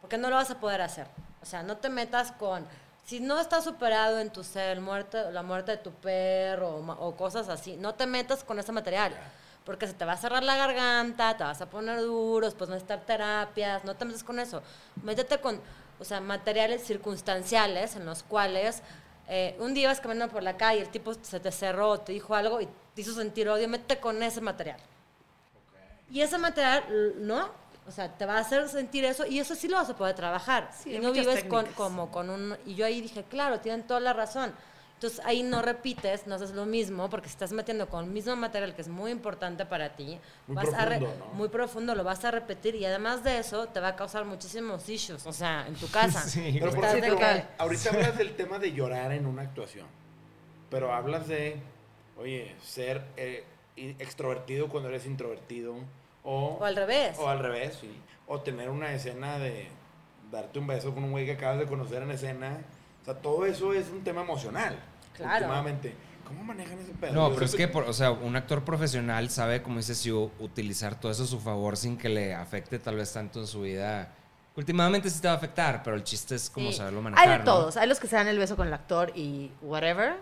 [0.00, 1.08] Porque no lo vas a poder hacer.
[1.42, 2.64] O sea, no te metas con...
[3.04, 7.48] Si no estás superado en tu ser, muerte, la muerte de tu perro o, cosas
[7.48, 9.12] así, no te metas con ese material.
[9.64, 13.00] Porque se te va a cerrar la garganta, te vas a poner duro, después necesitar
[13.00, 14.62] terapias, no te metas con eso.
[15.02, 15.60] Métete con,
[15.98, 18.84] o sea, materiales circunstanciales en los cuales
[19.26, 22.36] eh, un día ibas caminando por la calle, el tipo se te cerró, te dijo
[22.36, 24.78] algo y te hizo sentir odio, métete con ese material.
[26.10, 26.84] Y ese material,
[27.18, 27.48] ¿no?
[27.88, 30.14] O sea, te va a hacer sentir eso y eso sí lo vas a poder
[30.16, 30.70] trabajar.
[30.76, 32.56] Sí, y no vives con, como con un...
[32.66, 34.52] Y yo ahí dije, claro, tienen toda la razón.
[34.94, 38.34] Entonces ahí no repites, no haces lo mismo, porque si estás metiendo con el mismo
[38.34, 41.34] material que es muy importante para ti, Muy vas a re- profundo, ¿no?
[41.34, 44.88] muy profundo, lo vas a repetir y además de eso te va a causar muchísimos
[44.88, 46.20] issues, o sea, en tu casa.
[46.26, 46.56] Sí.
[46.58, 49.86] Pero por ejemplo, que- ahorita hablas del tema de llorar en una actuación.
[50.70, 51.60] Pero hablas de,
[52.18, 53.44] oye, ser eh,
[53.76, 55.74] extrovertido cuando eres introvertido.
[56.24, 57.16] O, O al revés.
[57.18, 57.90] O al revés, sí.
[58.26, 59.68] O tener una escena de
[60.32, 62.58] darte un beso con un güey que acabas de conocer en escena.
[63.02, 64.76] O sea, todo eso es un tema emocional.
[65.16, 65.46] Claro.
[65.46, 65.94] Últimamente.
[66.26, 67.12] ¿Cómo manejan ese pedo?
[67.12, 70.32] No, Yo pero es que, por- o sea, un actor profesional sabe, como dice Siu,
[70.40, 73.60] utilizar todo eso a su favor sin que le afecte tal vez tanto en su
[73.62, 74.12] vida.
[74.56, 76.78] Últimamente sí te va a afectar, pero el chiste es como Sí.
[76.78, 77.24] saberlo manejar.
[77.26, 77.44] Hay de ¿no?
[77.44, 77.76] todos.
[77.76, 80.14] Hay los que se dan el beso con el actor y whatever.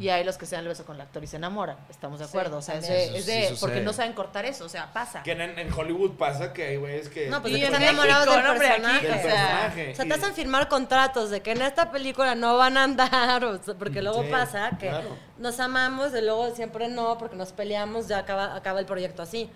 [0.00, 1.76] Y hay los que se dan el beso con el actor y se enamoran.
[1.88, 2.58] Estamos de Sí, acuerdo.
[2.58, 4.64] o sea, es de, Eso es de- porque no saben cortar eso.
[4.64, 5.22] O sea, pasa.
[5.22, 7.28] Que en, en Hollywood pasa que hay güeyes que...
[7.28, 9.06] No, pues Y están enamorados del no, personaje.
[9.08, 9.92] del o sea, personaje.
[9.92, 12.84] O sea, Y- te hacen firmar contratos de que en esta película no van a
[12.84, 15.16] andar, o sea, porque luego Sí, pasa que claro.
[15.38, 19.50] nos amamos y luego siempre no, porque nos peleamos, ya acaba, acaba el proyecto así.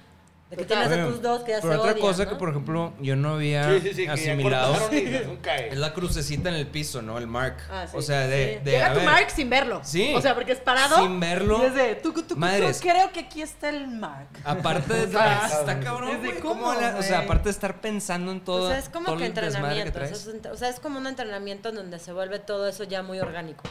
[0.50, 2.30] De que tienes a tus dos que ya pero se otra odian, cosa ¿no?
[2.30, 5.14] que, por ejemplo, yo no había Sí, sí, sí, que ya asimilado cortaron y
[5.72, 7.16] es la crucecita en el piso, ¿no?
[7.18, 7.56] El mark.
[7.70, 7.96] Ah, sí.
[7.96, 8.58] O sea, de...
[8.58, 8.64] Sí.
[8.64, 9.80] de, Llega a tu ver, Mark sin verlo.
[9.82, 10.12] Sí.
[10.14, 10.96] O sea, porque es parado.
[10.96, 11.60] Sin verlo.
[11.62, 12.78] Y es de, tucu, tucu, Madres.
[12.78, 14.28] tucu, creo que aquí está el Mark.
[14.44, 15.04] Aparte de...
[15.06, 17.24] está cabrón, ¿desde güey, cómo, ¿cómo la- o sea, güey?
[17.24, 19.98] aparte de estar pensando en todo O sea, es como todo que el desmadre entrenamiento.
[19.98, 22.68] o sea, es un- o sea, es como un entrenamiento en donde se vuelve todo
[22.68, 23.64] eso ya muy orgánico.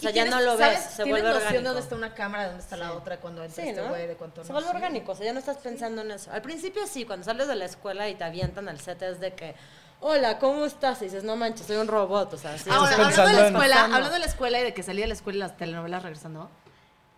[0.00, 1.58] O sea, ya no lo ves, se ¿Tienes vuelve noción orgánico.
[1.60, 3.88] de dónde está una cámara, de dónde está la otra, cuando entra Sí, este ¿no?
[3.88, 6.32] güey, de cuánto Se vuelve orgánico, o sea, ya no estás pensando en eso.
[6.32, 9.34] Al principio sí, cuando sales de la escuela y te avientan al set es de
[9.34, 9.54] que,
[10.00, 11.00] hola, ¿cómo estás?
[11.02, 12.70] Y dices, no manches, soy un robot, o sea, sí.
[12.70, 15.08] Ahora, hablando de la en- escuela, hablando de la escuela y de que salía de
[15.08, 16.50] la escuela y las telenovelas regresando,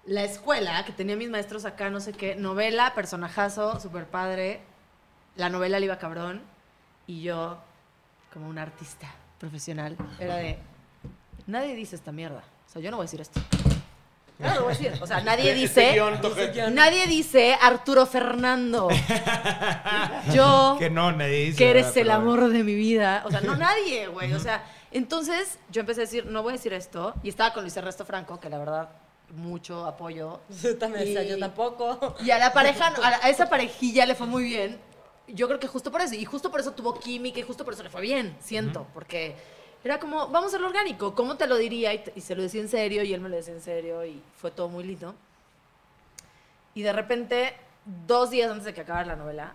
[0.05, 4.61] la escuela, que tenía mis maestros acá, no sé qué, novela, personajazo, super padre,
[5.37, 6.43] la novela le iba cabrón,
[7.07, 7.59] y yo,
[8.33, 9.07] como un artista
[9.39, 10.59] profesional, era de,
[11.47, 12.43] nadie dice esta mierda.
[12.73, 13.39] O sea, yo no voy a decir esto.
[14.39, 14.93] Yo no lo voy a decir.
[15.03, 15.93] O sea, nadie Este dice...
[15.93, 18.89] guion toca- Nadie dice Arturo Fernando.
[20.35, 21.59] Yo Que no, nadie dice.
[21.59, 23.23] que eres el amor de mi vida.
[23.27, 24.33] O sea, no nadie, güey.
[24.33, 27.14] O sea, entonces yo empecé a decir, no voy a decir esto.
[27.23, 28.89] Y estaba con Luis Ernesto Franco, que la verdad,
[29.35, 30.41] mucho apoyo.
[30.62, 32.16] Yo también, o sea, Y- yo tampoco.
[32.25, 34.79] Y a la pareja, a, la- a esa parejilla le fue muy bien.
[35.29, 36.14] Yo creo que justo por eso.
[36.14, 38.87] Y justo por eso tuvo química y justo por eso le fue bien, siento.
[38.93, 39.37] Porque
[39.85, 41.14] era como, vamos a hacerlo orgánico.
[41.14, 41.93] ¿Cómo te lo diría?
[41.95, 44.22] Y, y se lo decía en serio y él me lo decía en serio y
[44.41, 45.14] fue todo muy lindo.
[46.74, 47.55] Y de repente,
[48.07, 49.53] dos días antes de que acabara la novela,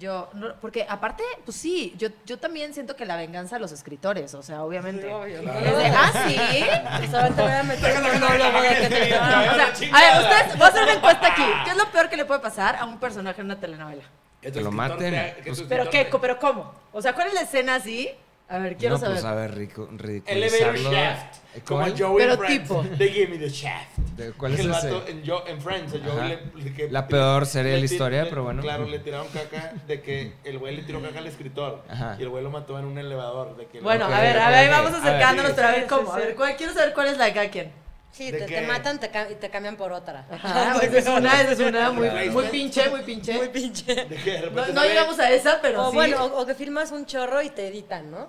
[0.00, 3.70] yo, no- porque aparte, pues sí, yo, yo también siento que la venganza a los
[3.72, 5.12] escritores, o sea, obviamente.
[5.12, 5.38] obvio.
[5.40, 6.34] Es de, ah, sí.
[7.36, 10.62] Te voy a meter un monólogo de que te O sea, a ver, ustedes, voy
[10.66, 11.44] a hacer una encuesta aquí.
[11.64, 14.02] ¿Qué es lo peor que le puede pasar a un personaje en una telenovela?
[14.40, 15.12] Que lo maten.
[15.12, 16.08] te- que tu Pues- ¿Pero qué?
[16.20, 16.72] ¿Pero cómo?
[16.92, 18.10] O sea, ¿cuál es la escena así?
[18.48, 19.14] A ver, quiero no, saber.
[19.16, 20.92] pues a ver, rico, Elevator ridiculizarlo.
[20.92, 21.36] Shaft.
[21.56, 21.94] ¿Eh, Como cuál?
[21.98, 22.62] Joey Pero en Friends.
[22.62, 22.84] tipo.
[22.98, 23.98] They give me the shaft.
[24.16, 24.90] ¿De cuál es el ese?
[24.90, 27.84] vato en, yo, en Friends, a Joey le, le- que- La peor serie de la
[27.84, 28.62] historia, le- pero bueno.
[28.62, 31.82] Claro, le tiraron caca de que el güey le tiró caca al escritor.
[31.88, 32.16] Ajá.
[32.18, 33.56] Y el güey lo mató en un elevador.
[33.56, 35.80] De que Bueno, a ver, a ver, vamos A ver, acercándonos, sí, pero a ver
[35.82, 36.04] sí, cómo.
[36.06, 36.34] sí, A ver, sí.
[36.36, 37.72] ¿cuál- quiero saber cuál es la de cada quien.
[38.12, 38.54] Sí, ¿De te, qué?
[38.56, 40.24] te matan te y te cambian por otra.
[40.30, 42.32] Ajá, pues es una, es una muy, Claro.
[42.32, 43.34] muy pinche, muy pinche.
[43.34, 43.94] Muy pinche.
[43.94, 45.96] De que de repente No, llegamos a esa, pero O sí.
[45.96, 48.28] bueno, o, o que filmas un chorro y te editan, ¿no?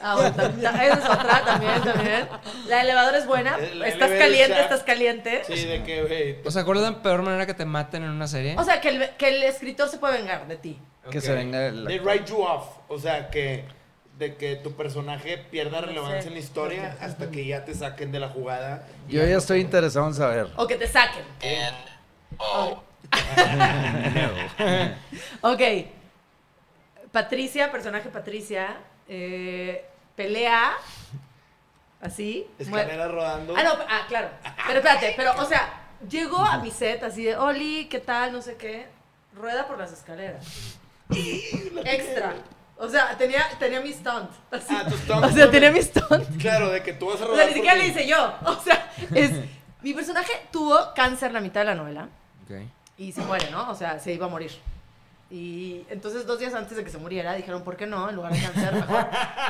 [0.00, 2.28] Ah, bueno, esa es otra también, también.
[2.68, 3.58] La elevador es buena.
[3.84, 5.42] Estás caliente, estás caliente.
[5.44, 6.36] Sí, de que, güey.
[6.46, 8.54] O sea, ¿cuál es la peor manera que te maten en una serie?
[8.56, 10.78] O sea, que el, que el escritor se puede vengar de ti.
[11.10, 12.64] Que se venga el They write you off.
[12.86, 13.64] O sea, que
[14.18, 18.18] de que tu personaje pierda relevancia en la historia hasta que ya te saquen de
[18.18, 18.86] la jugada.
[19.08, 20.48] y Yo ya no- estoy interesado en saber.
[20.56, 21.24] O que te saquen.
[22.38, 22.78] Ok.
[25.42, 25.62] ok.
[27.12, 28.76] Patricia, personaje Patricia,
[29.08, 29.84] eh,
[30.16, 30.72] pelea
[32.00, 32.46] así.
[32.58, 33.54] Escalera rodando.
[33.56, 34.30] Ah, no, ah, claro.
[34.66, 38.32] Pero espérate, pero, o sea, llegó a mi set así de, Oli, ¿qué tal?
[38.32, 38.86] No sé qué.
[39.34, 40.44] Rueda por las escaleras.
[41.84, 42.34] Extra.
[42.78, 44.30] O sea, tenía, tenía mi stunt.
[44.50, 44.66] así.
[44.76, 45.24] Ah, tu stunt.
[45.24, 46.40] O sea, tenía mi stunt.
[46.40, 47.38] Claro, de que tú vas a O rodar.
[47.38, 48.34] sea, ni siquiera le hice yo.
[48.44, 49.32] O sea, es.
[49.82, 52.08] Mi personaje tuvo cáncer la mitad de la novela
[52.44, 52.56] Ok.
[52.98, 53.70] y se muere, ¿no?
[53.70, 54.50] O sea, se iba a morir.
[55.30, 58.08] Y entonces dos días antes de que se muriera dijeron, ¿por qué no?
[58.08, 59.06] En lugar de cáncer, mejor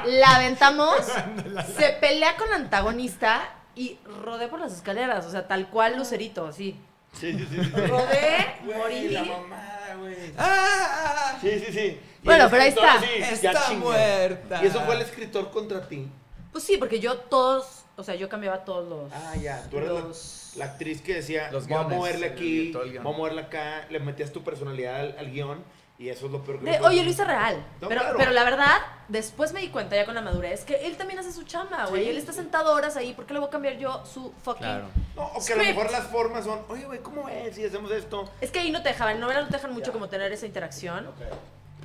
[0.06, 0.96] la aventamos,
[1.76, 3.40] se pelea con la antagonista
[3.76, 6.78] y rodé por las escaleras, o sea, tal cual Lucerito, así.
[7.12, 7.64] Sí, sí, sí.
[7.64, 7.70] sí.
[7.86, 9.09] Rodé, morí.
[9.10, 10.32] la mamada, güey.
[10.36, 11.38] ¡Ah!
[11.40, 12.00] Sí, sí, sí.
[12.23, 12.95] Bueno, pero ahí está.
[12.95, 13.07] así,
[13.43, 13.85] ya Está chingué.
[13.85, 14.61] muerta.
[14.62, 16.09] Y eso fue el escritor contra ti.
[16.53, 19.12] Pues sí, porque yo todos, o sea, yo cambiaba todos los...
[19.12, 19.66] Ah, ya.
[19.70, 22.73] Tú eres la- los- la, actriz que decía, Los voy a guiones, moverle el- aquí,
[22.73, 23.05] todo el guion.
[23.05, 23.86] voy a moverle acá.
[23.90, 25.62] Le metías tu personalidad al, al guion
[25.99, 27.57] y eso es lo peor que de, oye, lo hice real.
[27.81, 28.16] No, pero, claro.
[28.19, 28.77] pero la verdad,
[29.09, 32.05] después me di cuenta ya con la madurez que él también hace su chamba, güey.
[32.05, 32.11] Sí.
[32.11, 34.62] Él está sentado horas ahí, ¿por qué le voy a cambiar yo su fucking...
[34.62, 34.86] Claro.
[35.16, 35.77] No, o que a lo Script.
[35.77, 38.28] mejor las formas son, oye, güey, ¿cómo ves si hacemos esto?
[38.40, 40.47] Es que ahí no te dejaban, en novela no te dejan mucho como tener esa
[40.47, 41.09] interacción.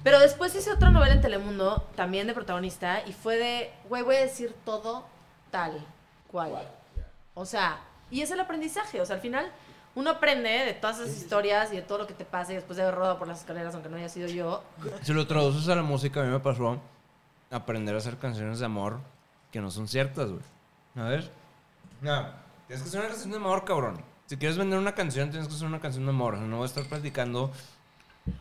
[0.03, 4.15] Pero después hice otra novela en Telemundo, también de protagonista, y fue de, güey, voy
[4.15, 5.05] a decir todo
[5.49, 5.85] tal
[6.31, 6.67] cual.
[7.34, 7.80] O sea,
[8.11, 9.51] y es el aprendizaje, o sea, al final
[9.95, 12.77] uno aprende de todas esas historias y de todo lo que te pasa y después
[12.77, 14.63] de haber rodado por las escaleras, aunque no haya sido yo.
[15.03, 16.80] Si lo traduces a la música, a mí me pasó
[17.51, 18.99] aprender a hacer canciones de amor
[19.51, 20.41] que no son ciertas, güey.
[20.95, 21.31] A ver.
[22.01, 22.27] No,
[22.67, 24.01] tienes que hacer una canción de amor, cabrón.
[24.25, 26.38] Si quieres vender una canción, tienes que hacer una canción de amor.
[26.38, 27.51] No voy a estar platicando.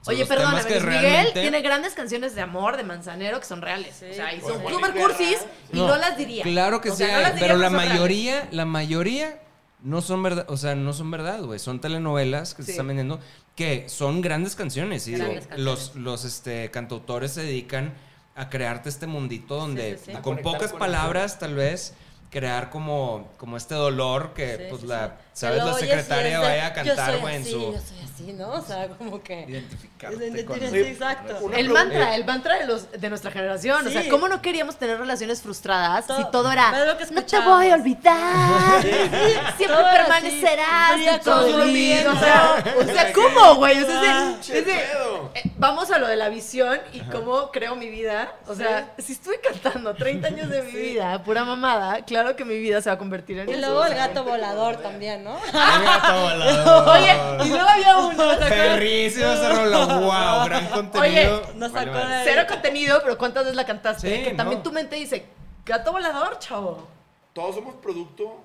[0.07, 3.41] Oye, los perdón, temas que Luis Miguel realmente- tiene grandes canciones de amor, de manzanero,
[3.41, 3.97] que son reales.
[3.99, 4.07] Sí.
[4.11, 5.39] o sea, y son super cursis
[5.73, 6.43] y no, las diría.
[6.45, 7.91] Claro que O sea, no pero la reales.
[7.91, 9.41] mayoría, la mayoría
[9.83, 11.59] no son verdad, o sea, no son verdad, güey.
[11.59, 13.19] Son telenovelas que se están vendiendo
[13.57, 17.93] que son grandes canciones y Grandes digo, los los este cantautores se dedican
[18.35, 20.13] a crearte este mundito donde sí, sí.
[20.17, 21.93] A con pocas con palabras tal vez
[22.31, 25.32] crear como como este dolor que Sí, pues sí, la sí.
[25.33, 28.51] Sabes la secretaria vaya a cantar güey en su Yo soy así, ¿no?
[28.51, 29.47] O sea, como que...
[29.49, 31.51] Identificarte con Sí, exacto.
[31.55, 33.87] El mantra, el mantra de, los, de nuestra generación.
[33.87, 34.09] O sea, Sí.
[34.09, 37.57] ¿cómo no queríamos tener relaciones frustradas si Todo- era, pero lo que no te escuchábamos".
[37.59, 42.11] voy a olvidar, siempre Todo permanecerás así, fría en todo el viento.
[42.13, 43.83] O sea, o sea, ¿cómo, güey?
[43.83, 45.31] O sea, es de- ¡Che es de- pedo!
[45.35, 48.33] eh, vamos a lo de la visión y cómo creo mi vida.
[48.47, 52.59] O sea, si estuve cantando 30 años de mi vida, pura mamada, claro que mi
[52.59, 55.35] vida se va a convertir en Y luego el gato volador también, ¿no?
[56.93, 57.13] Oye,
[57.45, 58.39] y luego había uno.
[58.49, 61.43] Perrísimo ese rolo, wow, gran contenido.
[61.57, 62.15] Nos Vale, sacó vale.
[62.17, 64.17] de- Cero contenido, pero ¿cuántas veces la cantaste?
[64.19, 64.63] Sí, que también no.
[64.63, 65.27] tu mente dice,
[65.65, 66.89] gato volador, chavo.
[67.33, 68.41] Todos somos producto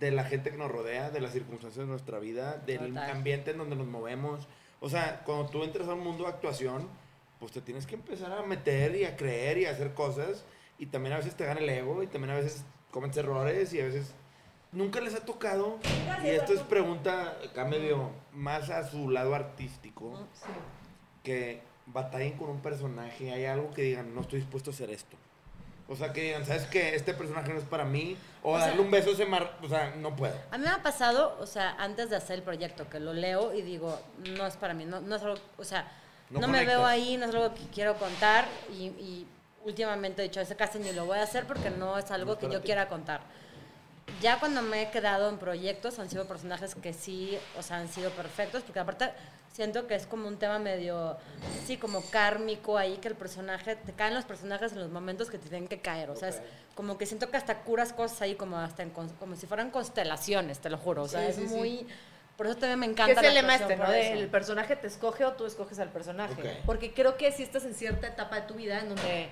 [0.00, 3.10] de la gente que nos rodea, de las circunstancias de nuestra vida, del Total.
[3.10, 4.48] ambiente en donde nos movemos.
[4.80, 6.88] O sea, cuando tú entras a un mundo de actuación,
[7.38, 10.44] pues te tienes que empezar a meter y a creer y a hacer cosas.
[10.78, 13.80] Y también a veces te gana el ego y también a veces cometes errores y
[13.80, 14.14] a veces
[14.74, 15.78] nunca les ha tocado.
[16.22, 20.18] Y esto es pregunta acá medio más a su lado artístico.
[21.22, 25.16] Que batallen con un personaje, hay algo que digan, no estoy dispuesto a hacer esto.
[25.86, 26.94] O sea, que digan, ¿sabes qué?
[26.94, 28.16] Este personaje no es para mí.
[28.42, 29.58] O, O sea- darle un beso a ese mar...
[29.62, 30.34] O sea, no puedo.
[30.50, 33.52] A mí me ha pasado, o sea, antes de hacer el proyecto, que lo leo
[33.54, 34.00] y digo,
[34.36, 35.90] no es para mí, no, no es algo, o sea,
[36.30, 39.26] No no, me veo ahí, no es algo que quiero contar y, y
[39.66, 42.48] últimamente he dicho, ese casi ni lo voy a hacer porque no es algo que
[42.50, 43.20] yo quiera contar.
[44.20, 47.88] Ya cuando me he quedado en proyectos han sido personajes que sí, o sea, han
[47.88, 49.10] sido perfectos, porque aparte
[49.52, 51.16] siento que es como un tema medio,
[51.66, 55.38] sí, como kármico ahí, que el personaje, te caen los personajes en los momentos que
[55.38, 56.40] te tienen que caer, o sea, es
[56.74, 60.58] como que siento que hasta curas cosas ahí como hasta en como si fueran constelaciones,
[60.58, 61.54] te lo juro, o sea, Sí, es sí, sí.
[61.54, 61.86] muy...
[62.36, 63.92] Por eso también me Que encanta es el lema este, ¿no?
[63.92, 66.32] el personaje te escoge o tú escoges al personaje.
[66.32, 66.64] Ok.
[66.66, 69.28] Porque creo que si estás en cierta etapa de tu vida en donde...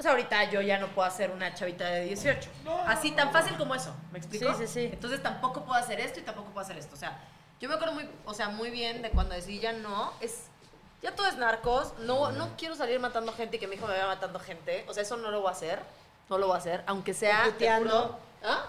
[0.00, 2.48] O sea, ahorita yo ya no puedo hacer una chavita de 18.
[2.86, 4.50] Así tan fácil como eso, ¿me explico?
[4.54, 4.90] Sí, sí, sí.
[4.90, 6.94] Entonces tampoco puedo hacer esto y tampoco puedo hacer esto.
[6.94, 7.18] O sea,
[7.60, 10.46] yo me acuerdo muy, o sea, muy bien de cuando decidí ya no, es...
[11.02, 13.92] Ya todo es narcos, no, no quiero salir matando gente y que mi hijo me
[13.92, 14.86] vaya matando gente.
[14.88, 15.80] O sea, eso no lo voy a hacer,
[16.30, 17.44] no lo voy a hacer, aunque sea...
[17.44, 17.90] te puteando.
[17.90, 18.64] juro- ¿Ah?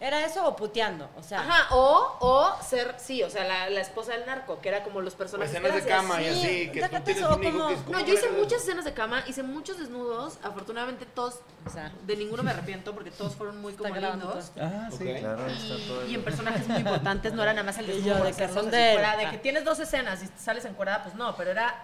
[0.00, 1.10] ¿Era eso o puteando?
[1.16, 4.68] O sea, Ajá, o, o ser, sí, o sea, la, la esposa del narco, que
[4.68, 5.52] era como los personajes.
[5.52, 6.70] escenas de cama y sí, así.
[6.70, 8.92] Que tú tienes eso, un hijo como- que es No, yo hice muchas escenas de
[8.94, 10.38] cama, hice muchos desnudos.
[10.44, 14.26] Afortunadamente todos, o sea, de ninguno me arrepiento porque todos fueron muy está como grabando
[14.26, 14.50] lindos.
[14.50, 14.64] todo.
[14.64, 15.18] Ah, sí, Ok.
[15.18, 15.46] claro.
[15.48, 18.18] está todo Y, en personajes muy importantes no era nada más el Y desnudo.
[18.18, 18.98] yo, de que hacerlos son así de él.
[18.98, 19.30] fuera, de Ah.
[19.32, 21.74] que tienes dos escenas y sales encuadrada, pues no, pero era.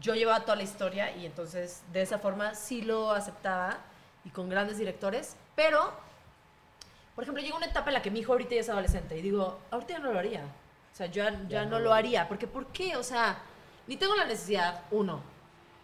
[0.00, 3.78] Yo llevaba toda la historia y entonces de esa forma sí lo aceptaba
[4.24, 6.05] y con grandes directores, pero.
[7.16, 9.22] Por ejemplo, llega una etapa en la que mi hijo ahorita ya es adolescente y
[9.22, 10.44] digo, ahorita ya no lo haría.
[10.92, 12.28] O sea, yo ya, ya no lo haría.
[12.28, 12.96] Porque, ¿por qué?
[12.96, 13.38] O sea,
[13.88, 15.20] ni tengo la necesidad, uno.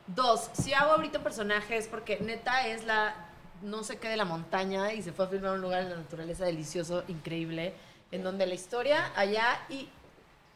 [0.07, 3.15] Dos, si hago ahorita un personaje es porque neta es la
[3.63, 5.97] no sé qué de la montaña y se fue a filmar un lugar en la
[5.97, 7.75] naturaleza delicioso, increíble,
[8.11, 9.89] en donde la historia allá y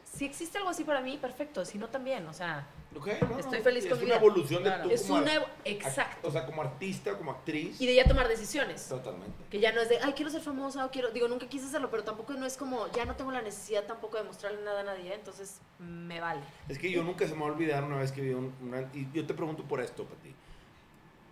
[0.05, 1.65] si existe algo así para mí, perfecto.
[1.65, 2.27] Si no, también.
[2.27, 2.66] O sea,
[2.97, 4.85] Ok, no, Estoy no, feliz es con mi una evolución de Claro.
[4.89, 5.32] tú es como una.
[5.64, 6.28] Exacto.
[6.28, 7.78] O sea, como artista, como actriz.
[7.81, 8.89] Y de ya tomar decisiones.
[8.89, 9.36] Totalmente.
[9.51, 11.10] Que ya no es de, ay, quiero ser famosa o quiero.
[11.10, 14.16] Digo, nunca quise hacerlo, pero tampoco no es como, ya no tengo la necesidad tampoco
[14.16, 16.40] de mostrarle nada a nadie, entonces me vale.
[16.68, 18.81] Es que yo nunca se me va a olvidar una vez que vi un, una...
[18.94, 20.35] Y yo te pregunto por esto, Pati.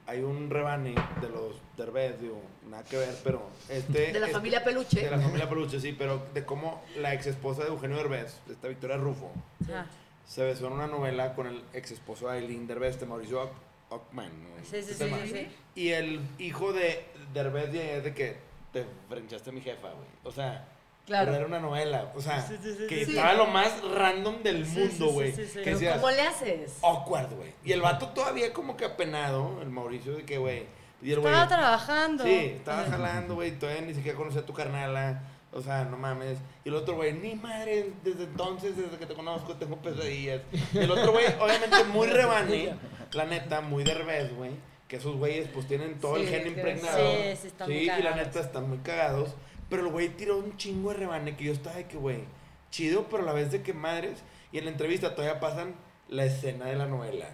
[0.07, 4.13] Hay un rebane de los Derbez, digo, nada que ver, pero este...
[4.13, 5.01] De la este- familia Peluche.
[5.01, 8.69] De la familia Peluche, sí, pero de cómo la ex esposa de Eugenio Derbez, esta
[8.69, 9.31] Victoria Rufo,
[9.65, 9.87] Ajá.
[10.27, 13.53] Se besó en una novela con el ex esposo de Aileen Derbez, de Mauricio Ock-
[13.91, 14.31] Ockman.
[14.63, 15.49] Sí, sí, Este sí, sí, sí.
[15.75, 18.37] Y el hijo de Derbez de que
[18.73, 20.09] te frenchaste a mi jefa, güey.
[20.25, 20.69] O sea,
[21.07, 21.27] Claro.
[21.27, 22.11] pero era una novela.
[22.17, 22.57] O sea, Sí,
[22.89, 25.33] que estaba lo más random del mundo, güey.
[25.33, 26.79] ¿Cómo le haces?
[26.83, 27.53] awkward, güey.
[27.63, 30.65] Y el vato todavía como que apenado, el Mauricio, de que, güey.
[31.03, 31.33] Y el güey.
[31.35, 32.25] Estaba trabajando.
[32.25, 33.59] Sí, estaba jalando, güey.
[33.59, 35.23] Todavía ni siquiera conocía a tu carnala.
[35.55, 36.39] O sea, no mames.
[36.65, 40.43] Y el otro güey, ni madre, desde entonces, desde que te conozco, tengo pesadillas.
[40.73, 42.75] Y el otro güey, obviamente muy rebane,
[43.13, 44.51] la neta, muy derbez, güey.
[44.89, 46.99] Que esos güeyes, pues tienen todo el Sí, gen impregnado.
[46.99, 48.17] sí, sí, están muy y la cagados.
[48.27, 49.35] neta, están muy cagados.
[49.71, 52.25] Pero el güey tiró un chingo de rebane que yo estaba de que, güey,
[52.71, 54.23] chido, pero a la vez de que madres.
[54.53, 55.75] Y en la entrevista todavía pasan
[56.09, 57.29] la escena de la novela.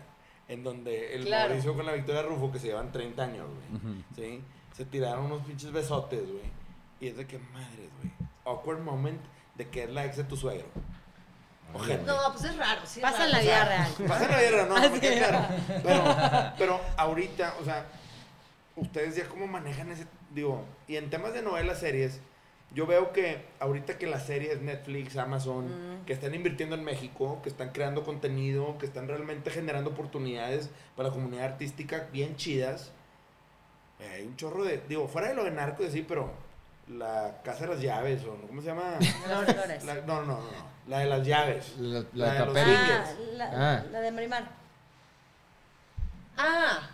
[0.49, 1.49] En donde el Claro.
[1.51, 4.05] Mauricio con la Victoria Rufo, que se llevan 30 años, güey.
[4.15, 4.43] ¿Sí?
[4.77, 6.60] Se tiraron unos pinches besotes, güey.
[7.01, 8.13] Y es de que madres, güey.
[8.45, 9.21] Awkward moment
[9.57, 10.67] de que es la ex de tu suegro.
[11.73, 12.03] Ojete.
[12.05, 12.81] No, pues es raro.
[12.85, 13.93] Sí es Pasa en la vida real.
[14.09, 15.19] Pasa en la no, me queda es.
[15.29, 15.55] claro.
[15.83, 17.87] Pero, pero ahorita, o sea,
[18.77, 22.21] ustedes ya cómo manejan ese, digo, y en temas de novelas, series,
[22.73, 26.05] yo veo que ahorita que las series, Netflix, Amazon, Mm.
[26.07, 31.09] que están invirtiendo en México, que están creando contenido, que están realmente generando oportunidades para
[31.09, 32.93] la comunidad artística bien chidas,
[34.01, 36.33] eh, hay un chorro de, digo, fuera de lo de narco y así, pero
[36.91, 38.99] la Casa de las Llaves, o no, ¿cómo se llama?
[39.25, 39.85] Flores.
[39.85, 41.75] La- no, no, no, no, la de las llaves.
[41.79, 42.57] La, La la de de los.
[43.41, 43.83] Ah, Ah.
[43.93, 44.45] la de Marimar.
[46.37, 46.89] Ah,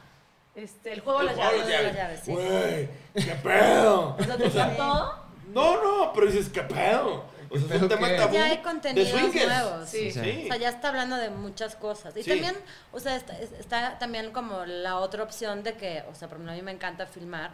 [0.54, 1.86] este, el juego de las juego de llaves.
[1.86, 2.20] las llaves.
[2.24, 2.32] sí.
[2.32, 4.16] Güey, qué pedo.
[4.26, 5.26] ¿No te encantó?
[5.52, 7.24] No, no, pero dices, ¿qué pedo?
[7.48, 8.16] O sea, es un pedo tema qué?
[8.16, 9.46] tabú Ya hay de contenidos swingers.
[9.46, 9.88] nuevos.
[9.88, 10.10] Sí.
[10.10, 10.20] Sí.
[10.20, 10.42] Sí.
[10.44, 12.16] O sea, ya está hablando de muchas cosas.
[12.16, 12.30] Y Sí.
[12.30, 12.56] también,
[12.92, 16.36] o sea, está, es- está también como la otra opción de que, o sea, por
[16.36, 17.52] ejemplo, a mí me encanta filmar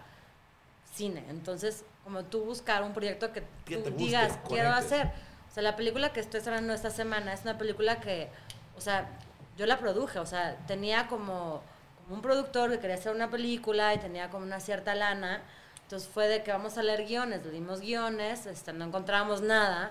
[0.95, 1.25] cine.
[1.29, 5.11] Entonces, como tú buscar un proyecto que Que tú guste, digas, quiero hacer.
[5.51, 8.29] O sea, la película que estoy estrenando esta semana es una película que,
[8.77, 9.09] o sea,
[9.57, 10.19] yo la produje.
[10.19, 11.63] O sea, tenía como,
[12.03, 15.43] como un productor que quería hacer una película y tenía como una cierta lana.
[15.83, 19.91] Entonces fue de que vamos a leer guiones, leímos guiones, este, no encontrábamos nada,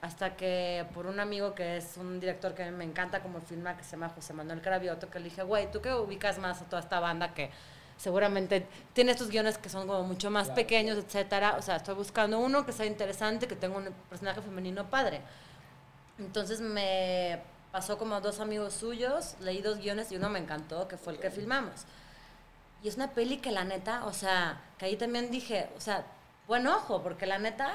[0.00, 3.84] hasta que por un amigo que es un director que me encanta como filma, que
[3.84, 6.82] se llama José Manuel Cravioto, que le dije, güey, tú que ubicas más a toda
[6.82, 7.50] esta banda que
[7.96, 11.56] seguramente tiene estos guiones que son como mucho más pequeños, etcétera.
[11.58, 15.20] O sea, estoy buscando uno que sea interesante, que tenga un personaje femenino padre.
[16.18, 17.40] Entonces me
[17.72, 21.12] pasó como a dos amigos suyos, leí dos guiones y uno me encantó, que fue
[21.12, 21.84] el que filmamos.
[22.82, 26.06] Y es una peli que la neta, o sea, que ahí también dije, o sea,
[26.46, 27.74] buen ojo, porque la neta,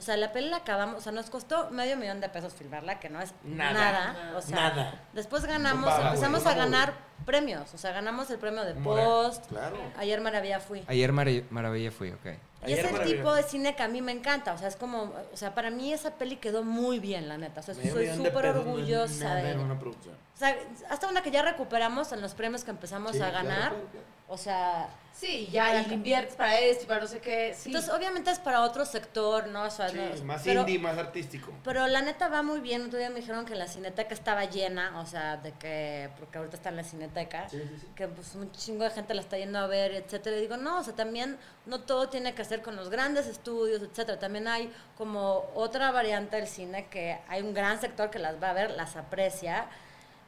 [0.00, 2.98] o sea, la peli la acabamos, o sea, nos costó medio millón de pesos filmarla,
[2.98, 3.72] que no es Nada.
[4.14, 4.36] nada.
[4.36, 5.00] o sea, Nada.
[5.12, 6.94] después ganamos, empezamos güey, a ganar
[7.26, 9.46] premios, o sea, ganamos el premio de More- Post.
[9.48, 9.76] Claro.
[9.98, 10.82] Ayer Maravilla fui.
[10.88, 12.26] Ayer Marav- Maravilla fui, ok.
[12.62, 13.16] Y Ayer es el Maravilla.
[13.16, 15.70] tipo de cine que a mí me encanta, o sea, es como, o sea, para
[15.70, 19.34] mí esa peli quedó muy bien, la neta, o sea, Medio soy de súper orgullosa
[19.36, 20.14] de una producción.
[20.34, 20.56] O sea,
[20.88, 23.86] hasta una que ya recuperamos en los premios que empezamos Sí, a claro, ganar, claro,
[23.92, 24.06] claro.
[24.30, 27.52] O sea, Sí, ya, y inviertes para esto y para no sé qué.
[27.54, 27.68] Sí.
[27.68, 29.64] entonces obviamente es para otro sector, ¿no?
[29.64, 31.52] O sea, Sí, no- más pero, indie, más artístico.
[31.62, 34.98] pero la neta va muy bien, otro día me dijeron que la cineteca estaba llena,
[34.98, 37.48] o sea, de que, porque ahorita está en la cineteca,
[37.96, 40.78] que pues un chingo de gente la está yendo a ver, etcétera, y digo, no,
[40.78, 41.36] o sea, también
[41.66, 46.36] no todo tiene que ser con los grandes estudios, etcétera, también hay como otra variante
[46.36, 49.66] del cine que hay un gran sector que las va a ver, las aprecia,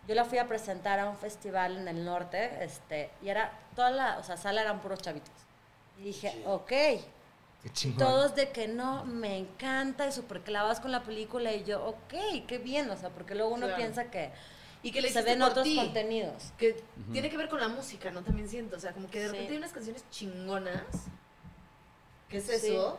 [0.09, 3.91] yo la fui a presentar a un festival en el norte, este, y era toda
[3.91, 5.31] la, o sea, sala eran puros chavitos.
[5.99, 6.67] Y dije, ok.
[6.69, 7.01] Qué
[7.65, 7.99] Y chingón.
[7.99, 11.53] todos de que no, me encanta y súper clavados con la película.
[11.53, 13.77] Y yo, ok, qué bien, o sea, porque luego uno Claro.
[13.77, 14.33] piensa que,
[14.83, 15.77] Y que le se ven otros ti.
[15.77, 16.53] contenidos.
[16.59, 18.23] Que tiene que ver con la música, ¿no?
[18.23, 18.75] También siento.
[18.77, 19.31] O sea, como que de Sí.
[19.33, 20.83] repente hay unas canciones chingonas.
[22.29, 22.67] ¿Qué es Sí.
[22.75, 22.99] eso?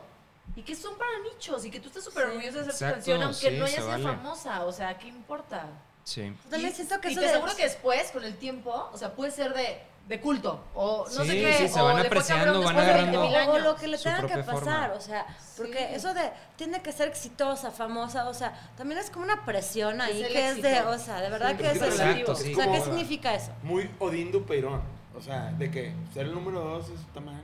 [0.56, 1.66] Y que son para nichos.
[1.66, 2.30] Y que tú estás súper Sí.
[2.30, 4.04] orgulloso de hacer tu canción, aunque sí, no haya sido vale.
[4.04, 4.64] famosa.
[4.66, 5.66] O sea, ¿qué importa?
[6.04, 6.34] Sí.
[6.50, 8.98] También y, siento que y eso te de- aseguro que después, con el tiempo, o
[8.98, 10.62] sea, puede ser de, de culto.
[10.76, 11.58] O no Sí, sé qué.
[11.60, 13.64] sí, se o van le fue apreciando, van después de agarrando- 20.000 O, o años.
[13.64, 14.54] lo que le tenga que pasar,
[14.90, 14.94] forma.
[14.98, 15.26] o sea,
[15.56, 15.96] porque Sí.
[15.96, 20.24] eso de tiene que ser exitosa, famosa, o sea, también es como una presión ahí
[20.24, 20.90] el que es de, éxito.
[20.90, 22.04] o sea, de verdad Sí, que es es que eso.
[22.04, 22.54] Exacto, sí.
[22.54, 23.52] O sea, ¿qué significa eso?
[23.64, 24.82] Muy Odín Dupeirón.
[25.16, 27.42] O sea, de que ser el número dos está mal.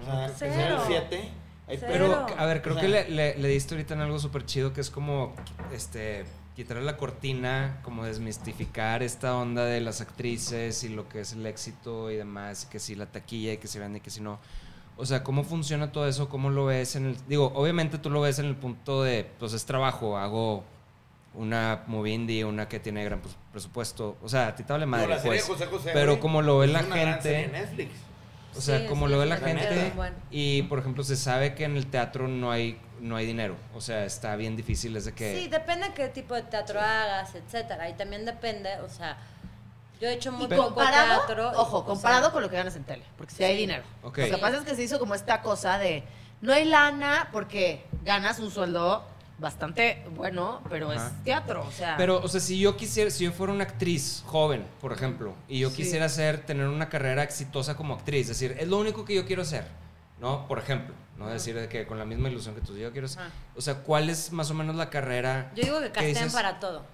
[0.00, 1.28] O sea, que ser el siete.
[1.80, 4.44] Pero, a ver, creo O que sea, le, le- le diste ahorita en algo súper
[4.46, 5.34] chido que es como,
[5.72, 6.24] este,
[6.54, 11.46] quitarle la cortina, como desmistificar esta onda de las actrices y lo que es el
[11.46, 14.20] éxito y demás, y que si la taquilla y que si vende y que si
[14.20, 14.38] no.
[14.96, 16.28] O sea, ¿cómo funciona todo eso?
[16.28, 17.16] ¿Cómo lo ves en el...
[17.26, 20.64] Digo, obviamente tú lo ves en el punto de, pues es trabajo, hago
[21.34, 24.18] una movie indie, una que tiene gran pues, presupuesto.
[24.22, 25.44] O sea, a ti te vale madre, la serie pues.
[25.44, 27.48] José José, pero como lo ve la gente...
[27.48, 27.90] Netflix.
[28.54, 30.14] O sea, Sí, como sí, lo ve la gente bueno.
[30.30, 33.56] y, por ejemplo, se sabe que en el teatro no hay, no hay dinero.
[33.74, 35.38] O sea, está bien difícil desde que...
[35.38, 37.88] Sí, depende de qué tipo de teatro hagas, etcétera.
[37.90, 39.18] Y también depende, o sea,
[40.00, 41.50] yo he hecho muy Y poco comparado, teatro.
[41.56, 43.82] ojo, comparado sea, con lo que ganas en tele, porque si hay dinero.
[44.02, 44.18] Ok.
[44.18, 46.02] Lo que pasa es que se hizo como esta cosa de
[46.40, 49.04] no hay lana porque ganas un sueldo
[49.38, 51.06] bastante bueno, pero Ajá.
[51.08, 51.96] es teatro, o sea.
[51.96, 55.58] Pero, o sea, si yo quisiera, si yo fuera una actriz joven, por ejemplo, y
[55.60, 55.76] yo Sí.
[55.78, 59.26] quisiera hacer, tener una carrera exitosa como actriz, es decir, es lo único que yo
[59.26, 59.64] quiero hacer,
[60.22, 60.46] ¿no?
[60.46, 63.24] Por ejemplo, no decir de que con la misma ilusión que tú, yo quiero ser.
[63.56, 65.50] O sea, ¿cuál es más o menos la carrera?
[65.56, 66.32] Yo digo que castean dices?
[66.32, 66.84] para todo.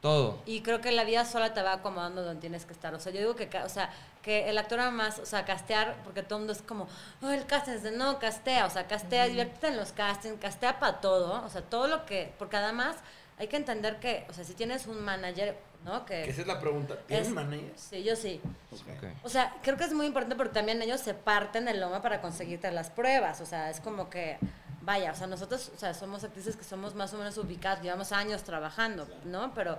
[0.00, 0.38] Todo.
[0.46, 2.94] Y creo que la vida sola te va acomodando donde tienes que estar.
[2.94, 3.90] O sea, yo digo que, o sea,
[4.22, 6.88] que el actor además, o sea, castear, porque todo el mundo es como,
[7.20, 10.78] oh, el casting es de no, castea, o sea, castea, diviértete en los castings, castea
[10.78, 12.96] para todo, o sea, todo lo que, porque además
[13.38, 16.04] hay que entender que, o sea, si tienes un manager, ¿no?
[16.04, 16.96] Que Que esa es la pregunta.
[17.06, 17.72] ¿Tienes es- manager?
[17.76, 18.40] Sí, yo sí.
[18.72, 18.80] Ok.
[18.98, 19.04] Ok.
[19.24, 22.20] O sea, creo que es muy importante porque también ellos se parten el lomo para
[22.20, 23.40] conseguirte las pruebas.
[23.40, 24.38] O sea, es como que,
[24.82, 28.12] vaya, o sea, nosotros, o sea, somos actrices que somos más o menos ubicadas, llevamos
[28.12, 29.52] años trabajando, ¿no?
[29.54, 29.78] Pero,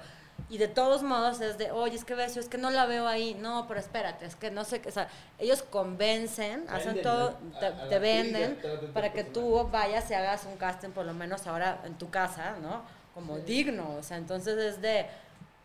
[0.50, 2.86] y de todos modos es de, oye, es que ves, yo es que no la
[2.86, 3.36] veo ahí.
[3.36, 7.38] No, pero espérate, es que no sé qué, o sea, ellos convencen, hacen Venden, todo,
[7.54, 7.60] ¿no?
[7.60, 8.58] te, A- te venden
[8.94, 12.56] para que tú vayas y hagas un casting, por lo menos ahora en tu casa,
[12.62, 12.84] ¿no?
[13.14, 15.08] Como digno, o sea, entonces es de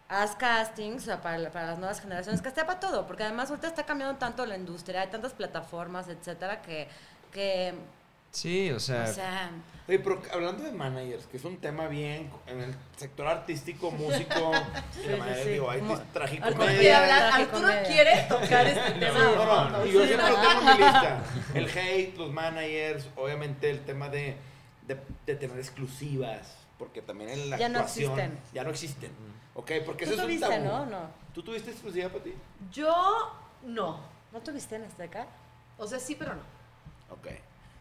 [0.09, 3.69] haz castings o sea, para, para las nuevas generaciones, castea para todo, porque además ahorita
[3.69, 6.89] está cambiando tanto la industria, hay tantas plataformas, etcétera, que,
[7.33, 7.75] que
[8.31, 9.51] Sí, o sea, o sea,
[9.87, 14.51] Oye, pero hablando de managers, que es un tema bien en el sector artístico, músico,
[15.05, 15.51] y la madre, sí.
[15.51, 16.77] digo, hay Arturo tragicomedia.
[17.87, 18.13] quiere.
[18.13, 19.19] Arturo tocar este tema.
[19.19, 20.37] No, de no, no, yo Sí, siempre no.
[20.37, 21.23] lo tengo en mi lista.
[21.55, 24.37] El hate, los managers, obviamente el tema de,
[24.89, 28.39] de, de tener exclusivas, porque también en la Ya no actuación existen.
[28.53, 29.11] ya no existen.
[29.55, 30.65] Ok, porque eso es un tuviste, tabú.
[30.65, 30.87] ¿no?
[30.87, 31.11] No.
[31.33, 32.35] ¿Tú tuviste exclusiva para ti?
[32.73, 32.93] Yo
[33.63, 34.01] no.
[34.33, 35.27] ¿No tuviste en Azteca?
[35.79, 36.43] O sea, sí, pero no.
[37.11, 37.29] Ok.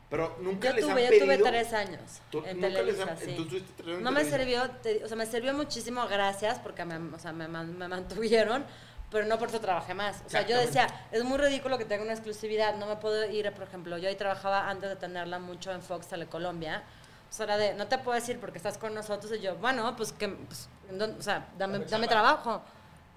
[0.09, 1.25] Pero nunca Yo les han tuve, yo pedido.
[1.25, 3.33] tuve tres años Tú- en nunca les Televisa, han- sí.
[3.35, 6.59] tú tuviste tres años en No me sirvió, te- o sea, me sirvió muchísimo, gracias,
[6.59, 8.63] porque me, o sea, me, me mantuvieron,
[9.09, 10.21] pero no por eso trabajé más.
[10.27, 13.51] O sea, yo decía, es muy ridículo que tenga una exclusividad, no me puedo ir,
[13.53, 17.02] por ejemplo, yo ahí trabajaba antes de tenerla mucho en Fox Telecolombia, o
[17.35, 20.11] sea, era de, no te puedo decir porque estás con nosotros, y yo, bueno, pues
[20.13, 21.19] que, pues, ¿en dónde?
[21.19, 22.61] o sea, dame, dame trabajo.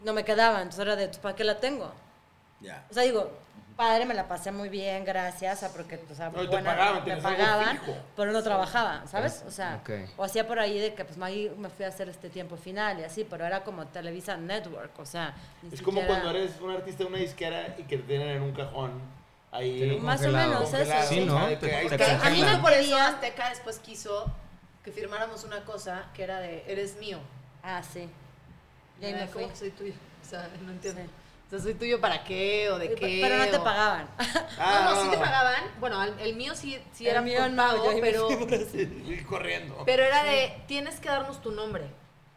[0.04, 1.90] No me quedaba, entonces era de, pues, ¿para qué la tengo?
[2.60, 2.84] Ya.
[2.90, 3.30] O sea, digo,
[3.76, 7.04] padre, me la pasé muy bien, gracias, porque, o sea, No, y te buena- pagaban,
[7.04, 7.80] me pagaban,
[8.16, 9.44] pero no trabajaba, ¿sabes?
[9.46, 9.90] O sea, Ok.
[10.16, 13.04] o hacía por ahí de que, pues, me fui a hacer este tiempo final y
[13.04, 16.70] así, pero era como Televisa Network, o sea, ni Es como siquiera- cuando eres un
[16.70, 18.92] artista de una disquera y que te tienen en un cajón.
[19.56, 19.98] Ahí.
[20.02, 21.38] Más o menos eso, Sí, o ¿no?
[21.38, 22.26] sea, de Te- que ahí te está.
[22.26, 24.30] A mí me por eso Azteca después quiso
[24.84, 27.18] que firmáramos una cosa que era de eres mío.
[27.62, 28.08] Ah, sí.
[29.00, 29.42] Y ahí Era me fui.
[29.42, 29.92] ¿cómo que soy tuyo?
[30.24, 31.00] O sea, no entiendo.
[31.02, 31.08] Sí.
[31.46, 33.20] O sea, soy tuyo para qué o de qué.
[33.22, 34.08] Pero no te pagaban.
[34.58, 35.62] Ah, no, no, sí te pagaban.
[35.78, 39.82] Bueno, el, el mío sí, sí El era mío no, pago, pero, Y corriendo.
[39.86, 41.84] pero era de tienes que darnos tu nombre.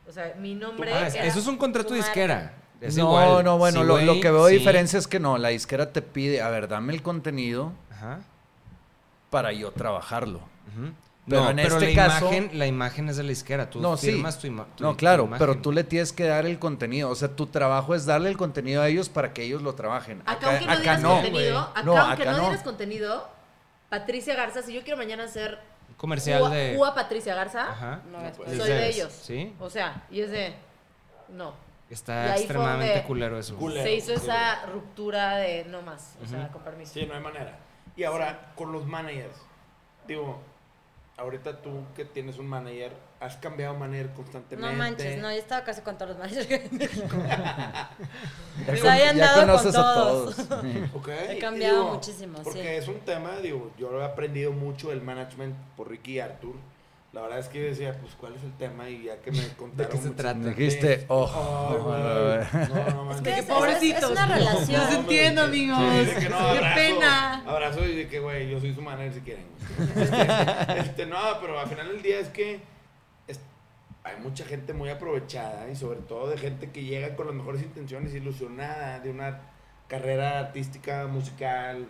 [0.08, 0.94] O sea, mi nombre.
[0.94, 2.54] Ah, es- era- eso es un contrato disquera.
[2.82, 3.44] Es no, igual.
[3.44, 4.54] no, bueno, Sí, lo, lo que veo sí.
[4.56, 8.20] diferencia es que no, la disquera te pide, a ver, dame el contenido Ajá.
[9.30, 10.40] para yo trabajarlo.
[11.28, 13.70] Pero no, en pero este la caso- imagen, la imagen es de la disquera.
[13.70, 14.08] Tú No, sí.
[14.12, 15.38] firmas tu, ima- tu- No, tu claro, imagen.
[15.48, 17.10] pero tú le tienes que dar el contenido.
[17.10, 20.24] O sea, tu trabajo es darle el contenido a ellos para que ellos lo trabajen.
[20.26, 21.10] Acá, aunque no acá dieras no.
[21.22, 23.30] contenido, acá, No, aunque acá no, dieras contenido,
[23.90, 26.78] Patricia Garza, si yo quiero mañana hacer Un comercial Ua- de.
[26.78, 28.00] Ua Patricia Garza, Ajá.
[28.12, 28.50] No, es pues.
[28.50, 29.12] soy Es de de- ellos.
[29.22, 29.54] ¿Sí?
[29.60, 30.54] O sea, y es de.
[31.30, 31.54] No.
[31.90, 33.56] Está extremadamente culero eso.
[33.56, 33.84] Culero.
[33.84, 36.16] Se hizo esa ruptura de no más.
[36.24, 36.94] O sea, con permiso.
[36.94, 37.58] Sí, no hay manera.
[37.96, 39.36] Y ahora, con los managers.
[40.08, 40.40] Digo,
[41.18, 44.72] ahorita tú que tienes un manager, has cambiado manager constantemente.
[44.72, 47.08] No manches, no, yo estaba casi con todos los managers de México.
[48.68, 50.36] Ya, Se con- ya a todos.
[50.36, 50.36] todos.
[50.94, 52.68] Ok, He cambiado muchísimo, Porque sí.
[52.68, 56.56] es un tema, digo, yo lo he aprendido mucho el management por Ricky y Arthur.
[57.12, 58.88] La verdad es que yo decía, pues, ¿cuál es el tema?
[58.88, 59.92] Y ya que me contaron.
[59.92, 60.40] qué se trata?
[60.40, 61.26] Dijiste, oh,
[61.72, 62.70] Ay, güey.
[62.70, 63.22] No, no manches.
[63.24, 64.04] que es- pobrecitos.
[64.04, 64.82] Es una relación.
[64.84, 65.80] Los entiendo, amigos.
[65.80, 67.44] Sí, de que no, Qué abrazo, pena.
[67.48, 69.46] Abrazo y de que, güey, yo soy su manager si quieren.
[69.96, 72.60] Este, este, no, pero al final del día es que
[73.28, 73.40] es-
[74.04, 77.64] hay mucha gente muy aprovechada y sobre todo de gente que llega con las mejores
[77.64, 79.42] intenciones, ilusionada de una
[79.88, 81.88] carrera artística, musical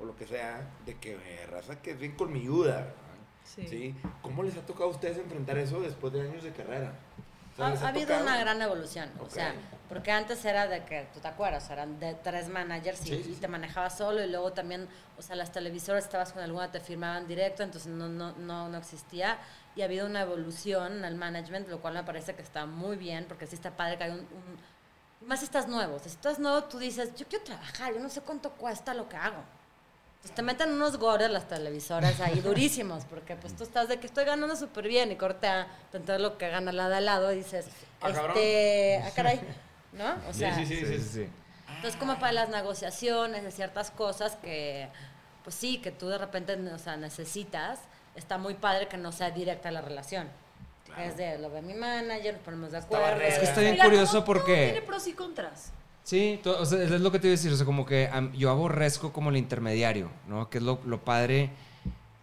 [0.00, 2.72] o lo que sea, de que eh, raza que es bien colmilluda.
[2.76, 2.94] ¿verdad?
[3.44, 3.66] Sí.
[3.68, 3.94] Sí.
[4.22, 6.92] ¿Cómo les ha tocado a ustedes enfrentar eso después de años de carrera?
[7.58, 9.48] Ha, ha habido una gran evolución, o sea,
[9.90, 13.46] porque antes era de que, tú te acuerdas, eran de tres managers y, y te
[13.46, 14.88] manejabas solo y luego también,
[15.18, 18.78] o sea, las televisoras estabas con alguna, te firmaban directo, entonces no, no, no, no
[18.78, 19.38] existía
[19.76, 22.96] y ha habido una evolución en el management, lo cual me parece que está muy
[22.96, 24.20] bien, porque sí está padre que hay un...
[24.20, 24.72] un-
[25.28, 28.00] más si estás nuevo, o sea, si estás nuevo tú dices, yo quiero trabajar, yo
[28.00, 29.42] no sé cuánto cuesta lo que hago.
[30.22, 34.06] Pues te meten unos gordos las televisoras ahí durísimos, porque pues tú estás de que
[34.06, 37.36] estoy ganando súper bien y cortea, entonces lo que gana la de al lado y
[37.38, 37.66] dices,
[38.06, 39.40] este, ah, caray,
[39.92, 40.14] ¿no?
[40.28, 41.28] O sea, sí, sí, sí.
[41.74, 44.88] entonces como para las negociaciones de ciertas cosas que,
[45.42, 47.80] pues sí, que tú de repente, o sea, necesitas,
[48.14, 50.28] está muy padre que no sea directa la relación.
[50.98, 53.20] Es de, lo ve mi manager, nos ponemos de acuerdo.
[53.22, 54.66] Es que está bien Mira, curioso porque...
[54.66, 55.72] Tiene pros y contras.
[56.04, 58.50] Sí, o sea, es lo que te iba a decir, o sea, como que yo
[58.50, 60.50] aborrezco como el intermediario, ¿no?
[60.50, 61.50] Que es lo, lo padre,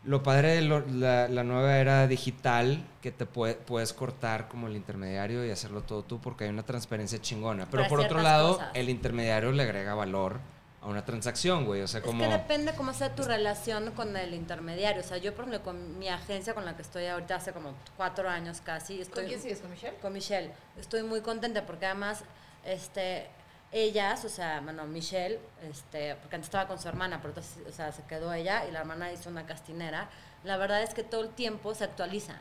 [0.03, 4.67] lo padre de lo- la, la nueva era digital, que te puede- puedes cortar como
[4.67, 7.67] el intermediario y hacerlo todo tú porque hay una transparencia chingona.
[7.71, 8.69] Pero Para por otro lado, cosas.
[8.73, 10.39] el intermediario le agrega valor
[10.81, 12.23] a una transacción, güey, o sea, como...
[12.23, 15.01] Es que depende cómo sea tu relación con el intermediario.
[15.01, 17.73] O sea, yo, por ejemplo, con mi agencia con la que estoy ahorita hace como
[17.97, 18.99] cuatro años casi.
[19.01, 19.59] Estoy, ¿Con quién sigues?
[19.59, 19.95] ¿Con Michelle?
[20.01, 20.51] Con Michelle.
[20.79, 22.23] Estoy muy contenta porque además,
[22.65, 23.27] este,
[23.71, 25.39] ellas, o sea, bueno, Michelle,
[25.69, 28.71] este, porque antes estaba con su hermana, pero entonces, o sea, se quedó ella y
[28.71, 30.09] la hermana hizo una castinera.
[30.43, 32.35] La verdad es que todo el tiempo se actualiza.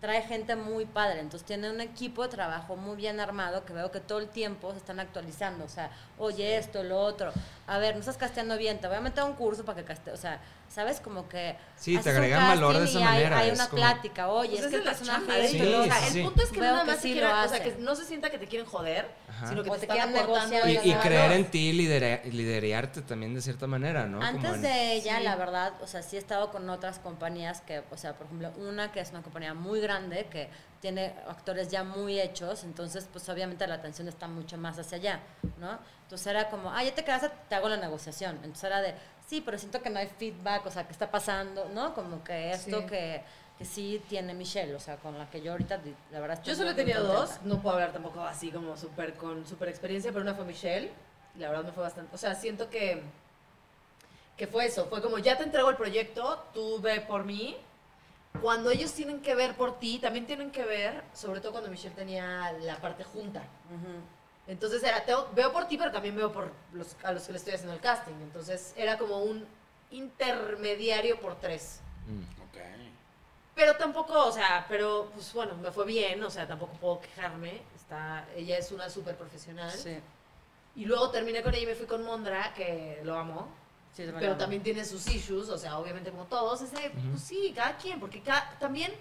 [0.00, 3.92] Trae gente muy padre, entonces tiene un equipo de trabajo muy bien armado que veo
[3.92, 5.64] que todo el tiempo se están actualizando.
[5.64, 7.32] O sea, oye, esto, lo otro.
[7.68, 9.84] A ver, no estás casteando bien, te voy a meter a un curso para que
[9.84, 10.10] caste.
[10.10, 10.40] O sea,
[10.72, 11.00] ¿sabes?
[11.00, 11.56] Como que.
[11.76, 14.70] Sí, te agregan valor de esa y manera, Hay, una como- plática, oye, Pues es
[14.70, 17.00] que el personaje Sí, o sea, sí, el punto es que Veo nada que más
[17.00, 19.48] sí quieran, o sea, que no se sienta que te quieren joder, Ajá.
[19.48, 23.34] sino que O te, te están negociar Y, creer en ti y lidera- liderarte también
[23.34, 24.18] de cierta manera, ¿no?
[24.18, 27.60] Como Antes en- de ella, la verdad, o sea, sí he estado con otras compañías
[27.60, 30.48] que, o sea, por ejemplo, una que es una compañía muy grande que
[30.82, 35.20] tiene actores ya muy hechos, entonces, pues obviamente la atención está mucho más hacia allá,
[35.58, 35.78] ¿no?
[36.02, 38.34] Entonces era como, ah, ya te quedaste, te hago la negociación.
[38.42, 38.92] Entonces era de,
[39.26, 41.68] sí, pero siento que no hay feedback, o sea, ¿qué está pasando?
[41.72, 41.94] ¿No?
[41.94, 42.86] Como que esto Sí.
[42.86, 43.22] que,
[43.56, 45.80] que sí tiene Michelle, o sea, con la que yo ahorita,
[46.10, 47.20] la verdad, estoy Yo solo he muy tenido contenta.
[47.36, 50.90] dos, no puedo hablar tampoco así como súper con súper experiencia, pero una fue Michelle,
[51.36, 53.02] y la verdad me fue bastante, o sea, siento que,
[54.36, 57.56] que fue eso, fue como ya te entrego el proyecto, tú ve por mí,
[58.40, 61.94] cuando ellos tienen que ver por ti, también tienen que ver, sobre todo cuando Michelle
[61.94, 63.40] tenía la parte junta.
[63.40, 64.00] Ujú.
[64.48, 67.38] Entonces era, tengo- veo por ti, pero también veo por los, a los que le
[67.38, 68.14] estoy haciendo el casting.
[68.22, 69.46] Entonces era como un
[69.90, 71.80] intermediario por tres.
[72.06, 72.42] Mm.
[73.54, 77.60] Pero tampoco, o sea, pero pues bueno, me fue bien, o sea, tampoco puedo quejarme.
[77.76, 79.70] Está, ella es una súper profesional.
[79.70, 79.98] Sí,
[80.74, 83.48] Y luego terminé con ella y me fui con Mondra, que lo amo.
[83.92, 86.62] Sí, Pero lo- también tiene sus issues, o sea, obviamente como todos.
[86.62, 88.92] Ese, pues sí, cada quien, porque ca- también.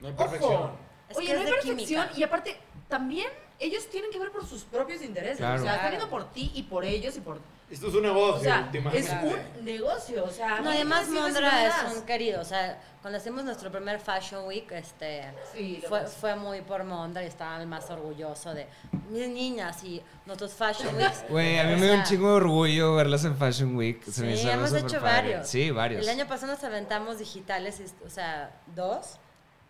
[0.00, 0.70] No hay Ojo, perfección.
[1.08, 1.76] Es oye, no es hay perfección.
[2.06, 2.10] química.
[2.18, 2.56] Y aparte,
[2.88, 3.28] también
[3.60, 5.38] ellos tienen que ver por sus propios intereses.
[5.38, 5.60] Claro.
[5.60, 7.38] O sea, están viendo por ti y por ellos y por.
[7.70, 8.98] Esto es un negocio, O sea, últimamente.
[9.06, 10.60] es un negocio, o sea.
[10.60, 15.24] No, además Mondra es un querido, o sea, cuando hicimos nuestro primer Fashion Week, este,
[15.52, 18.66] Sí, fue, fue muy por Mondra y estaba el más orgulloso de
[19.10, 21.24] mis niñas y nuestros Fashion Weeks.
[21.28, 24.02] Güey, a mí me dio un chingo de orgullo verlas en Fashion Week.
[24.04, 25.02] Se me Sí, hizo hemos hecho padre.
[25.34, 25.48] varios.
[25.48, 26.02] Sí, varios.
[26.04, 29.16] El año pasado nos aventamos digitales, o sea, dos,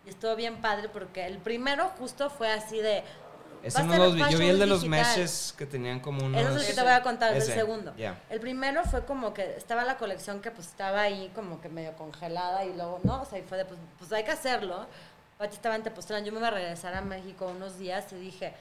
[0.06, 3.02] y estuvo bien padre porque el primero justo fue así de...
[3.62, 4.22] Ese no los vi.
[4.30, 5.06] Yo vi el de los digital.
[5.06, 6.40] meshes que tenían como unos...
[6.40, 7.94] Eso es que te voy a contar, es el segundo.
[7.97, 8.20] ya.
[8.30, 11.94] El primero fue como que estaba la colección que pues estaba ahí como que medio
[11.97, 14.86] congelada y luego, no, o sea, y fue de pues, pues hay que hacerlo.
[15.39, 18.55] Pati estaba en Tepoztlán, yo me iba a regresar a México unos días y dije,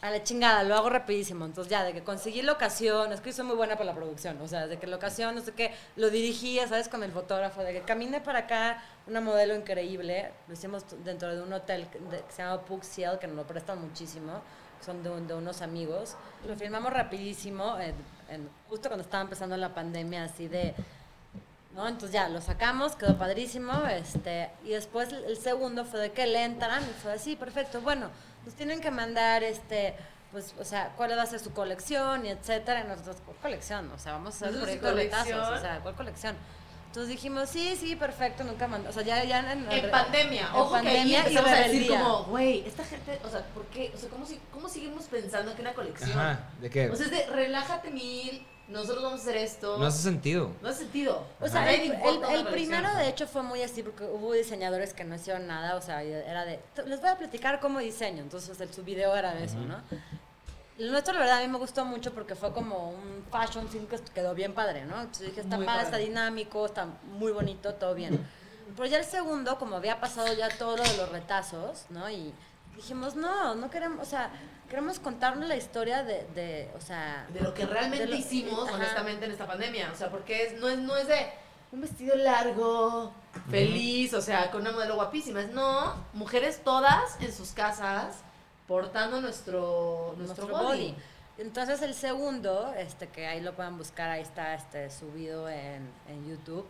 [0.00, 1.44] a la chingada, lo hago rapidísimo.
[1.44, 4.46] Entonces ya, de que conseguí locación, es que soy muy buena para la producción, o
[4.46, 6.88] sea, de que locación, no sé qué, lo dirigía, ¿sabes?
[6.88, 11.42] Con el fotógrafo, de que caminé para acá, una modelo increíble, lo hicimos dentro de
[11.42, 11.98] un hotel que
[12.32, 14.40] se llama Pug Ciel, que nos lo prestan muchísimo,
[14.84, 16.14] son de, un- de unos amigos.
[16.46, 17.76] Lo filmamos rapidísimo,
[18.68, 20.74] justo cuando estaba empezando la pandemia, así de...
[21.74, 21.86] ¿no?
[21.86, 26.42] Entonces ya lo sacamos, quedó padrísimo, este, y después el segundo fue de que le
[26.44, 28.10] entran, fue así, perfecto, bueno,
[28.44, 29.94] nos tienen que mandar, este,
[30.32, 33.90] pues, o sea, cuál va a ser su colección, y etcétera, y nosotros, ¿cuál colección?
[33.92, 35.54] O sea, vamos a hacer ¿Eso es proyecto de retazos, colección?
[35.54, 36.36] o sea, ¿cuál colección?
[36.86, 40.54] Entonces dijimos, sí, sí, perfecto, nunca mandó, o sea, ya, ya en, En pandemia, en
[40.54, 43.66] ojo que ahí pandemia y empezamos a decir como, güey, esta gente, o sea, ¿por
[43.66, 43.92] qué?
[43.94, 46.10] O sea, ¿cómo, cómo seguimos pensando que una colección?
[46.18, 46.88] Ajá, ¿de qué?
[46.88, 49.78] O sea, es de relájate mil, nosotros vamos a hacer esto.
[49.78, 50.50] No hace sentido.
[50.62, 51.24] No hace sentido.
[51.40, 55.14] O sea, el, el- primero de hecho fue muy así porque hubo diseñadores que no
[55.14, 58.72] hicieron nada, o sea, era de, "T- les voy a platicar cómo diseño, entonces el,
[58.72, 59.80] su video era de eso, ¿no?
[60.78, 63.86] El nuestro, la verdad, a mí me gustó mucho porque fue como un fashion film
[63.86, 65.00] que quedó bien padre, ¿no?
[65.00, 65.96] Entonces dije, está Muy padre, padre.
[65.96, 66.86] está dinámico, está
[67.18, 68.24] muy bonito, todo bien.
[68.76, 72.08] Pero ya el segundo, como había pasado ya todo lo de los retazos, ¿no?
[72.08, 72.32] Y
[72.76, 74.30] dijimos, no, no queremos, o sea,
[74.68, 77.26] queremos contarnos la historia de, de o sea...
[77.32, 78.76] De lo que realmente lo- hicimos, Ajá.
[78.76, 79.90] honestamente, en esta pandemia.
[79.92, 81.26] O sea, porque es, no, es, no es de
[81.72, 83.12] un vestido largo,
[83.50, 85.40] feliz, o sea, con una modelo guapísima.
[85.40, 88.16] Es no, mujeres todas en sus casas
[88.66, 90.94] portando nuestro, nuestro, body.
[91.38, 96.28] Entonces el segundo, este que ahí lo puedan buscar, ahí está este subido en, en
[96.28, 96.66] YouTube.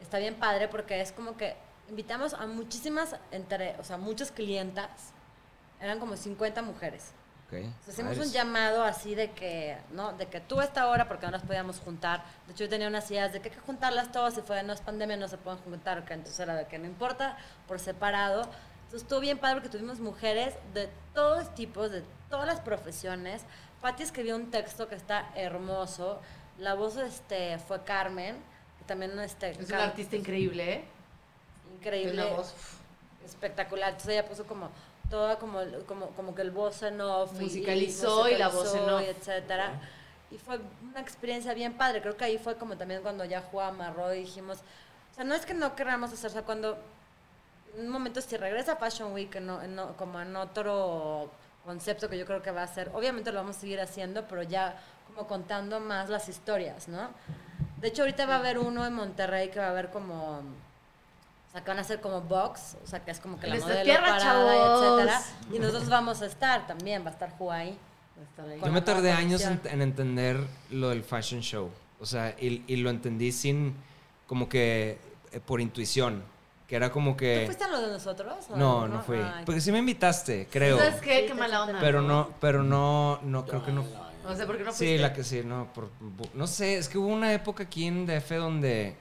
[0.00, 1.56] Está bien padre porque es como que
[1.88, 5.12] invitamos a muchísimas entre, o sea, muchas clientas.
[5.80, 7.12] Eran como 50 mujeres.
[7.46, 7.52] Ok.
[7.54, 10.12] Entonces, hicimos un llamado así de que, ¿no?
[10.14, 12.24] De que tú a esta hora, porque no las podíamos juntar.
[12.46, 14.72] De hecho, yo tenía unas ideas de que hay que juntarlas todas y fue, no
[14.72, 16.04] es pandemia, no se pueden juntar.
[16.04, 17.36] Que entonces era de que no importa,
[17.68, 18.42] por separado.
[18.42, 23.42] Entonces, estuvo bien padre porque tuvimos mujeres de todos tipos, de todas las profesiones.
[23.80, 26.20] Patti escribió un texto que está hermoso.
[26.58, 28.36] La voz este, fue Carmen,
[28.78, 30.84] que también este, Es un can- artista increíble, ¿eh?
[31.78, 32.54] increíble una voz.
[33.24, 33.90] espectacular.
[33.90, 34.70] Entonces ella puso como
[35.10, 37.32] toda como, como, como que el voz en off.
[37.40, 39.02] y- Musicalizó y la voz en musicalizó off.
[39.02, 39.80] y etcétera.
[40.30, 40.58] Y fue
[40.90, 42.00] una experiencia bien padre.
[42.02, 44.58] Creo que ahí fue como también cuando ya jugaba Marro y dijimos,
[45.12, 46.76] o sea, no es que no queramos hacer, o sea, cuando
[47.76, 51.30] en un momento si regresa Fashion Week en en como en otro
[51.64, 54.42] concepto que yo creo que va a ser, obviamente lo vamos a seguir haciendo, pero
[54.42, 54.76] ya
[55.08, 57.08] como contando más las historias, ¿no?
[57.80, 60.42] De hecho, ahorita va a haber uno en Monterrey que va a haber como
[61.56, 63.82] sea, que van a hacer como box, o sea, que es como que la modelo
[63.82, 64.82] tierra, parada, chavos.
[64.82, 65.22] etcétera.
[65.52, 67.78] Y nosotros vamos a estar también, va a estar Ju ahí.
[68.64, 70.38] Yo me tardé años en, entender
[70.70, 71.70] lo del fashion show.
[72.00, 73.74] O sea, y, y lo entendí sin,
[74.26, 74.98] como que,
[75.32, 76.22] eh, por intuición.
[76.66, 77.42] Que era como ¿Tú que...
[77.46, 78.34] fuiste a lo de nosotros?
[78.50, 79.18] o No, no fui.
[79.18, 79.44] Ay.
[79.44, 80.78] Porque sí me invitaste, creo.
[80.78, 81.20] ¿Sabes qué?
[81.20, 81.78] Sí, Qué mala onda.
[81.80, 83.84] Pero no, pero no, no, creo que no.
[84.26, 84.98] O sea, ¿por qué no Sí, fuiste?
[84.98, 85.90] la que sí, no, por,
[86.34, 88.96] no sé, es que hubo una época aquí en DF donde,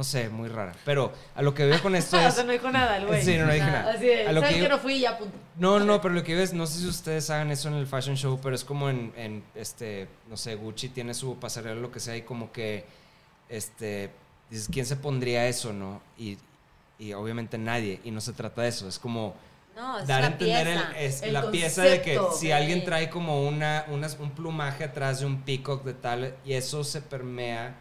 [0.00, 0.72] no sé, muy rara.
[0.86, 2.32] Pero a lo que veo con esto o es...
[2.32, 3.22] sea, no dijo nada el güey.
[3.22, 3.92] Sí, no, no dije nada.
[3.92, 5.36] Así de, A lo ¿saben que que, yo- no fui y ya punto?
[5.56, 7.86] No, no, pero lo que veo es, no sé si ustedes hagan eso en el
[7.86, 11.92] fashion show, pero es como en, en, este, no sé, Gucci tiene su pasarela, lo
[11.92, 12.86] que sea, y como que,
[13.50, 14.10] este,
[14.48, 16.00] dices, ¿quién se pondría eso, no?
[16.16, 16.38] Y,
[16.98, 19.34] y obviamente nadie, y no se trata de eso, es como
[19.76, 23.10] No, es dar a entender el- es El la pieza de que si alguien trae
[23.10, 27.74] como una, unas- un plumaje atrás de un peacock de tal, y eso se permea,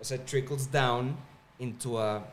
[0.00, 1.16] o sea, trickles down
[1.58, 2.24] into a,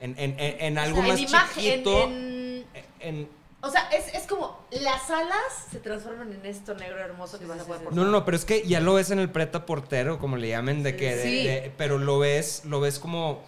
[0.00, 2.04] en, en, en, en algo O sea, más en imagen, chiquito.
[2.04, 2.64] en-
[3.00, 3.28] en-
[3.62, 5.38] o sea, es, es como las alas
[5.70, 8.10] se transforman en esto negro hermoso que Sí, vas a poder sí, por No, no,
[8.10, 10.96] no, pero es que ya lo ves en el preta portero, como le llamen, de
[10.96, 11.44] que, de- Sí.
[11.46, 13.40] de- pero lo ves, lo ves como,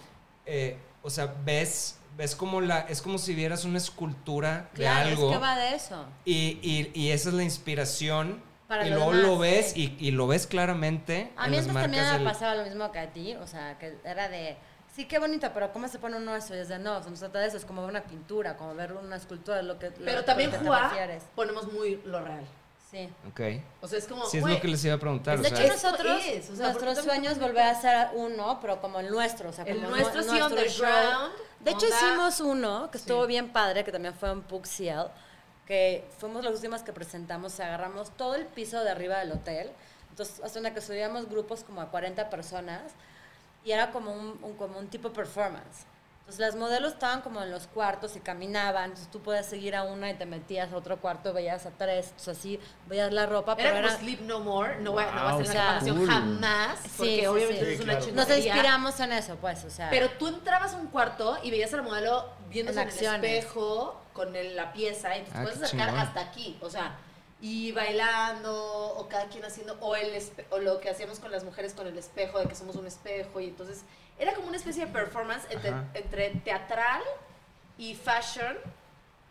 [0.47, 5.13] eh, o sea, ves, ves como la, es como si vieras una escultura Claro, de
[5.13, 6.07] algo es que va de eso.
[6.25, 9.97] y, y, y esa es la inspiración Para y lo luego demás, lo ves sí.
[10.01, 12.99] y, y lo ves claramente A mí antes también me del- pasaba lo mismo que
[13.01, 14.57] a ti, o sea, que era de,
[14.97, 16.55] sí, qué bonito, pero ¿cómo se pone uno eso?
[16.55, 18.03] Y es de, no, o sea, no se trata de eso, es como ver una
[18.03, 20.91] pintura, como ver una escultura, lo que, lo Pero que también jugar,
[21.35, 22.45] ponemos muy lo real.
[22.91, 23.09] Sí.
[23.29, 23.41] Ok.
[23.83, 24.25] O sea, es como.
[24.27, 25.39] Sí, es lo que les iba a preguntar.
[25.41, 28.59] De o sea, hecho, Esto nosotros, es, o sea, nuestros sueños volver a hacer uno,
[28.63, 31.31] pero como el nuestro, o sea, El como nuestro nu- sí, nuestro underground, show.
[31.61, 33.29] De hecho, onda- hicimos uno que estuvo Sí.
[33.29, 35.07] bien padre, que también fue en Puxiel,
[35.67, 39.33] que fuimos las últimas que presentamos, o sea, agarramos todo el piso de arriba del
[39.33, 39.73] hotel,
[40.11, 42.83] entonces hasta una que subíamos grupos como a 40 personas,
[43.67, 45.85] y era como un, un- como un tipo performance.
[46.21, 49.85] Entonces las modelos estaban como en los cuartos y caminaban, entonces tú podías seguir a
[49.85, 53.55] una y te metías a otro cuarto, veías a tres, entonces así veías la ropa,
[53.57, 53.99] pero Era como era...
[53.99, 54.81] Sleep No More.
[54.81, 56.09] No, voy a- no va a Wow, ser una cool.
[56.09, 56.79] jamás.
[56.81, 57.73] Sí, Porque sí, obviamente sí.
[57.75, 57.99] es una claro.
[57.99, 58.55] Nos chingonería.
[58.55, 59.91] inspiramos en eso, pues, o sea...
[59.91, 63.25] Pero tú entrabas a un cuarto y veías a la modelo viéndose En en, el
[63.25, 66.01] espejo con el- la pieza y te Ah, puedes acercar chingón.
[66.07, 66.59] hasta aquí.
[66.61, 66.97] O sea,
[67.41, 71.75] y bailando, o cada quien haciendo, o, el o lo que hacíamos con las mujeres
[71.75, 73.41] con el espejo, de que somos un espejo.
[73.41, 73.83] Y entonces
[74.19, 77.03] era como una especie de performance entre, entre teatral
[77.79, 78.57] y fashion,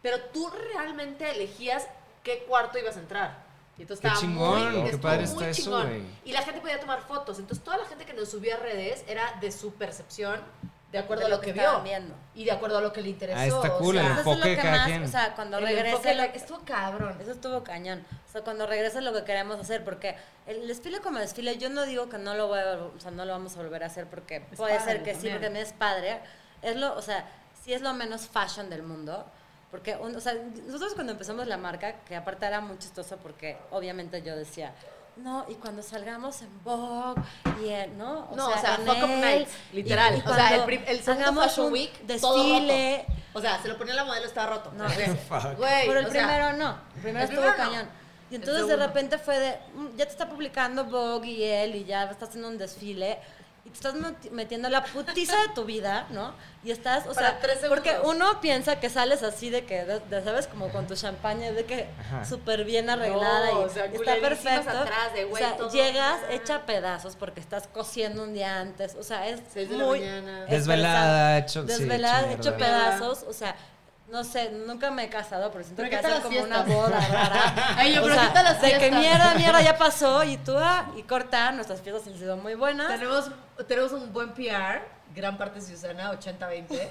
[0.01, 1.87] pero tú realmente elegías
[2.23, 3.45] qué cuarto ibas a entrar.
[3.77, 5.87] Y entonces Qué estaba chingón, muy, qué padre muy está eso, chingón.
[5.87, 6.01] güey.
[6.25, 7.39] Y la gente podía tomar fotos.
[7.39, 10.39] Entonces toda la gente que nos subía a redes era de su percepción,
[10.95, 11.61] de acuerdo de a lo que, vio.
[11.61, 12.15] estaban viendo.
[12.33, 13.39] Y de acuerdo a lo que le interesó.
[13.39, 15.03] Ah, está o cool, sea, el Eso es lo que más, quien.
[15.03, 17.17] o sea, cuando el regrese lo- estuvo cabrón.
[17.21, 18.05] Eso estuvo cañón.
[18.27, 20.15] O sea, cuando regrese lo que queremos hacer, porque
[20.47, 23.25] el desfile como desfile, yo no digo que no lo voy a, o sea, no
[23.25, 25.33] lo vamos a volver a hacer porque Es puede padre ser que sí, también.
[25.35, 26.19] porque me es padre.
[26.61, 27.25] Es lo, o sea,
[27.63, 29.25] sí es lo menos fashion del mundo.
[29.71, 30.33] Porque, un- o sea,
[30.67, 34.73] nosotros cuando empezamos la marca, que aparte era muy chistoso porque obviamente yo decía,
[35.17, 37.21] no, y cuando salgamos en Vogue
[37.63, 38.29] y en, ¿no?
[38.35, 40.15] No, o sea, en fuck up él, nights, literal.
[40.17, 43.21] y o sea, el, el segundo Fashion un Week, todo desfile, roto.
[43.33, 44.71] O sea, se lo ponía la modelo, estaba roto.
[44.73, 44.85] No.
[45.57, 46.77] Güey, Pero el o sea, primero no.
[46.95, 47.69] El primero el estuvo primero no.
[47.71, 47.89] cañón.
[48.31, 51.85] Y entonces de repente fue de, "Mm, ya te está publicando Vogue y él y
[51.85, 53.19] ya está haciendo un desfile.
[53.65, 56.33] Y te estás meti- metiendo la putiza de tu vida, ¿no?
[56.63, 59.99] Y estás, o Para sea, tres porque uno piensa que sales así de que, de,
[60.01, 60.45] de, ¿sabes?
[60.47, 61.87] Como con tu champaña, de que
[62.27, 64.69] súper bien arreglada No, y o sea, está perfecto.
[64.69, 69.03] atrás de, o sea, todo- llegas hecha pedazos porque estás cosiendo un día antes, o
[69.03, 70.45] sea, es Seis de la muy mañana.
[70.45, 73.55] Desvelada, hecho- sí, desvelada, hecho hecho pedazos, o sea,
[74.09, 76.61] no sé, nunca me he casado, pero siento Pero que ¿qué tal hacer como una
[76.61, 77.73] boda rara.
[77.77, 80.37] Ay, yo, o pero sea, ¿qué tal las de que mierda, mierda, ya pasó y
[80.37, 82.87] tú, ah, y corta, nuestras fiestas han sido muy buenas.
[82.87, 83.31] Tenemos,
[83.67, 84.81] tenemos un buen PR,
[85.15, 86.89] gran parte Susana, 80-20.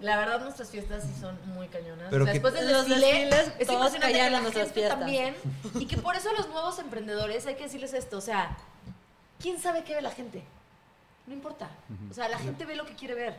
[0.00, 2.08] La verdad, nuestras fiestas sí son muy cañonas.
[2.10, 4.64] Pero o sea, que- después del Los desfile, desfiles, es todos impresionante que la nuestras
[4.66, 4.98] gente fiestas.
[4.98, 5.36] también.
[5.74, 8.56] Y que por eso los nuevos emprendedores, hay que decirles esto, o sea,
[9.40, 10.42] ¿quién sabe qué ve la gente?
[11.26, 11.68] No importa.
[12.10, 13.36] O sea, la gente ve lo que quiere ver.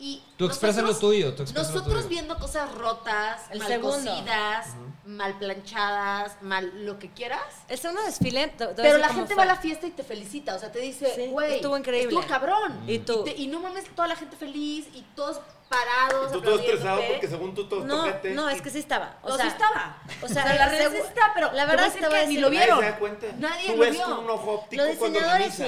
[0.00, 2.08] Y Tú expresas lo tuyo, tú expresas lo Nosotros tuyo.
[2.08, 3.96] viendo cosas rotas, El mal segundo.
[3.96, 4.68] cocidas,
[5.04, 7.40] mal planchadas, mal lo que quieras.
[7.68, 9.36] Es un desfile, Pero la gente fue.
[9.36, 12.14] va a la fiesta y te felicita, o sea, te dice, Sí, güey, estuvo increíble.
[12.14, 12.80] estuvo cabrón.
[12.86, 13.24] ¿Y tú?
[13.24, 16.30] te- Y, no mames, toda la gente feliz y todos parados.
[16.30, 18.30] Tú todo estresado porque según tú todo No, tojete.
[18.34, 19.18] no, es que sí estaba.
[19.22, 20.00] O No, sea, sí estaba.
[20.22, 22.20] O sea, la red sí está, pero la verdad voy a decir te voy a
[22.22, 22.78] que ni lo Nadie vieron.
[22.78, 23.26] se da cuenta.
[23.38, 24.04] Nadie Tú lo ves vio.
[24.04, 25.64] con un ojo óptico Los cuando diseñadores sí.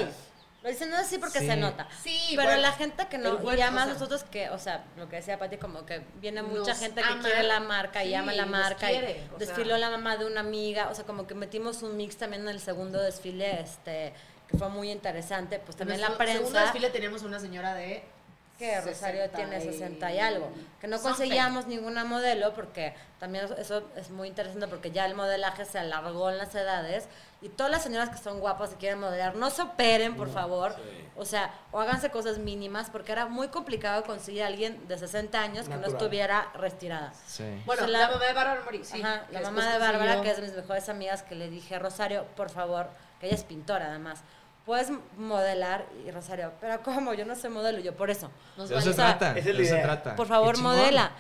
[0.61, 0.63] Organizas.
[0.63, 1.47] Los diseñadores sí porque Sí.
[1.47, 1.89] se nota.
[2.03, 4.51] Sí, Pero bueno, la gente que el no, buen- y además o sea, nosotros que,
[4.51, 7.23] o sea, lo que decía Pati, como que viene mucha gente que ama.
[7.23, 9.79] quiere la marca y Sí, ama la marca quiere, y desfiló sea.
[9.79, 12.61] la mamá de una amiga, o sea, como que metimos un mix también en el
[12.61, 14.13] segundo desfile, este,
[14.49, 17.75] que fue muy interesante, pues también En la nuestro segundo prensa desfile teníamos una señora
[17.75, 18.03] de
[18.59, 20.51] que Rosario 60 tiene y- 60 y algo,
[20.81, 21.11] que no something.
[21.13, 26.29] conseguíamos ninguna modelo porque también eso es muy interesante porque ya el modelaje se alargó
[26.31, 27.05] en las edades
[27.43, 30.75] y todas las señoras que son guapas y quieren modelar, no se operen, por favor,
[31.17, 35.41] o sea, o háganse cosas mínimas porque era muy complicado conseguir a alguien de 60
[35.41, 37.13] años que no estuviera retirada.
[37.27, 37.45] Sí.
[37.67, 39.01] Bueno, O sea, la, la- mamá de Bárbara Mori, sí.
[39.03, 41.79] Ajá, la mamá de Bárbara, consiguió- que es de mis mejores amigas, que le dije,
[41.79, 42.89] Rosario, por favor,
[43.21, 44.21] que ella es pintora además,
[44.67, 47.15] puedes modelar y Rosario, pero ¿cómo?
[47.15, 48.31] Yo no sé modelo, yo por eso.
[48.57, 49.37] Nos eso se trata.
[49.37, 50.15] es se trata.
[50.17, 51.11] Por favor, modela.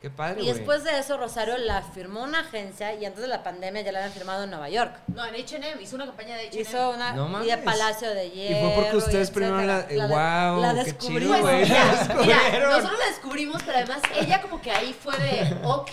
[0.00, 0.54] Qué padre, Y güey.
[0.54, 3.98] después de eso, Rosario la firmó una agencia y antes de la pandemia ya la
[3.98, 4.92] habían firmado en Nueva York.
[5.08, 6.60] No, en H&M, hizo una campaña de H&M.
[6.62, 7.64] Hizo una No y de mames.
[7.64, 8.60] Palacio de Y Hierro.
[8.60, 10.04] fue porque ustedes primero la- etcétera.
[10.04, 11.18] eh, de- la qué descubrí.
[11.26, 11.42] chido, güey.
[11.42, 12.70] Pues, mira, La mira, descubrieron.
[12.70, 15.90] nosotros la descubrimos, pero además ella como que ahí fue de, ok,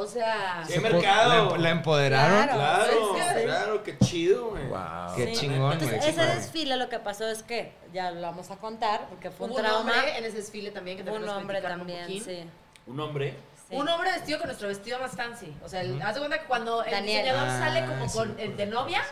[0.00, 0.64] o sea...
[0.68, 1.50] Sí, mercado.
[1.52, 2.42] La, la empoderaron.
[2.44, 2.54] Claro.
[2.58, 3.44] Claro, Sí, sí.
[3.44, 4.66] claro, qué chido, güey.
[4.66, 5.14] Wow.
[5.14, 5.40] Qué Sí.
[5.42, 9.30] chingón, Entonces, ese desfile lo que pasó es que, ya lo vamos a contar, porque
[9.30, 9.92] fue un Hubo un trauma.
[9.92, 12.24] hombre en ese desfile también que te Hubo un hombre platicar un también, poquín.
[12.24, 12.44] sí.
[12.88, 13.36] Un hombre.
[13.68, 13.76] sí.
[13.76, 15.54] Un hombre vestido con nuestro vestido más fancy.
[15.64, 17.22] O sea, el- haz de cuenta que cuando el Daniel.
[17.24, 19.02] diseñador Ah, sale como sí, con el de novia,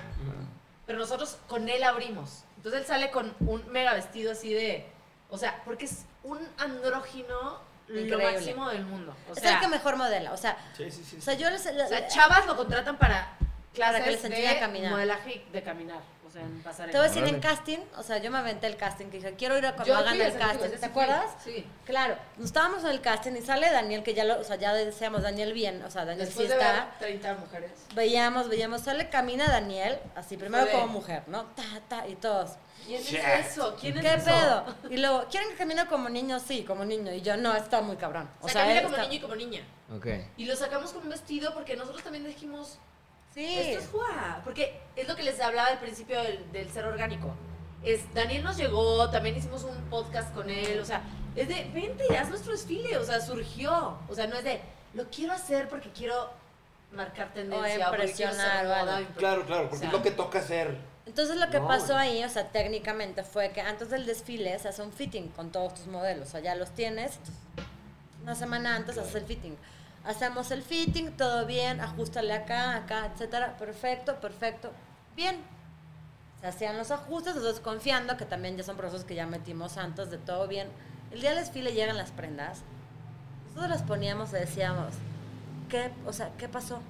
[0.86, 2.44] pero nosotros con él abrimos.
[2.56, 4.86] Entonces él sale con un mega vestido así de...
[5.30, 8.32] O sea, porque es un andrógino lo Increíble.
[8.32, 9.14] máximo del mundo.
[9.28, 10.32] O es sea, el que mejor modela.
[10.32, 11.16] O sea, Sí, sí, sí.
[11.18, 11.64] o sea yo les.
[11.66, 13.36] o sea, chavas lo contratan para
[13.74, 14.90] clases que les enseñe de a caminar.
[14.92, 16.00] modelaje y de caminar.
[16.38, 16.92] En pasarela.
[16.92, 19.34] te voy a decir, en casting, o sea, yo me aventé el casting, que dije,
[19.34, 20.68] quiero ir a cuando Yo hagan el casting.
[20.78, 21.26] ¿Te acuerdas?
[21.42, 21.66] Sí.
[21.84, 24.72] Claro, nos estábamos en el casting y sale Daniel, que ya lo, o sea, ya
[24.74, 26.94] decíamos Daniel bien, o sea, Daniel Después sí de ver está.
[26.98, 27.70] 30 mujeres.
[27.94, 31.44] Veíamos, veíamos, sale, camina Daniel, así, primero de- como mujer, ¿no?
[31.54, 32.52] Ta, ta, y todos.
[32.86, 33.12] ¿Quién es
[33.50, 33.76] eso?
[33.80, 34.26] ¿Quién es ¿Qué eso?
[34.26, 34.76] pedo?
[34.90, 36.38] Y luego, ¿quieren que camine como niño?
[36.38, 37.12] Sí, como niño.
[37.12, 38.28] Y yo, no, está muy cabrón.
[38.40, 39.60] O sea, camina él como está- niño y como niña.
[39.96, 40.06] Ok.
[40.36, 42.78] Y lo sacamos con un vestido porque nosotros también dijimos,
[43.36, 43.58] Sí.
[43.58, 44.40] esto es Juá.
[44.44, 47.34] Porque es lo que les hablaba al principio del, del ser orgánico.
[47.82, 51.02] Es, Daniel nos llegó, también hicimos un podcast con él, o sea,
[51.36, 53.98] es de, vente, haz nuestro desfile, o sea, surgió.
[54.08, 54.60] O sea, no es de,
[54.94, 56.30] lo quiero hacer porque quiero
[56.92, 58.86] marcar tendencia o, impresionar o algo.
[58.86, 60.76] moda, impre- Claro, claro, porque O sea, es lo que toca hacer.
[61.04, 64.68] Entonces lo que No, pasó ahí, o sea, técnicamente fue que antes del desfile se
[64.68, 66.28] hace un fitting con todos tus modelos.
[66.28, 67.34] O sea, ya los tienes, entonces,
[68.22, 69.56] una semana antes haces el fitting.
[70.06, 73.56] Hacemos el fitting, todo bien, ajustale acá, acá, etcétera.
[73.58, 74.70] Perfecto, perfecto.
[75.16, 75.40] Bien.
[76.40, 80.10] Se hacían los ajustes, nosotros confiando que también ya son procesos que ya metimos antes
[80.10, 80.68] de todo bien.
[81.10, 82.60] El día del desfile llegan las prendas.
[83.48, 84.92] Nosotros las poníamos y decíamos,
[85.68, 86.80] ¿qué, o sea, ¿qué pasó?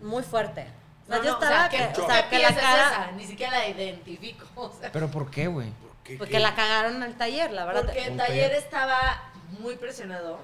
[0.00, 0.66] Muy fuerte.
[1.04, 2.88] O sea, no, yo no, estaba ¿qué, que, qué o sea, que la es cara,
[2.88, 3.12] esa?
[3.12, 4.46] Ni siquiera la identifico.
[4.56, 5.72] O sea, ¿Pero por qué, güey?
[6.02, 6.40] ¿Qué- porque qué?
[6.40, 7.82] la cagaron en el taller, la verdad.
[7.84, 8.52] porque el taller.
[8.52, 9.22] estaba
[9.60, 10.38] muy presionado.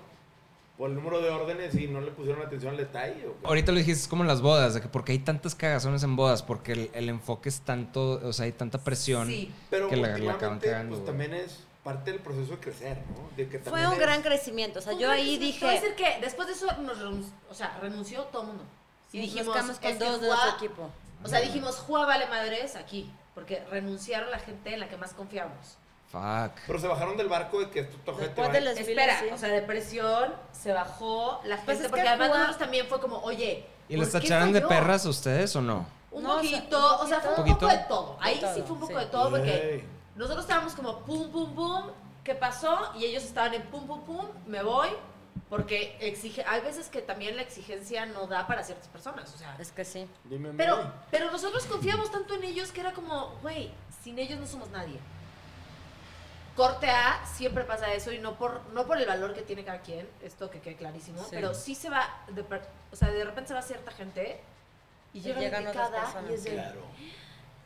[0.79, 3.27] ¿Por el número de órdenes y no le pusieron atención al detalle?
[3.27, 3.47] ¿o?
[3.47, 6.17] Ahorita lo dijiste, es como en las bodas, de que porque hay tantas cagazones en
[6.17, 9.29] bodas, porque el, el enfoque es tanto, o sea, hay tanta presión.
[9.29, 9.53] Sí.
[9.71, 13.37] Pero que la- la acaban cagando, pues también es parte del proceso de crecer, ¿no?
[13.37, 14.79] De que Fue un es- gran crecimiento.
[14.79, 17.33] O sea, yo ahí Te voy a decir dije, que después de eso nos renunció,
[17.51, 18.65] o sea, renunció todo el mundo.
[19.13, 20.91] Y nos dijimos, quedamos con dos de equipo.
[21.23, 25.13] O sea, dijimos, Juá vale madres aquí, porque renunciaron la gente en la que más
[25.13, 25.77] confiamos.
[26.13, 26.53] Fuck.
[26.67, 29.27] Pero se bajaron del barco de que esto Después va- del desfile, Espera, sí.
[29.33, 33.01] o sea, depresión, se bajó la gente, Pues es que porque además nosotros también fue
[33.01, 34.69] como, oye, ¿Y les ¿por qué tacharon de falló?
[34.69, 35.87] perras ustedes o no?
[36.11, 37.59] Un No, o sea, poquito, o sea, fue un poquito.
[37.61, 38.17] poco de todo.
[38.21, 38.99] Ahí sí fue un poco sí.
[38.99, 39.85] de todo porque Ey.
[40.15, 41.85] nosotros estábamos como pum, pum, pum,
[42.23, 42.93] ¿qué pasó?
[42.95, 44.91] Y ellos estaban en pum, pum, pum, me voy.
[45.49, 49.57] Porque exige, hay veces que también la exigencia no da para ciertas personas, o sea.
[49.59, 50.07] Es que sí.
[50.25, 50.79] Dime, Pero,
[51.11, 53.71] pero nosotros confiamos tanto en ellos que era como, güey,
[54.03, 54.99] sin ellos no somos nadie.
[56.57, 59.81] Corte A, siempre pasa eso y no por, no por el valor que tiene cada
[59.81, 61.29] quien, esto que quede clarísimo, Sí.
[61.31, 64.39] pero sí se va, de, per- o sea, de repente se va cierta gente
[65.15, 66.31] y, Y llega otras cada personas.
[66.31, 66.81] y es de, Claro.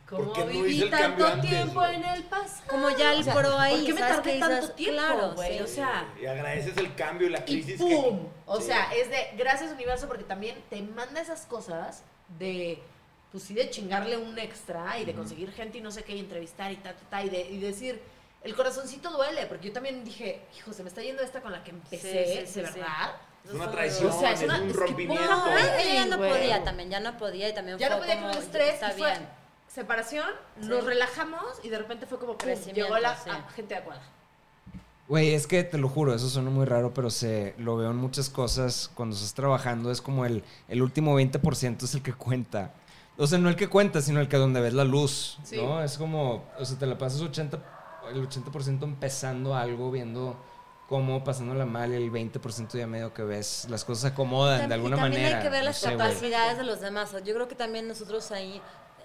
[0.09, 2.61] ¿cómo ¿Por qué no viví tanto antes, tiempo en el pasado?
[2.69, 4.75] Como ya el O sea, pro ahí, ¿Por qué me ¿sabes tardé tanto dices?
[4.77, 5.57] tiempo, Claro, güey?
[5.57, 5.63] sí.
[5.63, 7.77] O sea, Y agradeces el cambio y la y crisis.
[7.81, 8.19] ¡pum!
[8.19, 8.67] que- O Sí.
[8.67, 12.03] sea, es de gracias universo porque también te manda esas cosas
[12.39, 12.81] de,
[13.33, 16.19] pues sí, de chingarle un extra y de conseguir gente y no sé qué, y
[16.21, 18.01] entrevistar y ta, ta, ta, y, de, y decir,
[18.43, 21.63] el corazoncito duele, porque yo también dije, hijo, se me está yendo esta con la
[21.63, 22.73] que empecé, Sí, sí, sí, de sí.
[22.79, 23.15] verdad.
[23.45, 25.23] Es una traición, O sea, es es, una- un es que rompimiento.
[25.23, 25.81] poca No, madre.
[25.83, 26.29] ella ya no güey.
[26.31, 28.73] podía también, ya no podía y también Ya fue no podía como, con el estrés,
[28.73, 29.29] está y fue bien.
[29.67, 30.27] separación,
[30.61, 30.67] Sí.
[30.67, 33.29] nos relajamos y de repente fue como, pum, llegó la sí.
[33.29, 34.01] a- gente adecuada.
[35.07, 37.95] Güey, es que te lo juro, eso suena muy raro, pero se lo veo en
[37.95, 39.89] muchas cosas cuando estás trabajando.
[39.89, 42.73] Es como el, el último 20% es el que cuenta.
[43.17, 45.55] O sea, no el que cuenta, sino el que donde ves la luz, Sí.
[45.61, 45.81] ¿no?
[45.81, 47.57] Es como, o sea, te la pasas 80,
[48.09, 50.37] el 80% empezando algo, viendo
[50.87, 54.67] cómo pasándola mal y el 20% ya medio que ves las cosas se acomodan Tam-
[54.69, 55.37] de alguna y también manera.
[55.39, 57.11] hay que ver no las sé, capacidades de los demás.
[57.25, 58.61] Yo creo que también nosotros ahí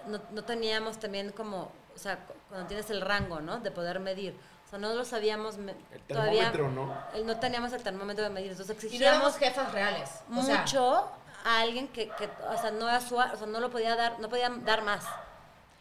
[0.06, 3.58] no, no teníamos también como, o sea, cu- cuando tienes el rango, ¿no?
[3.60, 4.36] De poder medir.
[4.66, 5.74] O sea, no lo sabíamos El
[6.08, 6.52] todavía.
[6.52, 6.96] termómetro, ¿no?
[7.14, 8.52] el- no teníamos el termómetro de medir.
[8.52, 10.08] Entonces Y no éramos exigíamos jefas reales.
[10.36, 11.08] O sea, mucho
[11.44, 14.20] a alguien que, que, o sea, no era su, o sea, no lo podía dar,
[14.20, 15.04] no podía dar más.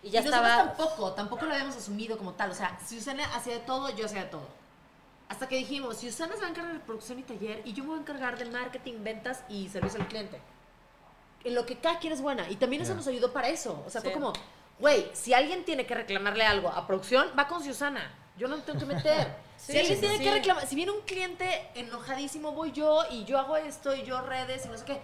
[0.04, 0.74] Y ya y nosotros estaba.
[0.76, 2.52] tampoco, tampoco lo habíamos asumido como tal.
[2.52, 4.48] O sea, si Susana hacía de todo, yo hacía de todo.
[5.30, 7.84] Hasta que dijimos, si Susana se va a encargar de producción y taller y yo
[7.84, 10.42] me voy a encargar de marketing, ventas y servicio al cliente.
[11.44, 12.50] En lo que cada quien es buena.
[12.50, 13.84] Y también eso nos ayudó para eso.
[13.86, 14.14] O sea, fue Sí.
[14.16, 14.34] como,
[14.80, 18.12] güey, si alguien tiene que reclamarle algo a producción, va con Susana.
[18.38, 19.36] Yo no me tengo que meter.
[19.62, 20.24] Sí, si alguien tiene sí.
[20.24, 24.20] que reclamar, si viene un cliente enojadísimo, voy yo y yo hago esto y yo
[24.22, 25.00] redes y no sé qué.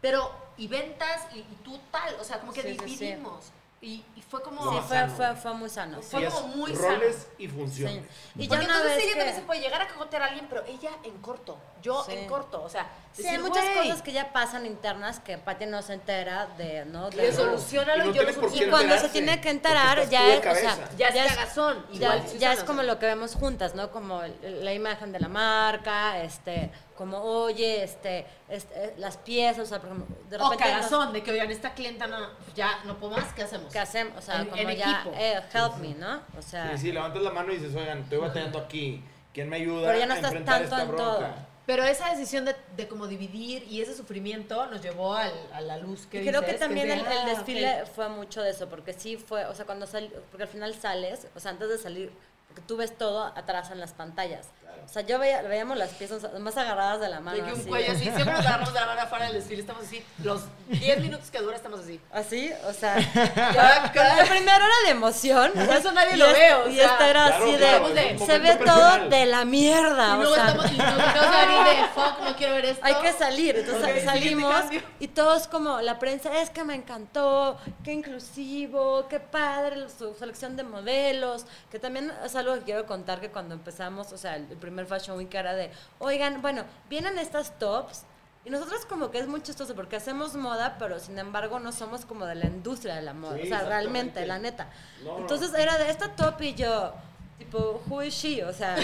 [0.00, 2.16] Pero, y ventas y, y tú tal.
[2.20, 2.84] O sea, como que Sí, sí, sí.
[2.86, 3.52] dividimos.
[3.82, 4.70] Y, y fue como...
[4.72, 6.02] Sí, fue, fue, fue muy sano.
[6.02, 7.34] Fue Sí, es como muy roles sano.
[7.38, 8.04] y funciones.
[8.04, 8.10] Sí.
[8.36, 10.26] Y ya Porque una entonces vez ella que- también se puede llegar a cagotear a
[10.26, 12.12] alguien, pero ella en corto, yo Sí.
[12.12, 15.38] en corto, o sea, Sí, decir, hay muchas "Güey, cosas que ya pasan internas que
[15.38, 17.08] Pati no se entera de, ¿no?
[17.08, 20.06] y De, de solucionalo Y no y yo lo Y cuando se tiene que enterar,
[20.10, 20.90] ya es, o sea.
[20.98, 23.90] Ya es ya es- cagazón, ya, ya es como lo que vemos juntas, ¿no?
[23.90, 26.70] Como el- la imagen de la marca, este,
[27.00, 30.64] como, oye, este, este, las piezas, o sea, por ejemplo, de O repente...
[30.70, 32.18] nos- cagazón, de que oigan, esta clienta no,
[32.54, 33.72] ya no puedo más, ¿qué hacemos?
[33.72, 34.18] ¿Qué hacemos?
[34.18, 35.16] O sea, En- como en ya, equipo.
[35.16, 36.20] eh, help me, ¿no?
[36.38, 39.02] O sea, Sí, sí, levantas la mano y dices, oigan, estoy batallando aquí.
[39.32, 41.02] ¿Quién me ayuda Pero ya no a estás tanto en bronca?
[41.04, 41.26] todo.
[41.64, 45.78] Pero esa decisión de, de como dividir y ese sufrimiento nos llevó al- a la
[45.78, 48.42] luz que Y creo que dices, también es el, de, el ah, desfile fue mucho
[48.42, 51.52] de eso, porque sí fue, o sea, cuando sal, porque al final sales, o sea,
[51.52, 52.12] antes de salir,
[52.48, 54.48] porque tú ves todo atrás en las pantallas.
[54.84, 57.36] O sea, yo veía, veíamos las piezas más agarradas de la mano.
[57.38, 57.68] De que un así.
[57.68, 61.00] cuello así, siempre nos agarramos de la mano afuera del desfile, estamos así, los 10
[61.02, 62.00] minutos que dura estamos así.
[62.12, 62.98] Así, o sea,
[63.94, 65.52] yo, lo primero era de emoción.
[65.52, 68.12] Por eso nadie y lo ve, o Y sea, esta era claro, así claro, de,
[68.12, 69.10] un se ve momento todo personal.
[69.10, 70.46] de la mierda, Y o luego sea.
[70.48, 72.84] estamos, y nos de de fuck, no quiero ver esto.
[72.86, 73.56] Hay que salir.
[73.56, 74.64] Entonces Ok, siguiente salimos
[74.98, 80.56] y todos como la prensa, es que me encantó, qué inclusivo, qué padre su selección
[80.56, 84.44] de modelos, que también es algo que quiero contar que cuando empezamos, o sea, el
[84.44, 88.04] primer Fashion Week era de, oigan, bueno, vienen estas tops
[88.44, 92.06] y nosotros como que es muy chistoso porque hacemos moda, pero sin embargo no somos
[92.06, 94.68] como de la industria de la moda, Sí, o sea, realmente, la neta.
[95.04, 95.18] No, no.
[95.18, 96.94] Entonces era de esta top y yo,
[97.38, 98.42] tipo, who is she?
[98.44, 98.76] O sea,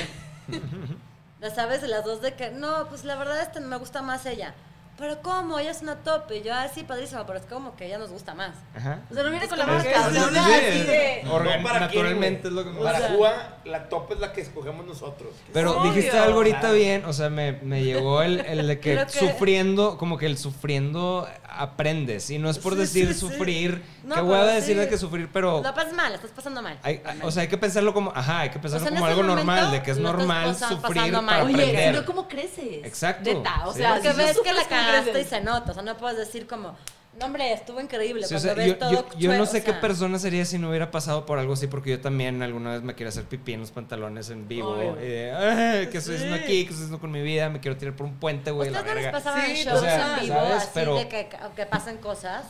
[1.40, 4.26] ya sabes, de las dos de que, no, pues la verdad este me gusta más
[4.26, 4.54] ella.
[4.98, 5.58] Pero ¿cómo?
[5.58, 6.30] Ella es una top.
[6.32, 8.54] Y yo, ah, sí, padrísimo, pero es como que ella nos gusta más.
[8.74, 9.00] Ajá.
[9.10, 10.18] O sea, no viene con la marca, así
[11.62, 14.86] ¿para naturalmente es lo que Para O sea- Cuba, la top es la que escogemos
[14.86, 15.30] nosotros.
[15.52, 15.92] Pero Obvio.
[15.92, 20.16] dijiste algo ahorita bien, o sea, me, me llegó el, el de que- sufriendo, como
[20.16, 22.30] que el sufriendo aprendes.
[22.30, 23.20] Y no es por Sí, decir sí, sí.
[23.20, 24.80] sufrir, No, que voy a pero decir sí.
[24.80, 26.78] de que sufrir, pero La pasas mal, la estás pasando mal.
[26.82, 29.06] hay, hay- o sea, hay que pensarlo como, ajá, hay que pensarlo O sea, como
[29.06, 31.42] ese algo momento normal, de que es normal sufrir pasando para mal.
[31.46, 31.94] Oye, aprender.
[31.94, 32.84] no, ¿cómo creces?
[32.84, 33.78] Exacto, Neta, o sí.
[33.80, 35.70] sea, Porque si no ves que la ¿cómo cagaste y se nota.
[35.70, 36.76] O sea, no puedes decir como,
[37.18, 38.26] no, hombre, estuvo increíble.
[38.26, 40.58] Sí, o sea, yo, todo yo- yo no o sé qué sea, persona sería si
[40.58, 43.52] no hubiera pasado por algo así, porque yo también alguna vez me quiero hacer pipí
[43.54, 44.76] en los pantalones en vivo.
[45.00, 46.42] Y de, "Ay, ¿Qué estoy haciendo Sí.
[46.44, 46.52] aquí?
[46.64, 47.48] ¿Qué estoy haciendo con mi vida?
[47.48, 49.82] Me quiero tirar por un puente, güey, la ¿Ustedes no les pasaban Sí, shows o
[49.82, 50.52] sea, en vivo ¿sabes?
[50.56, 52.44] así Pero- de que, que pasen cosas?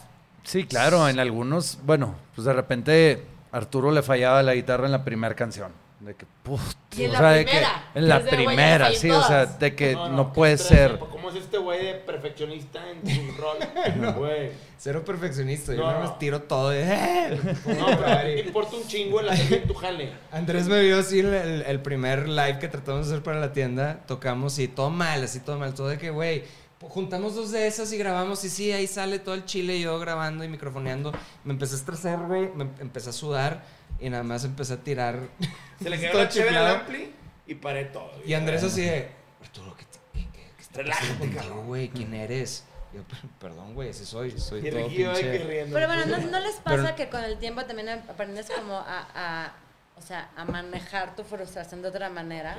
[0.44, 3.22] Sí, claro, en algunos, bueno, pues de repente
[3.52, 5.72] Arturo le fallaba la guitarra en la primera canción.
[5.98, 6.60] De que, puf,
[6.96, 9.46] Y en o la sea, de que- primera, en la de, primera, sí, o sea,
[9.46, 10.98] de que no, puede estrés, ser.
[10.98, 14.14] ¿Cómo es es este güey de perfeccionista en su rol.
[14.14, 14.50] Güey.
[14.78, 15.72] Cero perfeccionista.
[15.74, 16.00] Yo No.
[16.00, 16.74] más tiro todo.
[16.74, 17.40] y, "Eh".
[17.66, 20.12] No, pero te importa un chingo el hacer bien tu jale.
[20.32, 23.52] Andrés me vio así el, el- el primer live que tratamos de hacer para la
[23.52, 24.00] tienda.
[24.06, 25.72] Tocamos y todo mal, así todo mal.
[25.74, 26.44] Todo de que, güey,
[26.80, 28.44] juntamos dos de esas y grabamos.
[28.44, 31.12] Y sí, ahí sale todo el chile yo grabando y microfoneando.
[31.44, 32.50] Me empecé a estresar, güey.
[32.54, 33.62] Me empecé a sudar
[34.00, 35.20] y nada más empecé a tirar.
[35.82, 37.12] Se le quedó la chévere al ampli
[37.46, 38.10] y paré todo.
[38.24, 39.10] Y Andrés así de,
[39.42, 41.66] Arturo, ¿qué, te- qué, qué- qué está Relájate, contigo, cabrón.
[41.66, 41.88] güey?
[41.88, 42.64] ¿Quién eres?
[42.94, 44.30] Yo, "Per- perdón, güey, ese soy.
[44.38, 45.38] Soy Y todo pinche...
[45.46, 45.74] riendo.
[45.74, 49.06] Pero bueno, ¿no, no les pasa Pero- que con el tiempo también aprendes como a,
[49.14, 49.52] a-
[49.98, 52.56] o sea, a manejar tu frustración de otra manera?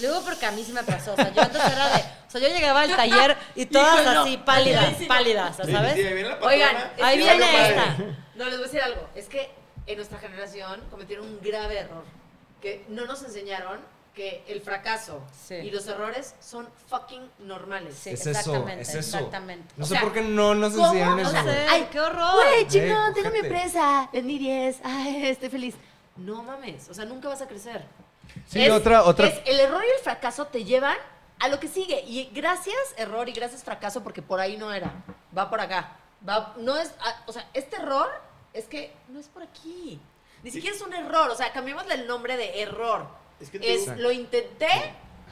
[0.00, 1.12] Lo digo porque a mí sí me pasó.
[1.12, 2.02] O sea, yo antes era de...
[2.26, 4.22] O sea, yo llegaba al taller y todas no.
[4.22, 5.94] así pálidas, Sí, sí, pálidas, Sí, ¿sabes?
[5.94, 6.54] sí, ahí viene la patrona.
[6.54, 7.96] Oigan, Ahí Y viene esta.
[8.36, 9.08] No, les voy a decir algo.
[9.14, 9.50] Es que
[9.86, 12.04] en nuestra generación cometieron un grave error.
[12.60, 13.78] Que no nos enseñaron
[14.14, 15.54] que el fracaso Sí.
[15.54, 17.94] y los errores son fucking normales.
[17.96, 18.98] Sí, Es eso, exactamente, es eso.
[19.18, 19.72] exactamente.
[19.76, 21.30] No O sé sea, por qué no nos enseñaron O eso.
[21.30, 21.56] sea, güey.
[21.68, 22.34] ay, qué horror.
[22.34, 25.74] Güey, Güey, chingón, tengo mi empresa, vendí 10, ay, estoy feliz.
[26.16, 27.84] No mames, o sea, nunca vas a crecer.
[28.46, 29.26] Sí, Es- otra, otra.
[29.28, 30.96] es el error y el fracaso te llevan
[31.38, 32.02] a lo que sigue.
[32.06, 34.92] Y gracias error y gracias fracaso, porque por ahí no era.
[35.36, 35.96] Va por acá.
[36.28, 38.10] Va, no es, ah, o sea, este error
[38.54, 40.00] es que no es por aquí.
[40.42, 41.30] Ni siquiera es un error.
[41.30, 43.06] O sea, cambiémosle el nombre de error.
[43.40, 44.68] Es que te- Es, lo intenté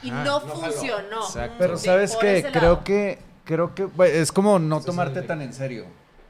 [0.03, 0.25] y Ajá.
[0.25, 1.25] no, funcionó.
[1.27, 1.57] Exacto.
[1.59, 2.85] Pero sabes que creo lado.
[2.85, 3.89] que creo que
[4.21, 5.87] es como no tomarte tan en serio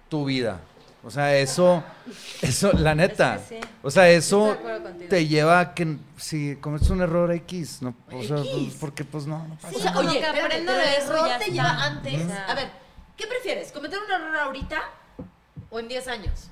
[0.09, 0.61] tu vida.
[1.05, 1.83] O sea, eso
[2.43, 3.37] eso la neta.
[3.37, 3.69] Es que sí.
[3.83, 4.57] O sea, eso
[5.09, 8.51] te lleva a que si cometes un error X, no, o sea, X.
[8.53, 10.95] pues, porque pues no, no pasa Sí, O sea, oye, que espérate, aprendo pero de
[10.97, 12.31] el eso error te lleva antes.
[12.49, 12.69] A ver,
[13.17, 13.71] ¿qué prefieres?
[13.73, 14.81] ¿Cometer un error ahorita
[15.71, 16.51] o en 10 años?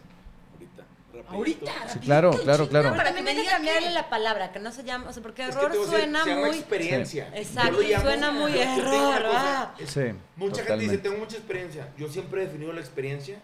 [1.29, 1.65] Ahorita.
[1.67, 1.71] rapidito.
[1.71, 2.89] Ahorita, Sí, claro, claro, claro.
[2.91, 5.13] Pero Para que también me que diga cambiarle la palabra, que no se llama, o
[5.13, 6.57] sea, porque Es que error a decir, suena se llama muy...
[6.57, 7.31] experiencia.
[7.35, 10.01] Exacto, lo llamo- suena muy error, cosa, es- Sí,
[10.37, 10.83] Mucha gente totalmente.
[10.85, 11.89] dice, tengo mucha experiencia.
[11.97, 13.39] Yo siempre he definido la experiencia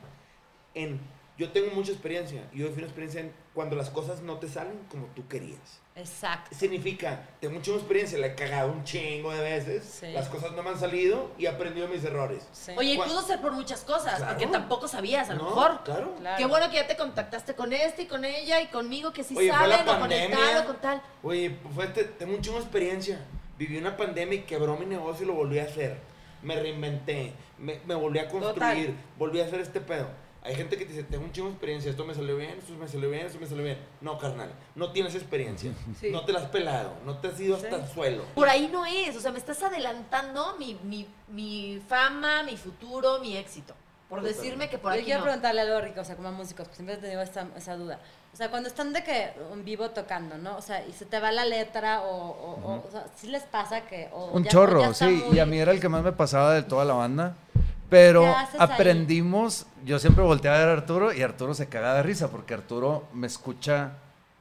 [0.74, 1.00] en,
[1.38, 2.42] yo tengo mucha experiencia.
[2.54, 5.80] Yo defino experiencia en cuando las cosas no te salen como tú querías.
[5.94, 6.56] Exacto.
[6.56, 10.10] Significa, tengo mucha experiencia, la he cagado un chingo de veces, Sí.
[10.12, 12.46] las cosas no me han salido y he aprendido mis errores.
[12.52, 12.72] Sí.
[12.78, 14.26] Oye, y pudo ser por muchas cosas, Claro.
[14.32, 15.84] porque tampoco sabías, a lo No, mejor.
[15.84, 16.14] Claro.
[16.18, 16.36] Claro.
[16.38, 19.36] Qué bueno que ya te contactaste con este y con ella y conmigo que sí
[19.36, 21.02] Oye, saben, o con el tal o con tal.
[21.22, 23.20] Oye, pues fue tengo de experiencia.
[23.58, 25.98] Viví una pandemia y quebró mi negocio y lo volví a hacer.
[26.42, 28.94] Me reinventé, me, me volví a construir, Total.
[29.18, 30.08] volví a hacer este pedo.
[30.44, 32.72] Hay gente que te dice, tengo un chingo de experiencia, esto me salió bien, esto
[32.74, 33.78] me salió bien, esto me salió bien.
[34.00, 35.72] No, carnal, no tienes experiencia.
[36.00, 36.10] Sí.
[36.10, 38.24] No te la has pelado, no te has ido hasta el suelo.
[38.34, 43.20] Por ahí no es, o sea, me estás adelantando mi, mi, mi fama, mi futuro,
[43.20, 43.74] mi éxito.
[44.08, 44.42] Por Totalmente.
[44.44, 45.24] decirme que por Yo aquí quiero no.
[45.26, 47.98] preguntarle algo, Rico, o sea, como músicos, porque siempre he tenido esta, esa duda.
[48.32, 50.56] O sea, cuando están de que en vivo tocando, ¿no?
[50.56, 53.44] O sea, y se te va la letra, o, o, o, o sea, ¿sí les
[53.44, 54.08] pasa que.
[54.12, 56.02] o Un ya- o chorro, ya sí, muy- y a mí era el que más
[56.02, 57.36] me pasaba de toda la banda.
[57.92, 62.30] Pero aprendimos, yo siempre volteaba a ver a Arturo y Arturo se caga de risa
[62.30, 63.98] porque Arturo me escucha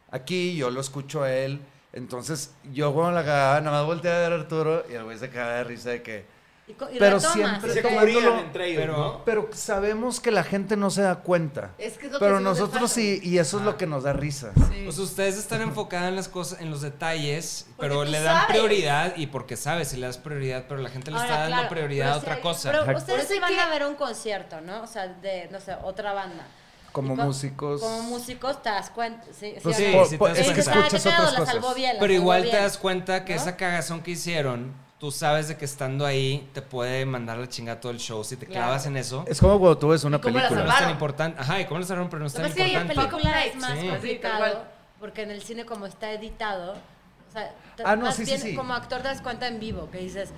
[0.10, 1.60] aquí, yo lo escucho a él.
[1.92, 5.18] Entonces yo cuando la cagaba, nada más volteaba a ver a Arturo y el güey
[5.18, 6.26] se cagaba de risa de que...
[6.72, 9.26] Y co- y pero retomas, siempre se tomándolo- cubrían entre ellos, pero- ¿no?
[9.26, 11.72] Pero sabemos que la gente no se da cuenta.
[11.78, 14.14] Es que es lo que Pero nosotros sí, y eso es lo que nos da
[14.14, 14.52] risa.
[14.70, 14.82] Sí.
[14.86, 18.56] Pues ustedes están enfocadas en las cosas, en los detalles, Porque pero le dan sabes.
[18.56, 21.56] prioridad y porque sabes si le das prioridad, pero la gente le Ahora, está dando
[21.58, 22.72] claro, prioridad a otra si- cosa.
[22.72, 23.00] Pero Exacto.
[23.14, 24.82] ustedes sí van a que- ver un concierto, ¿no?
[24.84, 26.46] O sea, de, no sé, otra banda.
[26.94, 27.80] Como músicos.
[27.82, 29.26] Como músicos te das cuenta.
[29.38, 30.72] Sí, Pues sí, Sí, po- sí po- te das es que cuenta.
[30.72, 31.76] Ah, qué escuchas otras cosas.
[31.76, 32.56] bien, Pero igual bien.
[32.56, 33.42] te das cuenta que ¿No?
[33.42, 37.82] esa cagazón que hicieron, tú sabes de que estando ahí te puede mandar la chingada
[37.82, 38.24] todo el show.
[38.24, 38.62] Si te Claro.
[38.68, 40.62] clavas en eso, Es como cuando tú ves una ¿Y cómo la pero no película.
[40.62, 40.92] es tan salvaron?
[40.92, 41.42] importante.
[41.42, 42.10] Ajá, ¿y cómo lo cerraron?
[42.10, 43.12] Pero no es tan que pasa es que hay importante.
[43.18, 43.88] película es más Sí.
[43.90, 44.64] Complicado
[45.00, 47.52] porque en el cine como está editado, o sea,
[47.84, 48.56] Ah, no, más sí, sí, bien sí.
[48.56, 50.30] como actor te das cuenta en vivo que dices,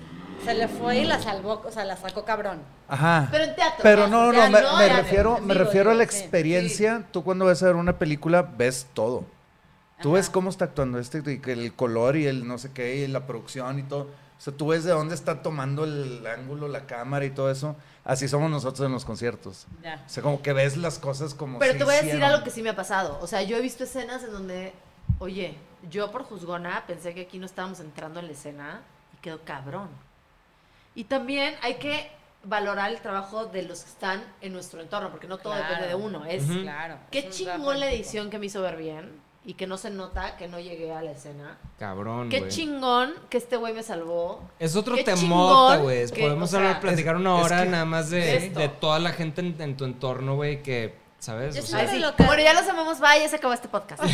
[0.42, 2.62] se le fue y la salvó, o sea, la sacó cabrón.
[2.88, 3.28] Ajá.
[3.30, 3.80] Pero en teatro.
[3.82, 7.04] Pero no, no, me, no, me refiero, me vivo, refiero a la experiencia.
[7.12, 9.26] Tú cuando vas a ver una película ves todo.
[10.00, 10.16] Tú Ajá.
[10.16, 11.18] ves cómo está actuando este,
[11.52, 14.08] el color y el no sé qué, y la producción y todo.
[14.36, 17.76] O sea, tú ves de dónde está tomando el ángulo, la cámara y todo eso.
[18.04, 19.66] Así somos nosotros en los conciertos.
[19.82, 20.02] Ya.
[20.06, 22.50] O sea, como que ves las cosas como Pero te voy a decir algo que
[22.50, 23.18] sí me ha pasado.
[23.22, 24.74] O sea, yo he visto escenas en donde,
[25.18, 25.56] oye,
[25.90, 28.82] yo por juzgona pensé que aquí no estábamos entrando en la escena
[29.14, 29.88] y quedó cabrón.
[30.94, 32.10] Y también hay que
[32.42, 35.68] valorar el trabajo de los que están en nuestro entorno, porque no todo Claro.
[35.68, 36.24] depende de uno.
[36.26, 36.44] Es.
[36.44, 36.98] Claro.
[37.10, 40.48] qué chingón la edición que me hizo ver bien y que no se nota que
[40.48, 41.58] no llegué a la escena.
[41.78, 44.40] Cabrón, Qué chingón que este güey me salvó.
[44.58, 46.08] Es otro temota, güey.
[46.10, 49.12] que, Podemos o sea, hablar, platicar una es hora que- nada más de toda la
[49.12, 51.54] gente en, en tu entorno, güey, que ¿sabes?
[51.54, 53.00] Yo O sí sea, Bueno, ya los amamos.
[53.00, 54.02] Bye, ya se acabó este podcast.
[54.04, 54.10] Ok,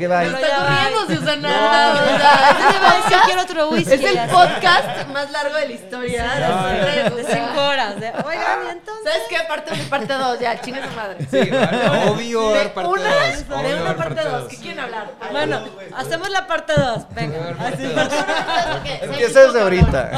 [0.00, 0.26] bye.
[0.26, 0.66] Está ya va.
[0.66, 1.48] corriendo, Susana.
[1.48, 3.92] O sea, Yo te iba a decir, podcast- quiero otro whisky.
[3.94, 6.22] Es el podcast más largo de la historia.
[6.24, 8.00] de siempre, o De sea, cinco horas.
[8.00, 9.04] de, Oigan, y entonces.
[9.04, 9.36] ¿Sabes qué?
[9.48, 10.40] Parte 1 y parte 2.
[10.40, 11.18] Ya, chinga su madre.
[11.30, 14.32] sí, vale, obvio, De parte una, dos, de obvio, una parte 2.
[14.32, 14.48] dos.
[14.48, 15.12] ¿Qué quieren hablar?
[15.30, 15.64] Bueno,
[15.96, 17.06] hacemos la parte 2.
[17.14, 17.36] Venga.
[19.02, 20.10] Empieza desde ahorita.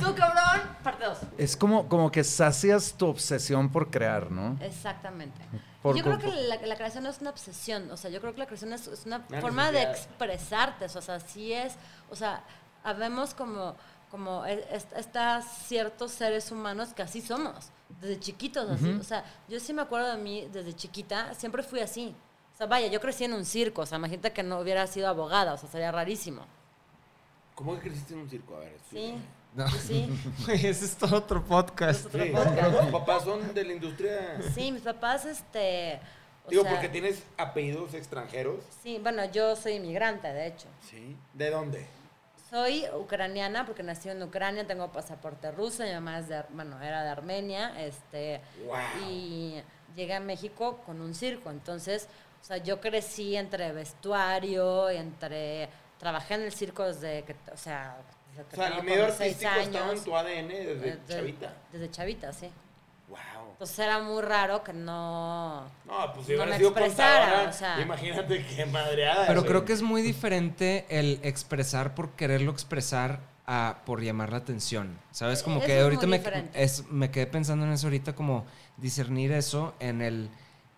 [0.00, 1.18] Tú, cabrón, parte 2.
[1.38, 4.56] Es como, como que sacias tu obsesión por crear, ¿no?
[4.68, 5.40] Exactamente.
[5.82, 8.32] Por- yo creo que la, la creación no es una obsesión, o sea, yo creo
[8.32, 11.74] que la creación es, es una Una forma de expresarte, o sea, sí es,
[12.10, 12.42] o sea,
[12.84, 13.74] habemos como,
[14.10, 17.70] como e- est- estas ciertos seres humanos que así somos,
[18.00, 21.80] desde chiquitos, así, o sea, yo sí me acuerdo de mí desde chiquita, siempre fui
[21.80, 22.14] así.
[22.54, 25.08] O sea, vaya, yo crecí en un circo, o sea, imagínate que no hubiera sido
[25.08, 26.42] abogada, o sea, sería rarísimo.
[27.54, 28.56] ¿Cómo que creciste en un circo?
[28.56, 29.14] A ver, Sí,
[29.58, 29.68] No.
[29.68, 30.08] sí.
[30.48, 32.06] Ese es todo otro podcast.
[32.06, 32.80] otro Sí, podcast.
[32.80, 34.40] tus papás son de la industria.
[34.54, 36.00] Sí, mis papás, este...
[36.46, 38.60] o Digo, sea, porque tienes apellidos extranjeros.
[38.82, 40.66] Sí, bueno, yo soy inmigrante, de hecho.
[40.88, 41.16] Sí.
[41.34, 41.86] ¿De dónde?
[42.50, 46.80] Soy ucraniana porque nací en Ucrania, tengo pasaporte ruso, mi mamá es de, Ar- bueno,
[46.80, 48.76] era de Armenia, este, Wow.
[49.06, 49.60] y
[49.94, 52.08] llegué a México con un circo, entonces,
[52.40, 55.68] o sea, yo crecí entre vestuario, entre,
[55.98, 57.98] trabajé en el circo desde que, o sea,
[58.52, 60.04] O sea, el medio artístico estaba en años.
[60.04, 61.54] tu ADN desde Eh, chavita.
[61.72, 62.50] Desde chavita, sí.
[63.08, 63.18] Wow.
[63.52, 65.62] Entonces era muy raro que no...
[65.86, 67.80] No, pues si no hubiera me sido expresara, contadora, o sea.
[67.80, 69.26] imagínate qué madreada.
[69.26, 69.48] Pero güey.
[69.50, 74.98] creo que es muy diferente el expresar por quererlo expresar a por llamar la atención.
[75.10, 75.42] ¿Sabes?
[75.42, 76.22] Como Eso que ahorita me,
[76.54, 78.44] es, me quedé pensando en eso ahorita, como
[78.76, 80.28] discernir eso en el,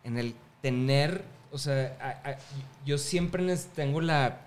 [0.04, 2.36] en el tener, o sea, a- a-
[2.86, 4.38] yo siempre les tengo la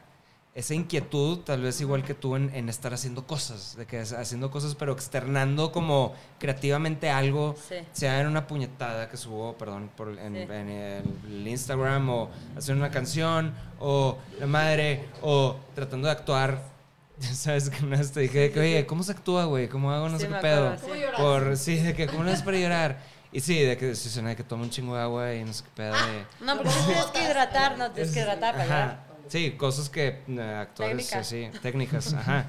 [0.56, 4.52] esa inquietud, tal vez igual que tú, en, en estar haciendo cosas, de que haciendo
[4.52, 7.76] cosas, pero externando como creativamente algo, Sí.
[7.92, 10.42] sea en una puñetada que subo, perdón, por, en, Sí.
[10.54, 16.72] en el Instagram, o hacer una canción, o la madre, o tratando de actuar.
[17.20, 17.70] ¿Sabes?
[17.70, 19.68] Que una vez te dije que, oye, ¿cómo se actúa, güey?
[19.70, 20.10] ¿Cómo hago?
[20.10, 20.70] No Sí, sé qué pedo.
[20.70, 21.02] acuerdo, sí.
[21.16, 21.28] ¿Cómo?
[21.28, 23.00] Por, sí, de que, ¿cómo no es para llorar?
[23.32, 25.52] Y sí, de que sí, suena de que toma un chingo de agua y no
[25.54, 25.96] sé qué pedo.
[25.96, 29.03] y- No, porque tienes que hidratar, no tienes que hidratar para.
[29.28, 31.28] Sí, cosas que eh, actores, Técnicas.
[31.28, 32.46] sí, técnicas, ajá.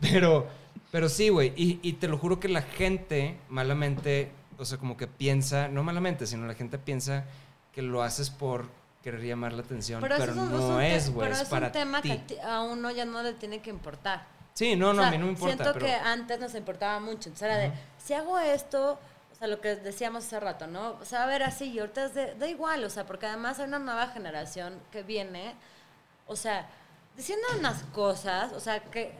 [0.00, 0.46] Pero,
[0.90, 4.96] pero sí, güey, y, y te lo juro que la gente malamente, o sea, como
[4.96, 7.24] que piensa, no malamente, sino la gente piensa
[7.72, 8.66] que lo haces por
[9.02, 12.00] querer llamar la atención, pero, un- no es, güey, Pero es es para un tema
[12.02, 12.16] ti.
[12.28, 14.26] que a uno ya no le tiene que importar.
[14.54, 15.86] Sí, no, no, O sea, a mí no me importa, Siento pero...
[15.86, 17.30] que antes nos importaba mucho.
[17.30, 18.98] Entonces era de, si hago esto,
[19.32, 20.90] o sea, lo que decíamos hace rato, ¿no?
[21.00, 23.26] O sea, va a ver así y ahorita es de, da igual, o sea, porque
[23.26, 25.54] además hay una nueva generación que viene,
[26.32, 26.68] o sea,
[27.16, 29.12] diciendo unas cosas, o sea, que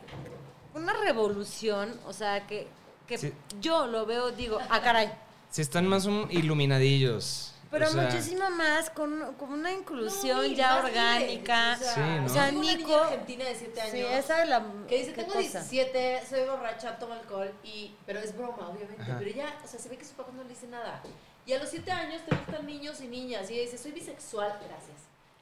[0.74, 2.66] una revolución, o sea, que,
[3.06, 3.32] que Sí.
[3.60, 5.12] yo lo veo, digo, ah, caray.
[5.50, 7.48] Sí están más um, iluminadillos.
[7.70, 11.72] Pero o sea, muchísimo más, con, con una inclusión No, ya orgánica.
[11.76, 12.24] libres, Sí, ¿no?
[12.26, 12.94] O sea, Nico...
[12.96, 13.92] argentina de 7 años.
[13.92, 14.62] Sí, esa es la...
[14.86, 15.60] Que dice, ¿qué tengo cosa?
[15.60, 19.02] 17, soy borracha, tomo alcohol, y, pero es broma, obviamente.
[19.02, 19.16] Ajá.
[19.18, 21.02] Pero ella, o sea, se ve que su papá no le dice nada.
[21.46, 23.50] Y a los 7 años te gustan niños y niñas.
[23.50, 24.98] Y ella dice, soy bisexual, gracias.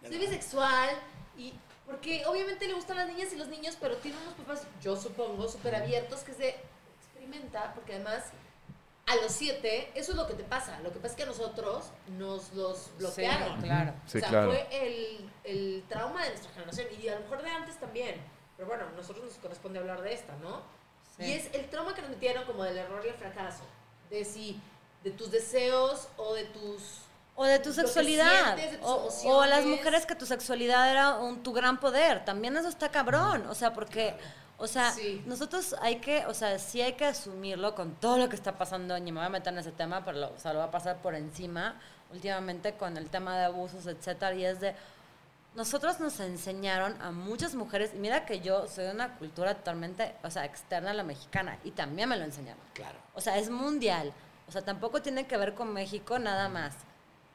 [0.09, 0.90] Soy bisexual,
[1.41, 1.55] y
[1.87, 5.49] porque obviamente le gustan las niñas y los niños, pero tiene unos papás, yo supongo,
[5.49, 6.57] súper abiertos, que se
[7.01, 8.25] experimenta, porque además
[9.07, 10.79] a los 7, eso es lo que te pasa.
[10.81, 13.61] Lo que pasa es que a nosotros nos los bloquearon.
[13.61, 13.95] Sí, claro.
[14.07, 14.53] Sí, o sea, claro.
[14.53, 18.21] fue el, el trauma de nuestra generación y a lo mejor de antes también.
[18.57, 20.62] Pero bueno, a nosotros nos corresponde hablar de esta, ¿no?
[21.17, 21.25] Sí.
[21.25, 23.65] Y es el trauma que nos metieron como del error y el fracaso.
[24.11, 24.61] De si,
[25.03, 27.01] de tus deseos o de tus...
[27.41, 28.55] O de tu sexualidad.
[28.57, 31.81] sientes, de tus O, o a las mujeres que tu sexualidad era un, tu gran
[31.81, 32.23] poder.
[32.25, 33.47] También eso está cabrón.
[33.49, 34.15] O sea, porque,
[34.59, 35.23] o sea, Sí.
[35.25, 38.95] nosotros hay que, o sea, sí hay que asumirlo con todo lo que está pasando.
[38.99, 40.71] Y me voy a meter en ese tema, pero lo, o sea, lo voy a
[40.71, 41.81] pasar por encima
[42.12, 44.35] últimamente con el tema de abusos, etcétera.
[44.35, 44.75] Y es de,
[45.55, 50.15] nosotros nos enseñaron a muchas mujeres, y mira que yo soy de una cultura totalmente,
[50.23, 52.61] o sea, externa a la mexicana, y también me lo enseñaron.
[52.75, 52.99] Claro.
[53.15, 54.12] O sea, es mundial.
[54.47, 56.75] O sea, tampoco tiene que ver con México nada más.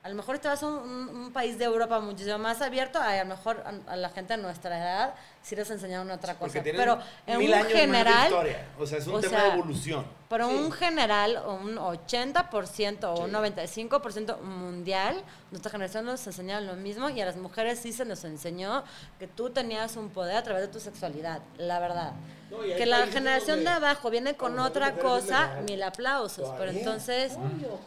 [0.05, 3.17] A lo mejor te vas a un, un- país de Europa muchísimo más abierto, a,
[3.17, 5.15] lo mejor a la gente de nuestra edad
[5.45, 6.59] sí les enseñaron otra cosa.
[6.63, 6.97] Pero
[7.27, 8.65] en mil un años más de general, historia.
[8.79, 10.05] O sea, es un o tema sea, de evolución.
[10.27, 10.55] pero Sí.
[10.55, 13.31] un general, un 80% o un Sí.
[13.35, 18.23] 95% mundial, nuestra generación nos enseñaron lo mismo y a las mujeres sí se nos
[18.23, 18.83] enseñó
[19.19, 22.13] que tú tenías un poder a través de tu sexualidad, la verdad.
[22.49, 27.37] No, que la generación de abajo viene con otra cosa, mil aplausos, pero entonces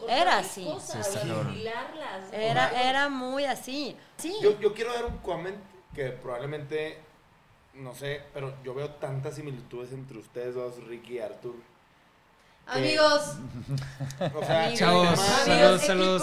[0.07, 0.65] era así.
[2.31, 3.95] Era, era muy así.
[4.17, 4.35] Sí.
[4.41, 5.57] Yo, yo quiero dar un comment
[5.93, 6.99] que probablemente,
[7.79, 11.55] no sé, pero yo veo tantas similitudes entre ustedes dos, Ricky y Arthur.
[12.67, 13.37] Amigos,
[14.35, 16.21] O sea, Chavos, saludos, equipo, saludos,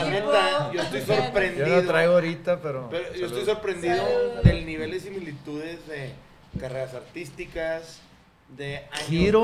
[0.00, 1.66] La neta, yo estoy Yo sorprendido.
[1.66, 2.88] lo traigo ahorita, pero.
[2.90, 4.42] Pero yo estoy sorprendido Salud.
[4.44, 6.12] del nivel de similitudes de
[6.60, 8.00] carreras artísticas,
[8.56, 9.42] de años Giro.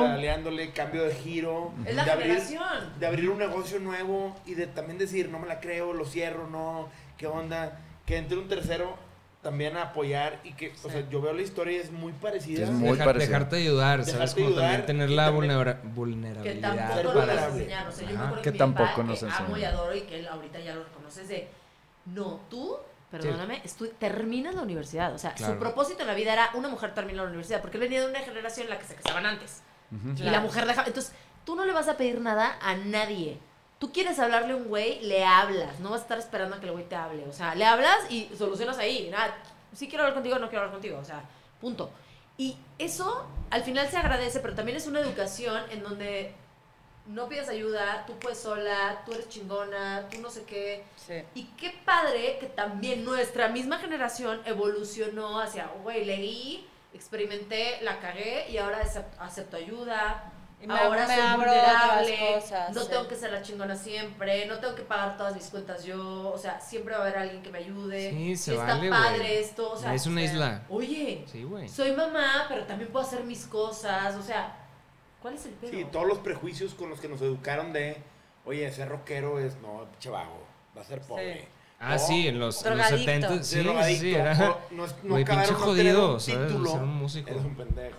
[0.73, 3.01] cambio de giro, Es la de abrir, generación.
[3.01, 6.47] de abrir un negocio nuevo y de también decir, no me la creo, lo cierro,
[6.47, 6.89] no,
[7.19, 8.95] qué onda, que entre un tercero
[9.43, 12.65] también a apoyar y que, o sea, yo veo la historia y es muy parecida.
[12.65, 13.33] Es muy Dejar- parecido.
[13.33, 14.13] dejarte ayudar, ¿sabes?
[14.13, 16.71] Dejarte Como ayudar también tener la también- vulnera- Que vulnerabilidad.
[17.03, 17.89] tampoco Ser nos enseñaron.
[17.89, 19.61] O sea, yo me Ajá, acuerdo que mi tampoco nos que amo enseñaron.
[19.61, 21.49] y adoro y que él ahorita ya lo reconoces de,
[22.07, 22.77] no, tú,
[23.11, 25.15] perdóname, estu- terminas la universidad.
[25.15, 25.55] O sea, Claro.
[25.55, 28.11] su propósito en la vida era una mujer termina la universidad, porque él venía de
[28.11, 29.63] una generación en la que se casaban antes.
[30.17, 30.87] Y la mujer dejaba...
[30.87, 31.13] Entonces,
[31.45, 33.39] tú no le vas a pedir nada a nadie.
[33.81, 35.81] Tú quieres hablarle a un güey, le hablas.
[35.81, 37.25] No vas a estar esperando a que el güey te hable.
[37.27, 39.09] O sea, le hablas y solucionas ahí.
[39.11, 39.35] Nada,
[39.75, 40.99] sí quiero hablar contigo, no quiero hablar contigo.
[40.99, 41.25] O sea,
[41.61, 41.91] punto.
[42.37, 46.33] Y eso al final se agradece, pero también es una educación en donde
[47.07, 50.85] no pides ayuda, tú puedes sola, tú eres chingona, tú no sé qué.
[50.97, 51.15] Sí.
[51.35, 58.47] Y qué padre que también nuestra misma generación evolucionó hacia, güey, leí, experimenté, la cagué
[58.51, 60.30] y ahora acep- acepto ayuda.
[60.63, 62.89] Y me- ahora me soy abro vulnerable, cosas, no sí.
[62.91, 66.37] tengo que ser la chingona siempre, no tengo que pagar todas mis cuentas yo, o
[66.39, 68.11] sea, siempre va a haber alguien que me ayude.
[68.11, 69.37] Sí, se está vale, padre güey.
[69.39, 70.63] esto, o sea, Es una o sea, isla.
[70.69, 74.55] Oye, Sí, soy mamá, pero también puedo hacer mis cosas, o sea,
[75.23, 75.71] ¿cuál es el pedo?
[75.71, 77.97] Sí, todos los prejuicios con los que nos educaron de,
[78.45, 80.43] oye, ser rockero es, no, pinche vago,
[80.77, 81.49] va a ser pobre.
[81.83, 83.29] Ah, sí, en los, en los Drogadicto.
[83.29, 83.29] 70.
[83.43, 84.35] ser Sí, sí, era.
[84.71, 86.49] no, es- no pinche no tener jodido, ¿sabes?
[86.49, 87.31] título, Ser un músico.
[87.31, 87.97] Eres un pendejo.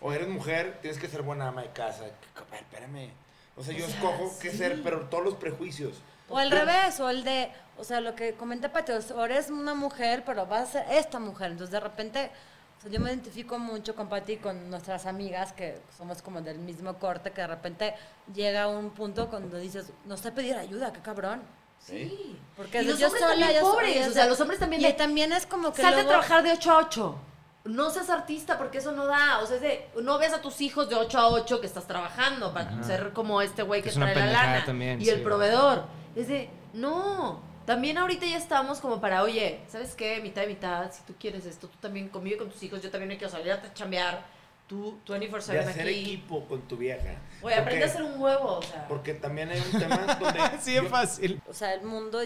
[0.00, 2.04] O eres mujer, tienes que ser buena ama de casa.
[2.36, 3.10] A ver, espérame.
[3.56, 4.58] O sea, yo O sea, escojo qué sí.
[4.58, 5.96] ser, pero todos los prejuicios.
[6.28, 9.74] O al revés, o el de, o sea, lo que comenta Pati, o eres una
[9.74, 11.50] mujer, pero vas a ser esta mujer.
[11.50, 12.30] Entonces, de repente,
[12.78, 16.40] o sea, yo me identifico mucho con Pati y con nuestras amigas, que somos como
[16.40, 17.94] del mismo corte, que de repente
[18.32, 21.42] llega un punto cuando dices, no sé pedir ayuda, qué cabrón.
[21.84, 22.38] Sí.
[22.56, 24.82] Porque y los yo hombres sola, también yo pobres, yo o sea, los hombres también
[24.82, 27.18] Y de, también es como que Sal de luego- trabajar de 8 a 8.
[27.64, 29.40] No seas artista porque eso no da.
[29.40, 31.86] O sea, es de, no veas a tus hijos de 8 a 8 que estás
[31.86, 34.64] trabajando para ser como este güey que Es una trae la lana.
[34.64, 35.24] también, y sí, el güey.
[35.24, 35.84] proveedor.
[36.16, 37.42] Es de, no.
[37.66, 40.20] También ahorita ya estamos como para, oye, ¿sabes qué?
[40.20, 40.90] Mitad y mitad.
[40.90, 42.82] Si tú quieres esto, tú también convive con tus hijos.
[42.82, 44.24] Yo también me quiero salir a chambear.
[44.66, 46.00] Tú 24-7 De hacer aquí.
[46.00, 47.16] equipo con tu vieja.
[47.42, 48.58] Oye, aprende a hacer un huevo.
[48.58, 48.86] O sea.
[48.88, 50.38] Porque también hay un tema donde...
[50.40, 51.42] Así de yo- fácil.
[51.48, 52.20] O sea, el mundo,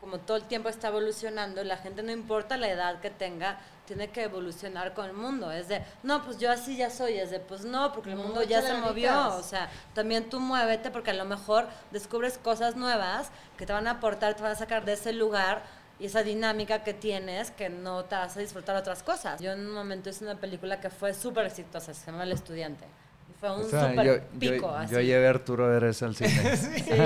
[0.00, 3.58] como todo el tiempo está evolucionando, la gente no importa la edad que tenga,
[3.88, 5.50] tiene que evolucionar con el mundo.
[5.50, 7.14] Es de, no, pues yo así ya soy.
[7.18, 9.34] Es de, pues no, porque el mundo ya se movió.
[9.34, 13.88] O sea, también tú muévete porque a lo mejor descubres cosas nuevas que te van
[13.88, 15.62] a aportar, te van a sacar de ese lugar
[15.98, 19.40] y esa dinámica que tienes que no te hace disfrutar otras cosas.
[19.40, 22.84] Yo en un momento hice una película que fue súper exitosa, se llama El Estudiante.
[23.40, 24.94] Fue un O sea, súper yo, pico, yo, así.
[24.94, 26.32] yo llevé a Arturo a ver eso al cine.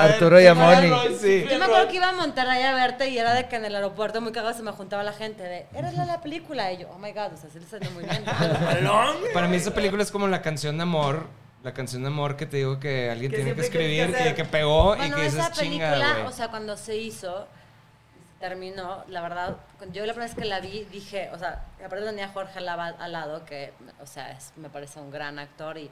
[0.00, 0.90] Arturo, y a Moni.
[1.18, 1.46] Sí.
[1.50, 3.74] Yo me acuerdo que iba a Monterrey a verte y era de que en el
[3.74, 6.70] aeropuerto muy cagado se me juntaba la gente de, ¿eres la de la película?
[6.72, 8.24] Y yo, oh my god, o sea, sí le salió muy bien.
[9.34, 11.26] Para mí esa película es como la canción de amor.
[11.62, 14.44] La canción de amor que te digo que alguien Que tiene que escribir, que que,
[14.46, 16.26] pegó y que esa dices película, güey.
[16.26, 17.46] o sea, cuando se hizo,
[18.40, 19.56] terminó, la verdad,
[19.92, 23.12] yo la primera vez que la vi, dije, o sea, aparte tenía a Jorge al
[23.12, 25.90] lado, que, o sea, es- me parece un gran actor y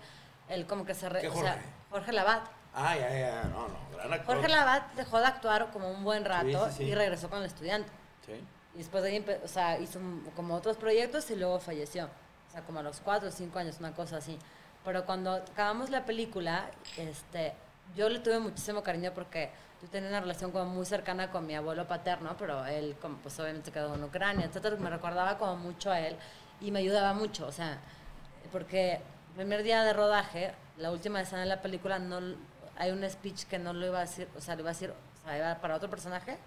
[0.48, 1.08] él como que se...
[1.10, 1.66] re- ¿Qué o sea, Jorge?
[1.90, 2.42] Jorge Lavat.
[2.74, 4.34] Ah, ya, ya, no, no, gran actor.
[4.36, 6.82] Jorge Lavat dejó de actuar como un buen rato Sí, sí, sí.
[6.84, 7.90] y regresó con el estudiante.
[8.24, 8.32] Sí.
[8.74, 10.00] Y después de ahí, o sea, hizo
[10.34, 12.06] como otros proyectos y luego falleció.
[12.06, 14.38] O sea, como a los cuatro o cinco años, una cosa así.
[14.84, 17.52] Pero cuando acabamos la película, este,
[17.96, 19.50] yo le tuve muchísimo cariño porque
[19.82, 23.38] yo tenía una relación como muy cercana con mi abuelo paterno, pero él, como, pues
[23.38, 26.16] obviamente quedó en Ucrania, etcétera, me recordaba como mucho a él
[26.60, 27.78] y me ayudaba mucho, o sea,
[28.50, 32.18] porque el primer día de rodaje, la última escena de la película, no,
[32.76, 34.90] hay un speech que no lo iba a decir, o sea, lo iba a decir,
[34.90, 36.38] o sea, para otro personaje,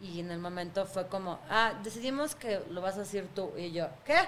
[0.00, 3.52] y en el momento fue como, ah, decidimos que lo vas a decir tú.
[3.56, 4.18] Y yo, ¿qué?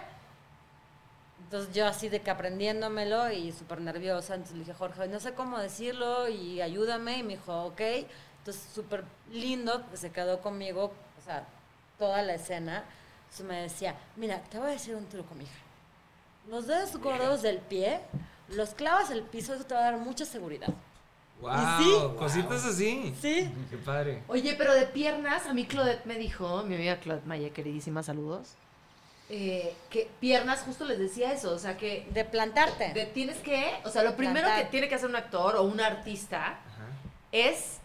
[1.47, 5.33] Entonces yo así de que aprendiéndomelo y súper nerviosa, entonces le dije, Jorge, no sé
[5.35, 7.19] cómo decirlo y ayúdame.
[7.19, 7.81] Y me dijo, ok.
[8.39, 11.47] Entonces súper lindo, que se quedó conmigo, o sea,
[11.99, 12.85] toda la escena.
[13.21, 15.53] Entonces me decía, mira, te voy a decir un truco, mija.
[16.49, 18.01] Los dedos gordos del pie,
[18.49, 20.75] los clavas al piso, eso te va a dar mucha seguridad.
[21.41, 21.93] Wow, ¿Y sí?
[22.19, 23.15] cositas así.
[23.21, 23.53] Sí.
[23.71, 24.25] Qué padre.
[24.27, 28.55] Oye, pero de piernas, a mí Claudette me dijo, mi amiga Claudette Maya, queridísima, saludos,
[29.29, 32.93] eh, que piernas, justo les decía eso, o sea, que De plantarte.
[32.93, 34.65] de- tienes que, o sea, lo primero Plantar.
[34.65, 36.87] que tiene que hacer un actor o un artista Ajá.
[37.33, 37.79] es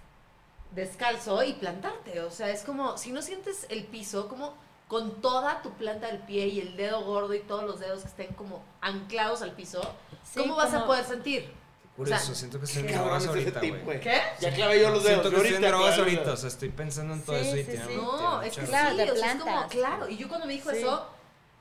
[0.71, 4.53] descalzo y plantarte, o sea, es como, si no sientes el piso, ¿cómo,
[4.87, 8.07] con toda tu planta del pie y el dedo gordo y todos los dedos que
[8.09, 9.81] estén como anclados al piso,
[10.23, 11.51] Sí, ¿cómo vas a como- poder sentir?
[11.97, 13.99] Por O sea, eso, siento que estoy en Qué drogas ahorita, güey.
[13.99, 14.17] ¿Qué?
[14.39, 15.21] Ya clavé yo los dedos.
[15.21, 17.41] Siento que yo estoy en ahorita drogas ahorita, o sea, estoy pensando en todo Sí,
[17.47, 17.87] eso y sí, tiene sí.
[17.89, 18.65] tiene No, un es que.
[18.65, 20.09] Claro, sí, o sea, es como, claro.
[20.09, 20.77] Y yo cuando me dijo Sí.
[20.77, 21.05] eso,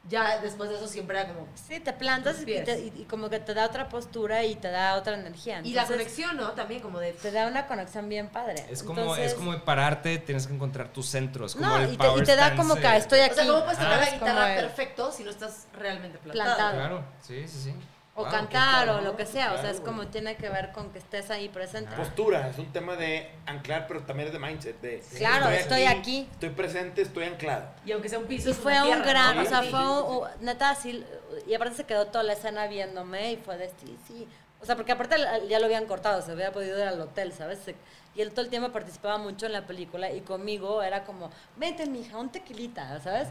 [0.09, 1.47] ya después de eso siempre era como...
[1.55, 2.65] Sí, te plantas y, pies.
[2.65, 5.61] te- y- y como que te da otra postura y te da otra energía.
[5.63, 6.53] Y la conexión, ¿no?
[6.53, 7.13] También como de...
[7.13, 8.65] Te da una conexión bien padre.
[8.71, 11.47] Es como, Entonces- es como pararte, tienes que encontrar tu centro.
[11.47, 13.33] Es como No, el y te, y te da stance como que estoy aquí.
[13.33, 16.47] O sea, ¿cómo puedes tocar Ajá, la guitarra perfecto si no estás realmente plantado?
[16.57, 16.77] Plantado.
[16.77, 17.75] Claro, sí, sí, sí.
[18.21, 19.55] O Wow, cantar o lo que sea.
[19.55, 21.95] o sea, es como tiene que ver con que estés ahí presente.
[21.97, 24.81] Postura, es un tema de anclar, pero también es de mindset.
[24.81, 26.29] De, Claro, estoy aquí.
[26.33, 27.67] Estoy presente, estoy anclado.
[27.87, 29.43] Y aunque sea un piso, Y fue una un tierra, gran, ¿no?
[29.43, 31.05] o sea, Sí, fue sí, un, un- neta así,
[31.47, 34.29] y aparte se quedó toda la escena viéndome y fue de sí, sí.
[34.63, 35.17] O sea, porque aparte
[35.49, 37.59] ya lo habían cortado, se había podido ir al hotel, ¿sabes?
[37.65, 37.75] Se-
[38.15, 41.87] y él todo el tiempo participaba mucho en la película y conmigo era como, vente,
[41.87, 43.29] mija, un tequilita, ¿sabes?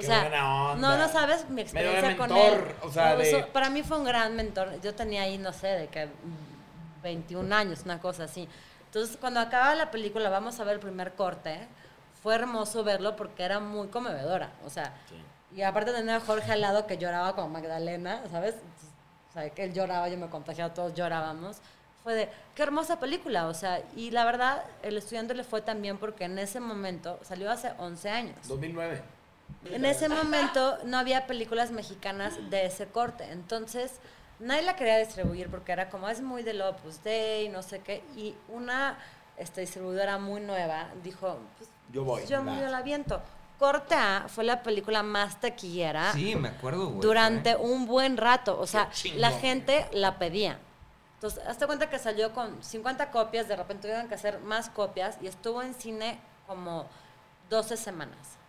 [0.00, 0.88] O Qué sea, buena onda.
[0.96, 2.60] no, no sabes mi experiencia con él.
[2.82, 4.80] o sea, No, de- eso- para mí fue un gran mentor.
[4.80, 8.48] Yo tenía ahí, no sé, de que mm, 21 años, una cosa así.
[8.86, 11.60] Entonces, cuando acaba la película, vamos a ver el primer corte.
[12.22, 14.50] Fue hermoso verlo porque era muy conmovedora.
[14.66, 14.92] O sea,
[15.54, 18.54] y aparte tenía a Jorge al lado que lloraba como Magdalena, ¿sabes?
[19.30, 21.58] O sea, que él lloraba, yo me contagiaba, todos llorábamos.
[22.02, 25.82] Fue de, qué hermosa película, o sea, y la verdad, el estudiante le fue tan
[25.82, 28.36] bien porque en ese momento, salió hace 11 años.
[28.48, 29.02] 2009.
[29.66, 34.00] En ese momento no había películas mexicanas de ese corte, entonces
[34.38, 38.02] nadie la quería distribuir porque era como, es muy del Opus Dei, no sé qué,
[38.16, 38.98] y una
[39.36, 43.20] este, distribuidora muy nueva dijo, pues, Yo voy, yo, la viento.
[43.58, 47.00] Corte A fue la película más taquillera Sí, me acuerdo, güey.
[47.00, 48.58] durante un buen rato.
[48.58, 50.58] O sea, la gente la pedía.
[51.14, 55.18] Entonces, hazte cuenta que salió con 50 copias, de repente tuvieron que hacer más copias
[55.20, 56.86] y estuvo en cine como
[57.50, 58.39] 12 semanas.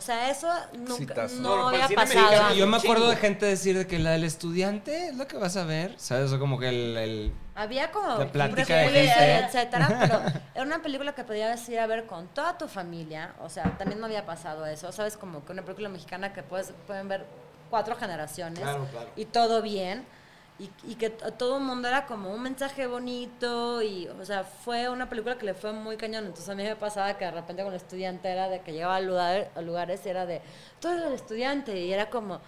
[0.00, 0.48] O sea, eso
[0.78, 1.34] nunca Citazo.
[1.42, 2.54] no había pasado.
[2.54, 5.58] Yo me acuerdo de gente decir de que la del estudiante es lo que vas
[5.58, 6.24] a ver, ¿sabes?
[6.24, 6.96] O sea, como que el...
[6.96, 9.38] el- Había como La plática de de gente.
[9.44, 10.22] etcétera, pero
[10.54, 13.34] era una película que podías ir a ver con toda tu familia.
[13.42, 14.90] O sea, también no había pasado eso.
[14.90, 15.18] ¿Sabes?
[15.18, 17.26] Como que una película mexicana que puedes, pueden ver
[17.68, 19.10] cuatro generaciones Claro, claro.
[19.16, 20.06] y todo bien.
[20.60, 24.90] Y, y que todo el mundo era como un mensaje bonito y, o sea, fue
[24.90, 26.24] una película que le fue muy cañón.
[26.26, 28.96] Entonces a mí me pasaba que de repente con el estudiante era de que llegaba
[28.96, 30.42] a, lugar- a lugares y era de,
[30.80, 32.40] tú eres el estudiante y era como,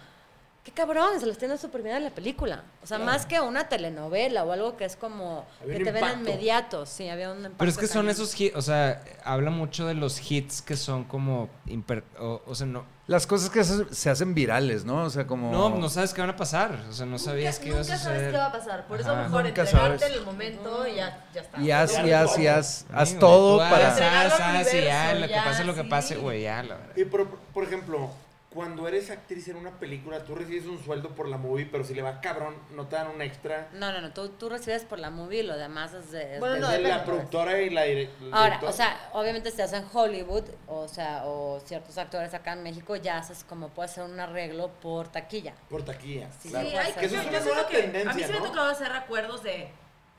[0.63, 2.63] qué cabrón, se lo está yendo súper bien en la película.
[2.81, 6.19] O sea, más que una telenovela o algo que es como Había que te ven
[6.19, 6.85] inmediato.
[6.85, 7.57] Sí, había un impacto.
[7.59, 11.03] Pero es que son esos hits, o sea, habla mucho de los hits que son
[11.03, 11.49] como...
[11.67, 12.85] imper- o, o sea, no...
[13.05, 15.03] Las cosas que se, se hacen virales, ¿no?
[15.03, 15.51] O sea, como...
[15.51, 16.79] No, no sabes qué van a pasar.
[16.89, 18.31] O sea, no sabías qué iba a Nunca sabes suceder.
[18.31, 18.87] qué va a pasar.
[18.87, 19.23] Por eso Ajá.
[19.23, 20.13] mejor Nunca entregarte sabes.
[20.13, 21.59] en el momento y ya, ya está.
[21.61, 22.85] Y haz, y Ya haz, y haz.
[22.93, 23.89] Haz todo para...
[23.89, 26.95] Haz, haz, y ya, lo que pase, lo que pase, güey, ya, la verdad.
[26.95, 28.09] Y por, por ejemplo,
[28.53, 31.93] cuando eres actriz en una película, tú recibes un sueldo por la movie, pero si
[31.93, 33.69] le va cabrón, no te dan un extra.
[33.73, 36.35] No, no, no, tú, tú recibes por la movie y lo demás es de...
[36.35, 38.69] es Bueno, de- no, es de la productora y la dire- el Ahora, director.
[38.69, 42.95] o sea, obviamente si estás en Hollywood, o sea, o ciertos actores acá en México,
[42.95, 45.53] ya haces como puede ser un arreglo por taquilla.
[45.69, 46.29] Por taquilla.
[46.39, 46.69] Sí, claro.
[46.69, 48.45] sí, hay que eso yo- es una nueva que- tendencia, A mí sí me ¿no?
[48.45, 49.69] ha tocado hacer acuerdos de,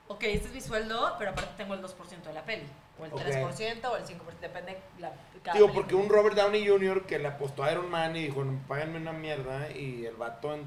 [0.08, 2.66] ok, este es mi sueldo, pero aparte tengo el 2% de la peli.
[2.98, 3.20] O el Ok.
[3.22, 5.12] 3% o el 5%, depende la,
[5.52, 7.02] Digo, porque un Robert Downey Jr.
[7.06, 10.62] que le apostó a Iron Man y dijo, páganme una mierda, y el vato en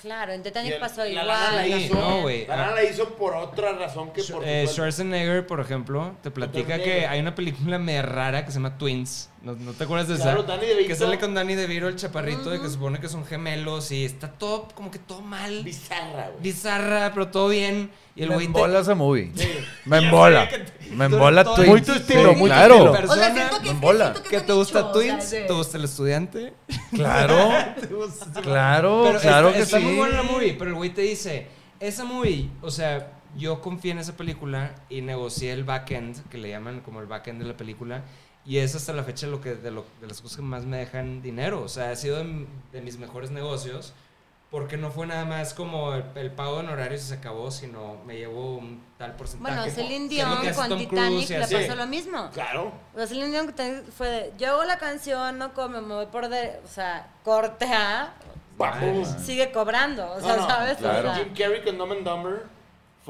[0.00, 1.26] Claro, en Titanic el- pasó la igual.
[1.56, 2.46] la hizo, no, güey.
[2.46, 4.66] La lana la hizo por otra razón que por Eh.
[4.66, 9.28] Schwarzenegger, por ejemplo, te platica que hay una película media rara que se llama Twins.
[9.42, 10.48] ¿No, no te acuerdas de Claro, esa?
[10.48, 10.88] Danny DeVito.
[10.88, 14.32] Que sale con Danny DeVito, el chaparrito, y que supone que son gemelos y está
[14.32, 15.62] todo, como que todo mal.
[15.62, 16.42] Bizarra, güey.
[16.42, 17.90] Bizarra, pero todo bien.
[18.20, 19.32] Y el Me güey te- embola esa movie.
[19.34, 19.48] Sí.
[19.86, 20.48] Me embola.
[20.94, 21.68] Me embola Twins.
[21.68, 22.74] Muy tu estilo, Sí, muy tu claro.
[22.74, 22.90] estilo.
[22.90, 24.04] O sea, persona, siento que, me embola.
[24.12, 25.30] siento que ¿Que te gusta nicho, o sea, Twins?
[25.30, 26.52] de- ¿Te gusta el estudiante?
[26.90, 27.36] Claro,
[28.42, 29.84] claro, Pero claro está, que está sí.
[29.84, 31.46] muy buena la movie, pero el güey te dice,
[31.78, 36.48] esa movie, o sea, yo confié en esa película y negocié el backend, que le
[36.50, 38.02] llaman como el backend de la película,
[38.44, 40.78] y es hasta la fecha lo que, de, lo- de las cosas que más me
[40.78, 41.62] dejan dinero.
[41.62, 43.92] O sea, ha sido de, m- de mis mejores negocios,
[44.50, 47.98] porque no fue nada más como el, el pago de honorarios y se acabó, sino
[48.04, 49.54] me llevó un tal porcentaje.
[49.54, 52.30] Bueno, Celine Dion que con Tom Titanic le pasó lo mismo.
[52.32, 52.72] Claro.
[52.92, 55.94] O sea, Celine Dion con Titanic fue de, yo hago la canción, no come, me
[55.94, 58.14] voy por de, o sea, corte A,
[59.24, 60.78] sigue cobrando, o sea, No, no, ¿sabes?
[60.78, 61.14] O claro.
[61.14, 62.59] sea, Jim Carrey con Dumb and Dumber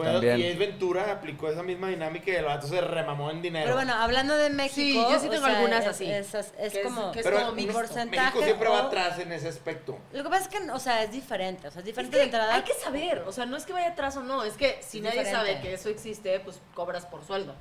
[0.02, 0.40] fue También.
[0.40, 3.64] y Ace Ventura aplicó esa misma dinámica y el vato se remamó en dinero.
[3.64, 4.74] Pero bueno, hablando de México.
[4.74, 6.10] Sí, yo sí o tengo sea, algunas es- así.
[6.10, 7.12] Es, es- es Que es- como.
[7.12, 8.26] es como mi porcentaje.
[8.26, 9.98] México siempre va atrás en ese aspecto.
[10.12, 11.68] Lo que pasa es que, o sea, es diferente.
[11.68, 12.54] O sea, es Es diferente que de entrada.
[12.54, 14.98] hay que saber, o sea, no es que vaya atrás o no, es que si
[14.98, 15.52] Es nadie diferente.
[15.52, 17.54] sabe que eso existe, pues cobras por sueldo.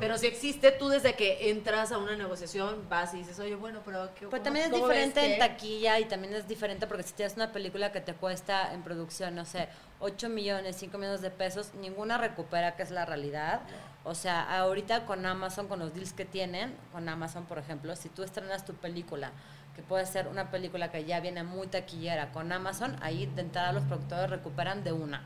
[0.00, 3.80] Pero si existe, tú desde que entras a una negociación vas y dices, oye, bueno,
[3.84, 7.12] pero ¿qué, Pero también es diferente en que-" taquilla y también es diferente porque si
[7.12, 9.68] tienes una película que te cuesta en producción, no sé,
[10.00, 13.60] 8 millones, 5 millones de pesos, ninguna recupera, que es la realidad.
[14.04, 18.08] O sea, ahorita con Amazon, con los deals que tienen, con Amazon, por ejemplo, si
[18.08, 19.32] tú estrenas tu película,
[19.74, 23.72] que puede ser una película que ya viene muy taquillera con Amazon, ahí de entrada
[23.72, 25.22] los productores recuperan de una.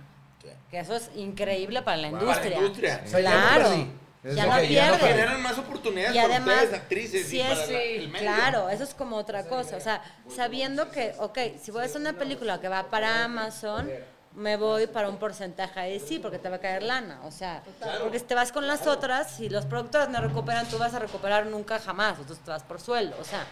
[0.70, 2.59] Que eso es increíble para la Para la industria.
[2.59, 3.05] industria.
[3.05, 3.86] Claro.
[4.24, 4.99] Es Ya que ya no.
[4.99, 8.20] Generan más oportunidades Y para además, ustedes, actrices, sí y para es- la- el medio.
[8.20, 9.77] claro, eso es como otra cosa.
[9.77, 13.90] O sea, sabiendo que, ok, si voy a hacer una película que va para Amazon,
[14.35, 17.21] me voy para un porcentaje ahí sí, porque te va a caer lana.
[17.25, 17.63] O sea,
[18.03, 20.99] porque si te vas con las otras, si los productores no recuperan, tú vas a
[20.99, 22.19] recuperar nunca jamás.
[22.19, 23.17] Entonces te vas por sueldo.
[23.21, 23.47] O sea,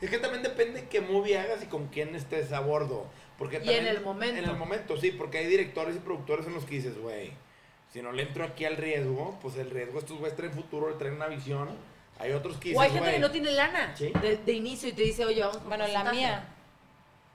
[0.00, 3.06] Es que también depende qué movie hagas y con quién estés a bordo.
[3.38, 4.36] Porque Y también- en el momento.
[4.36, 7.32] En el momento, sí, porque hay directores y productores en los que dices, güey,
[7.92, 11.14] si no le entro aquí al riesgo, pues el riesgo estos güeyes traen futuro, traen
[11.14, 11.68] una visión.
[12.18, 14.10] Hay otros que O hay gente que no tiene lana Sí.
[14.22, 16.16] de, de inicio y te dice, oye, vamos bueno, la porcentaje".
[16.16, 16.44] mía.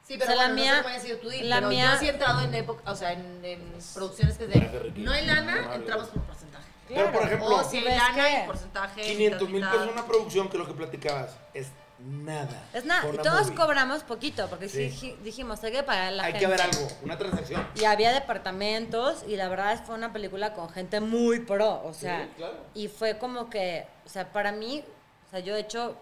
[0.07, 1.55] Sí, O pero sea, la bueno, no mía- sé cómo haya sido tu deal, la
[1.57, 4.49] pero mía- yo sí he entrado en época, o sea, en, en producciones que es
[4.49, 6.65] de, no hay lana, entramos por porcentaje.
[6.89, 9.01] Pero, por ejemplo, o si hay ¿ves lana, hay porcentaje.
[9.01, 11.67] 500 mil pesos una producción que lo que platicabas es
[11.99, 12.65] nada.
[12.73, 13.55] Es nada, y todos movie.
[13.55, 14.89] cobramos poquito, porque sí.
[14.91, 15.11] Sí.
[15.11, 16.45] dij- dijimos, hay que pagar la Hay gente.
[16.45, 17.65] que ver algo, una transacción.
[17.75, 21.81] Y había departamentos y la verdad es que fue una película con gente muy pro,
[21.85, 22.57] o sea, Sí, claro.
[22.73, 24.83] y fue como que, o sea, para mí,
[25.27, 25.95] o sea, yo he hecho,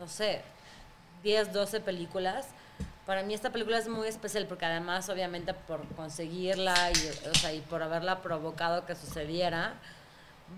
[0.00, 0.40] no sé,
[1.22, 2.46] 10, 12 películas.
[3.06, 7.52] Para mí esta película es muy especial porque además, obviamente, por conseguirla y, o sea,
[7.52, 9.74] y por haberla provocado que sucediera,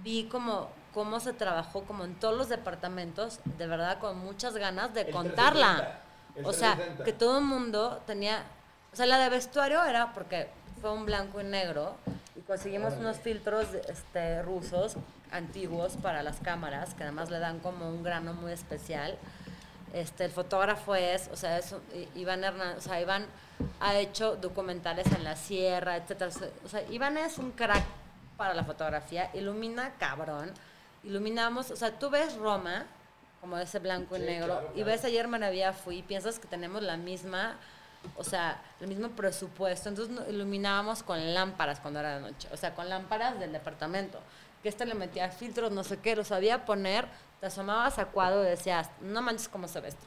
[0.02, 4.94] vi como cómo se trabajó como en todos los departamentos, de verdad con muchas ganas
[4.94, 6.00] de El contarla.
[6.34, 7.04] 360, el O sea, 360.
[7.04, 8.42] que todo el mundo tenía,
[8.92, 10.48] o sea, la de vestuario era porque
[10.80, 11.96] fue un blanco y negro
[12.34, 14.96] y conseguimos unos filtros este, rusos
[15.30, 19.18] antiguos para las cámaras que además le dan como un grano muy especial.
[19.92, 21.74] Este, el fotógrafo es, o sea, es
[22.14, 23.26] Iván Hernández, o sea, Iván
[23.80, 26.30] ha hecho documentales en la sierra, etcétera.
[26.64, 27.84] O sea, Iván es un crack
[28.36, 30.52] para la fotografía, ilumina cabrón.
[31.04, 32.86] Iluminamos, o sea, tú ves Roma,
[33.40, 36.82] como ese blanco y negro, claro, y ves ayer Maravilla fui y piensas que tenemos
[36.82, 37.56] la misma,
[38.16, 39.88] o sea, el mismo presupuesto.
[39.88, 44.20] Entonces iluminábamos con lámparas cuando era de noche, o sea, con lámparas del departamento.
[44.62, 47.06] Que este le metía filtros, no sé qué, lo sabía poner,
[47.40, 50.06] te asomabas a cuadro y decías, no manches cómo se ve esto.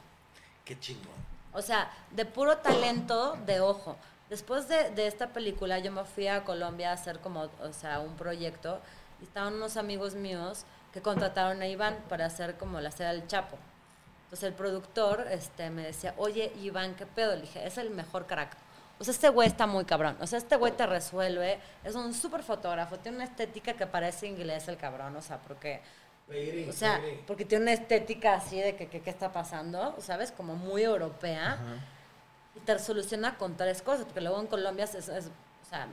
[0.64, 1.12] Qué chingón.
[1.52, 3.96] O sea, de puro talento de ojo.
[4.30, 8.00] Después de, de esta película, yo me fui a Colombia a hacer como, o sea,
[8.00, 8.80] un proyecto.
[9.20, 13.26] Y estaban unos amigos míos que contrataron a Iván para hacer como la serie del
[13.26, 13.56] Chapo.
[14.24, 17.34] Entonces el productor este, me decía, oye, Iván, ¿qué pedo?
[17.34, 18.56] Le dije, es el mejor crack.
[18.98, 20.16] O sea, este güey está muy cabrón.
[20.20, 21.58] O sea, este güey te resuelve.
[21.82, 22.98] Es un súper fotógrafo.
[22.98, 25.16] Tiene una estética que parece inglés el cabrón.
[25.16, 25.82] O sea, porque
[26.68, 30.32] O sea, porque tiene una estética así de que, qué está pasando, ¿sabes?
[30.32, 31.58] Como muy europea.
[32.54, 35.86] Y te soluciona con tres cosas, porque luego en Colombia es, es- o sea,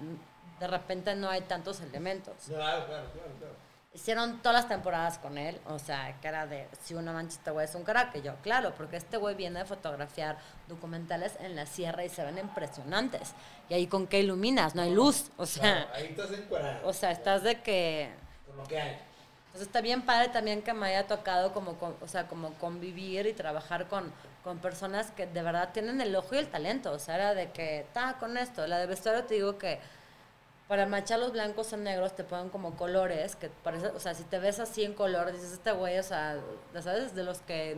[0.60, 2.35] de repente no hay tantos elementos.
[2.47, 3.53] Claro, claro, claro, claro.
[3.93, 7.49] Hicieron todas las temporadas con él, o sea, que era de, si una mancha este
[7.49, 10.38] güey es un crack, y yo, claro, porque este güey viene de fotografiar
[10.68, 13.34] documentales en la sierra y se ven impresionantes.
[13.68, 16.88] Y ahí con qué iluminas, no hay luz, o sea, Claro, ahí estás encuadrado.
[16.88, 18.11] o sea, estás de que...
[18.45, 18.99] Con lo que hay.
[19.50, 23.26] Entonces está bien padre también que me haya tocado como, con- o sea, como convivir
[23.26, 24.12] y trabajar con,
[24.44, 26.92] con personas que de verdad tienen el ojo y el talento.
[26.92, 28.66] O sea, era de que, está con esto.
[28.68, 29.80] La de vestuario te digo que
[30.68, 34.24] para manchar los blancos en negros te ponen como colores, que parece, o sea, si
[34.24, 36.38] te ves así en color, dices, este güey, o sea,
[36.80, 37.16] ¿sabes?
[37.16, 37.76] De los que,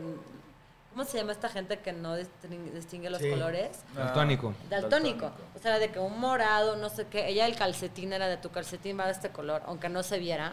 [0.90, 3.30] ¿cómo se llama esta gente que no distingue, distingue los Sí.
[3.30, 3.78] colores?
[3.94, 4.52] Daltónico.
[4.68, 5.32] Daltónico.
[5.56, 7.28] O sea, de que un morado, no sé qué.
[7.28, 10.52] Ella el calcetín era de tu calcetín va de este color, aunque no se viera.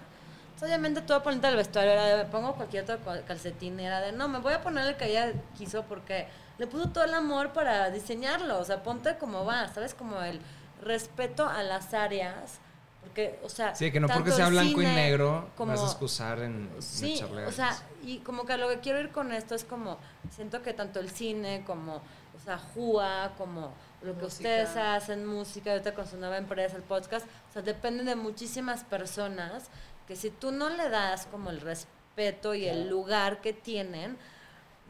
[0.62, 4.12] Obviamente tú ponerte el vestuario era de, me pongo cualquier otro cal- calcetín, era de,
[4.12, 6.28] no, me voy a poner el que ella quiso porque
[6.58, 8.60] le puso todo el amor para diseñarlo.
[8.60, 9.94] O sea, ponte como va, ¿sabes?
[9.94, 10.40] Como el
[10.82, 12.60] respeto a las áreas.
[13.02, 16.40] Porque, o sea, Sí, que no porque sea blanco y negro como- vas a excusar
[16.40, 19.32] en, en Sí, echarle o sea, y como que a lo que quiero ir con
[19.32, 19.98] esto es como,
[20.36, 23.72] siento que tanto el cine como, o sea, JUA, como
[24.02, 28.04] lo que ustedes hacen, música, ahorita con su nueva empresa, el podcast, o sea, depende
[28.04, 29.70] de muchísimas personas
[30.10, 34.18] que si tú no le das como el respeto y el lugar que tienen,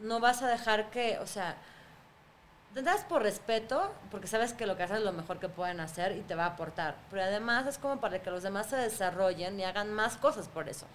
[0.00, 1.58] no vas a dejar que, o sea,
[2.72, 5.78] te das por respeto, porque sabes que lo que haces es lo mejor que pueden
[5.80, 6.96] hacer y te va a aportar.
[7.10, 10.70] Pero además es como para que los demás se desarrollen y hagan más cosas por
[10.70, 10.86] eso.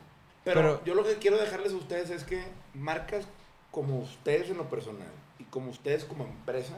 [0.43, 2.43] Pero, Pero- yo lo que quiero dejarles a ustedes es que
[2.73, 3.27] marcas
[3.69, 6.73] como ustedes en lo personal y como ustedes como empresa,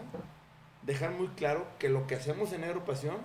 [0.82, 3.16] dejar muy claro que lo que hacemos en Negro Pasión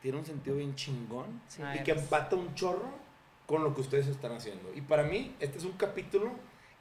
[0.00, 1.60] tiene un sentido bien chingón Sí.
[1.74, 3.06] y que empata un chorro
[3.48, 4.70] con lo que ustedes están haciendo.
[4.76, 6.30] Y para mí, este es un capítulo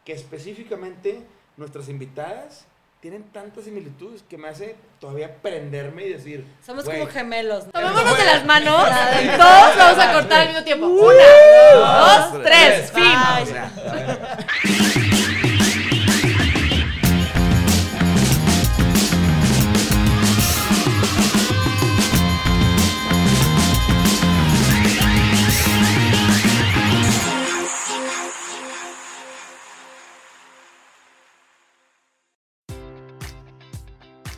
[0.04, 1.24] que específicamente
[1.56, 2.66] nuestras invitadas
[3.00, 6.46] tienen tantas similitudes que me hace todavía prenderme y decir...
[6.66, 7.66] Somos "Güey, como gemelos.
[7.68, 7.72] ¿no?
[7.72, 8.76] Tomémonos de las manos.
[9.38, 10.88] Todos vamos a cortar al mismo tiempo.
[10.88, 11.24] Una,
[12.00, 12.92] dos, tres.
[12.92, 13.14] Fin.